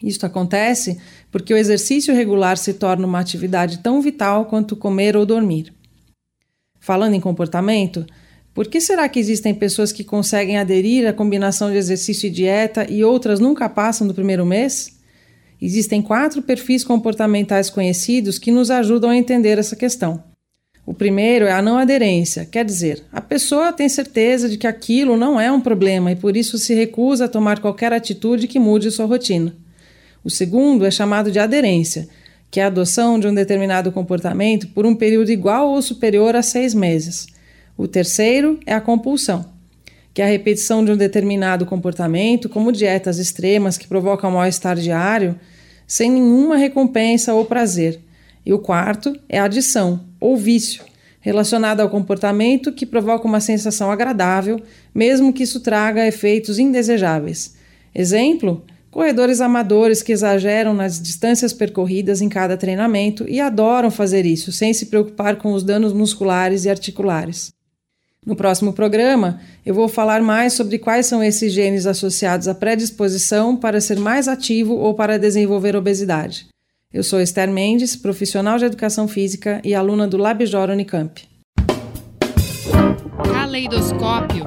Isto 0.02 0.26
acontece 0.26 1.00
porque 1.32 1.54
o 1.54 1.58
exercício 1.58 2.14
regular 2.14 2.58
se 2.58 2.74
torna 2.74 3.06
uma 3.06 3.20
atividade 3.20 3.80
tão 3.80 4.02
vital 4.02 4.46
quanto 4.46 4.76
comer 4.76 5.16
ou 5.18 5.26
dormir. 5.26 5.74
Falando 6.80 7.14
em 7.14 7.20
comportamento, 7.20 8.06
por 8.54 8.68
que 8.68 8.82
será 8.82 9.08
que 9.08 9.20
existem 9.20 9.54
pessoas 9.54 9.92
que 9.92 10.04
conseguem 10.04 10.58
aderir 10.58 11.08
à 11.08 11.14
combinação 11.14 11.70
de 11.72 11.78
exercício 11.78 12.28
e 12.28 12.32
dieta 12.32 12.86
e 12.90 13.04
outras 13.04 13.40
nunca 13.40 13.70
passam 13.70 14.08
do 14.08 14.14
primeiro 14.14 14.46
mês? 14.46 15.00
Existem 15.62 16.02
quatro 16.02 16.42
perfis 16.42 16.84
comportamentais 16.84 17.70
conhecidos 17.70 18.40
que 18.40 18.52
nos 18.52 18.72
ajudam 18.72 19.12
a 19.12 19.16
entender 19.16 19.60
essa 19.60 19.76
questão. 19.76 20.24
O 20.84 20.94
primeiro 20.94 21.46
é 21.46 21.52
a 21.52 21.62
não 21.62 21.78
aderência, 21.78 22.44
quer 22.44 22.66
dizer, 22.66 23.04
a 23.14 23.22
pessoa 23.22 23.72
tem 23.72 23.88
certeza 23.88 24.50
de 24.50 24.58
que 24.58 24.66
aquilo 24.66 25.16
não 25.16 25.40
é 25.40 25.52
um 25.52 25.62
problema 25.62 26.12
e 26.12 26.16
por 26.16 26.36
isso 26.36 26.58
se 26.58 26.74
recusa 26.74 27.26
a 27.26 27.30
tomar 27.30 27.60
qualquer 27.60 27.94
atitude 27.94 28.48
que 28.48 28.60
mude 28.60 28.90
sua 28.90 29.06
rotina. 29.06 29.56
O 30.24 30.30
segundo 30.30 30.84
é 30.84 30.90
chamado 30.90 31.32
de 31.32 31.38
aderência, 31.38 32.10
que 32.50 32.60
é 32.60 32.64
a 32.64 32.68
adoção 32.68 33.20
de 33.20 33.28
um 33.28 33.34
determinado 33.34 33.92
comportamento 33.92 34.68
por 34.70 34.86
um 34.86 34.96
período 34.96 35.30
igual 35.30 35.70
ou 35.70 35.82
superior 35.82 36.36
a 36.36 36.42
seis 36.42 36.74
meses. 36.74 37.28
O 37.78 37.88
terceiro 37.88 38.60
é 38.66 38.74
a 38.74 38.82
compulsão, 38.82 39.46
que 40.14 40.22
é 40.22 40.26
a 40.26 40.28
repetição 40.28 40.84
de 40.84 40.92
um 40.92 40.98
determinado 40.98 41.66
comportamento, 41.66 42.50
como 42.50 42.72
dietas 42.72 43.20
extremas 43.20 43.78
que 43.78 43.88
provocam 43.88 44.32
mal-estar 44.32 44.76
diário, 44.76 45.40
sem 45.92 46.10
nenhuma 46.10 46.56
recompensa 46.56 47.34
ou 47.34 47.44
prazer. 47.44 48.00
E 48.46 48.54
o 48.54 48.60
quarto 48.60 49.14
é 49.28 49.38
a 49.38 49.44
adição, 49.44 50.00
ou 50.22 50.38
vício, 50.38 50.86
relacionado 51.20 51.82
ao 51.82 51.90
comportamento 51.90 52.72
que 52.72 52.86
provoca 52.86 53.28
uma 53.28 53.42
sensação 53.42 53.92
agradável, 53.92 54.62
mesmo 54.96 55.34
que 55.34 55.44
isso 55.44 55.60
traga 55.60 56.08
efeitos 56.08 56.60
indesejáveis. 56.60 57.56
Exemplo: 57.94 58.64
Corredores 58.90 59.42
amadores 59.42 60.02
que 60.02 60.14
exageram 60.14 60.74
nas 60.74 60.98
distâncias 60.98 61.52
percorridas 61.52 62.22
em 62.22 62.30
cada 62.30 62.56
treinamento 62.56 63.26
e 63.28 63.42
adoram 63.42 63.92
fazer 63.92 64.26
isso 64.26 64.50
sem 64.50 64.74
se 64.74 64.86
preocupar 64.86 65.36
com 65.36 65.52
os 65.52 65.62
danos 65.62 65.92
musculares 65.92 66.64
e 66.64 66.70
articulares. 66.70 67.52
No 68.24 68.36
próximo 68.36 68.72
programa, 68.72 69.42
eu 69.66 69.74
vou 69.74 69.88
falar 69.88 70.22
mais 70.22 70.54
sobre 70.54 70.78
quais 70.78 71.08
são 71.08 71.24
esses 71.24 71.52
genes 71.52 71.88
associados 71.88 72.48
à 72.48 72.54
predisposição 72.54 73.58
para 73.58 73.82
ser 73.82 73.98
mais 73.98 74.28
ativo 74.28 74.76
ou 74.76 74.94
para 74.94 75.18
desenvolver 75.18 75.76
obesidade. 75.76 76.46
Eu 76.94 77.04
sou 77.04 77.20
Esther 77.20 77.50
Mendes, 77.50 77.96
profissional 77.96 78.60
de 78.60 78.66
educação 78.66 79.08
física 79.08 79.60
e 79.64 79.74
aluna 79.74 80.08
do 80.08 80.18
Labjor 80.18 80.70
Unicamp. 80.70 81.28
Caleidoscópio. 83.34 84.46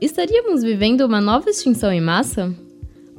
Estaríamos 0.00 0.64
vivendo 0.64 1.02
uma 1.02 1.20
nova 1.20 1.48
extinção 1.48 1.92
em 1.92 2.00
massa? 2.00 2.52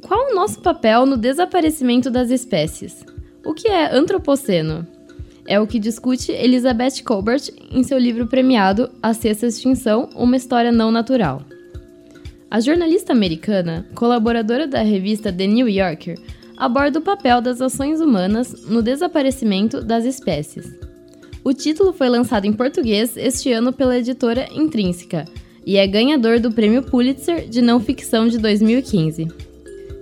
Qual 0.06 0.32
o 0.32 0.34
nosso 0.34 0.60
papel 0.60 1.06
no 1.06 1.16
desaparecimento 1.16 2.10
das 2.10 2.28
espécies? 2.28 3.02
O 3.42 3.54
que 3.54 3.68
é 3.68 3.96
antropoceno? 3.96 4.86
É 5.46 5.60
o 5.60 5.66
que 5.66 5.78
discute 5.78 6.32
Elizabeth 6.32 7.02
Colbert 7.04 7.50
em 7.70 7.82
seu 7.82 7.98
livro 7.98 8.26
premiado 8.26 8.90
A 9.02 9.12
Sexta 9.12 9.46
Extinção 9.46 10.08
Uma 10.14 10.36
História 10.36 10.72
Não 10.72 10.90
Natural. 10.90 11.42
A 12.50 12.60
jornalista 12.60 13.12
americana, 13.12 13.86
colaboradora 13.94 14.66
da 14.66 14.80
revista 14.80 15.32
The 15.32 15.46
New 15.46 15.68
Yorker, 15.68 16.18
aborda 16.56 16.98
o 16.98 17.02
papel 17.02 17.42
das 17.42 17.60
ações 17.60 18.00
humanas 18.00 18.52
no 18.68 18.80
desaparecimento 18.80 19.82
das 19.82 20.04
espécies. 20.04 20.66
O 21.44 21.52
título 21.52 21.92
foi 21.92 22.08
lançado 22.08 22.46
em 22.46 22.52
português 22.52 23.16
este 23.16 23.52
ano 23.52 23.72
pela 23.72 23.98
editora 23.98 24.48
Intrínseca 24.50 25.26
e 25.66 25.76
é 25.76 25.86
ganhador 25.86 26.40
do 26.40 26.52
Prêmio 26.52 26.82
Pulitzer 26.82 27.48
de 27.48 27.60
Não 27.60 27.80
Ficção 27.80 28.28
de 28.28 28.38
2015. 28.38 29.28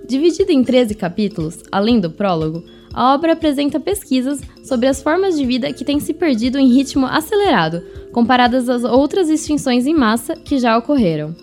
Dividida 0.07 0.53
em 0.53 0.63
13 0.63 0.95
capítulos, 0.95 1.63
além 1.71 1.99
do 1.99 2.09
prólogo, 2.09 2.63
a 2.93 3.13
obra 3.13 3.33
apresenta 3.33 3.79
pesquisas 3.79 4.39
sobre 4.63 4.87
as 4.87 5.01
formas 5.01 5.37
de 5.37 5.45
vida 5.45 5.73
que 5.73 5.83
têm 5.83 5.99
se 5.99 6.13
perdido 6.13 6.59
em 6.59 6.71
ritmo 6.71 7.05
acelerado, 7.05 7.81
comparadas 8.11 8.69
às 8.69 8.83
outras 8.83 9.29
extinções 9.29 9.87
em 9.87 9.93
massa 9.93 10.35
que 10.35 10.59
já 10.59 10.77
ocorreram. 10.77 11.35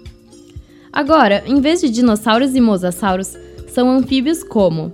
Agora, 0.92 1.42
em 1.46 1.60
vez 1.60 1.80
de 1.80 1.90
dinossauros 1.90 2.54
e 2.54 2.60
mosassauros, 2.60 3.36
são 3.68 3.90
anfíbios 3.90 4.42
como 4.42 4.92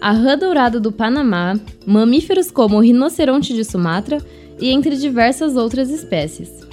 a 0.00 0.12
rã 0.12 0.38
dourada 0.38 0.78
do 0.78 0.92
Panamá, 0.92 1.58
mamíferos 1.84 2.50
como 2.50 2.76
o 2.76 2.80
rinoceronte 2.80 3.54
de 3.54 3.64
Sumatra 3.64 4.18
e 4.60 4.70
entre 4.70 4.96
diversas 4.96 5.56
outras 5.56 5.90
espécies 5.90 6.66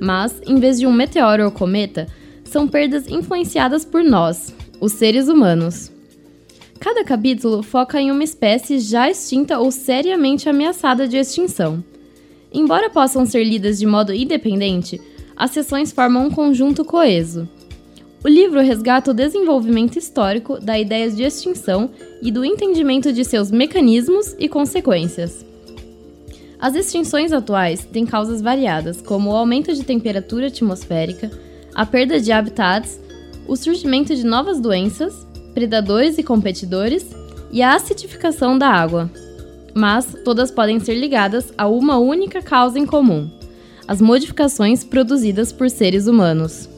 mas, 0.00 0.40
em 0.46 0.58
vez 0.58 0.80
de 0.80 0.86
um 0.86 0.92
meteoro 0.92 1.44
ou 1.44 1.50
cometa, 1.50 2.06
são 2.42 2.66
perdas 2.66 3.06
influenciadas 3.06 3.84
por 3.84 4.02
nós, 4.02 4.54
os 4.80 4.92
seres 4.92 5.28
humanos. 5.28 5.92
Cada 6.80 7.04
capítulo 7.04 7.62
foca 7.62 8.00
em 8.00 8.10
uma 8.10 8.24
espécie 8.24 8.80
já 8.80 9.10
extinta 9.10 9.58
ou 9.58 9.70
seriamente 9.70 10.48
ameaçada 10.48 11.06
de 11.06 11.18
extinção. 11.18 11.84
Embora 12.50 12.88
possam 12.88 13.26
ser 13.26 13.44
lidas 13.44 13.78
de 13.78 13.84
modo 13.84 14.14
independente, 14.14 14.98
as 15.36 15.50
sessões 15.50 15.92
formam 15.92 16.26
um 16.26 16.30
conjunto 16.30 16.82
coeso. 16.82 17.46
O 18.24 18.28
livro 18.28 18.62
resgata 18.62 19.10
o 19.10 19.14
desenvolvimento 19.14 19.98
histórico 19.98 20.58
da 20.58 20.78
ideia 20.78 21.10
de 21.10 21.22
extinção 21.22 21.90
e 22.22 22.32
do 22.32 22.46
entendimento 22.46 23.12
de 23.12 23.26
seus 23.26 23.50
mecanismos 23.50 24.34
e 24.38 24.48
consequências. 24.48 25.44
As 26.58 26.74
extinções 26.74 27.30
atuais 27.30 27.84
têm 27.84 28.06
causas 28.06 28.40
variadas, 28.40 29.02
como 29.02 29.30
o 29.30 29.36
aumento 29.36 29.74
de 29.74 29.84
temperatura 29.84 30.46
atmosférica, 30.46 31.30
a 31.74 31.84
perda 31.84 32.18
de 32.18 32.32
habitats, 32.32 32.98
o 33.46 33.54
surgimento 33.54 34.14
de 34.14 34.24
novas 34.24 34.58
doenças, 34.60 35.26
predadores 35.54 36.18
e 36.18 36.22
competidores 36.22 37.06
e 37.50 37.62
a 37.62 37.74
acidificação 37.74 38.56
da 38.56 38.68
água. 38.68 39.10
Mas 39.74 40.16
todas 40.24 40.50
podem 40.50 40.80
ser 40.80 40.94
ligadas 40.94 41.52
a 41.56 41.66
uma 41.68 41.98
única 41.98 42.42
causa 42.42 42.78
em 42.78 42.86
comum: 42.86 43.30
as 43.86 44.00
modificações 44.00 44.84
produzidas 44.84 45.52
por 45.52 45.70
seres 45.70 46.06
humanos. 46.06 46.68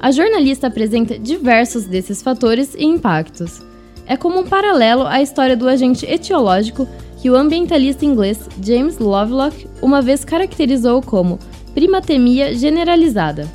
A 0.00 0.10
jornalista 0.10 0.68
apresenta 0.68 1.18
diversos 1.18 1.84
desses 1.84 2.22
fatores 2.22 2.74
e 2.74 2.84
impactos. 2.84 3.60
É 4.06 4.16
como 4.16 4.38
um 4.38 4.46
paralelo 4.46 5.06
à 5.06 5.20
história 5.20 5.56
do 5.56 5.68
agente 5.68 6.06
etiológico 6.06 6.88
que 7.20 7.28
o 7.28 7.36
ambientalista 7.36 8.04
inglês 8.04 8.48
James 8.64 8.98
Lovelock 8.98 9.66
uma 9.82 10.00
vez 10.00 10.24
caracterizou 10.24 11.02
como 11.02 11.38
primatemia 11.74 12.54
generalizada, 12.54 13.48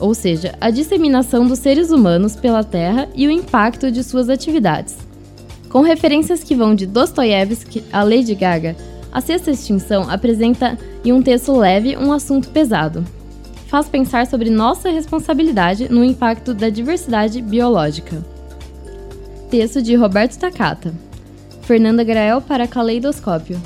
ou 0.00 0.14
seja, 0.14 0.54
a 0.60 0.70
disseminação 0.70 1.46
dos 1.46 1.58
seres 1.58 1.90
humanos 1.90 2.36
pela 2.36 2.64
Terra 2.64 3.08
e 3.14 3.26
o 3.26 3.30
impacto 3.30 3.90
de 3.90 4.02
suas 4.02 4.28
atividades. 4.28 4.96
Com 5.68 5.82
referências 5.82 6.42
que 6.42 6.54
vão 6.54 6.74
de 6.74 6.86
Dostoiévski 6.86 7.84
a 7.92 8.02
Lady 8.02 8.34
Gaga, 8.34 8.74
a 9.12 9.20
Sexta 9.20 9.50
Extinção 9.50 10.08
apresenta 10.08 10.78
em 11.04 11.12
um 11.12 11.22
texto 11.22 11.56
leve 11.56 11.96
um 11.96 12.12
assunto 12.12 12.50
pesado. 12.50 13.04
Faz 13.66 13.88
pensar 13.88 14.26
sobre 14.26 14.48
nossa 14.48 14.90
responsabilidade 14.90 15.90
no 15.90 16.02
impacto 16.02 16.54
da 16.54 16.70
diversidade 16.70 17.42
biológica. 17.42 18.24
Texto 19.50 19.82
de 19.82 19.94
Roberto 19.94 20.38
Takata. 20.38 20.94
Fernanda 21.62 22.02
Grael 22.02 22.40
para 22.40 22.66
Caleidoscópio. 22.66 23.60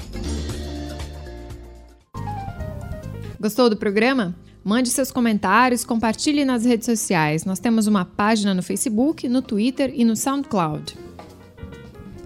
Gostou 3.41 3.71
do 3.71 3.77
programa? 3.77 4.35
Mande 4.65 4.91
seus 4.91 5.11
comentários, 5.11 5.85
compartilhe 5.85 6.45
nas 6.45 6.65
redes 6.65 6.87
sociais. 6.87 7.45
Nós 7.45 7.59
temos 7.59 7.87
uma 7.87 8.05
página 8.05 8.55
no 8.55 8.63
Facebook, 8.63 9.29
no 9.29 9.43
Twitter 9.43 9.93
e 9.95 10.05
no 10.05 10.15
SoundCloud. 10.15 10.97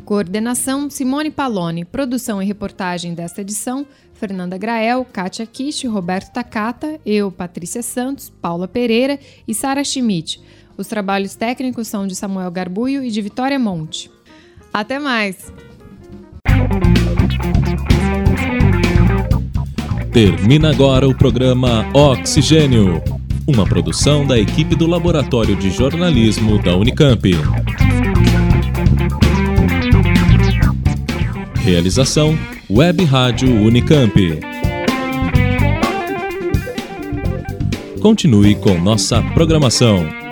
Coordenação 0.04 0.88
Simone 0.88 1.30
Paloni, 1.30 1.84
produção 1.84 2.40
e 2.40 2.46
reportagem 2.46 3.14
desta 3.14 3.40
edição 3.40 3.86
Fernanda 4.12 4.56
Grael, 4.56 5.04
Kátia 5.04 5.46
Kish, 5.46 5.84
Roberto 5.84 6.32
Takata, 6.32 7.00
eu, 7.04 7.30
Patrícia 7.30 7.82
Santos, 7.82 8.30
Paula 8.30 8.68
Pereira 8.68 9.18
e 9.46 9.54
Sara 9.54 9.82
Schmidt. 9.84 10.40
Os 10.76 10.86
trabalhos 10.86 11.34
técnicos 11.34 11.88
são 11.88 12.06
de 12.06 12.14
Samuel 12.14 12.50
Garbuio 12.50 13.02
e 13.02 13.10
de 13.10 13.20
Vitória 13.22 13.58
Monte. 13.58 14.10
Até 14.72 14.98
mais! 14.98 15.52
Termina 20.16 20.70
agora 20.70 21.06
o 21.06 21.14
programa 21.14 21.86
Oxigênio, 21.92 23.02
uma 23.46 23.66
produção 23.66 24.26
da 24.26 24.38
equipe 24.38 24.74
do 24.74 24.86
Laboratório 24.86 25.54
de 25.54 25.68
Jornalismo 25.68 26.58
da 26.58 26.74
Unicamp. 26.74 27.32
Realização 31.56 32.34
Web 32.70 33.04
Rádio 33.04 33.50
Unicamp. 33.60 34.40
Continue 38.00 38.54
com 38.54 38.78
nossa 38.78 39.20
programação. 39.34 40.25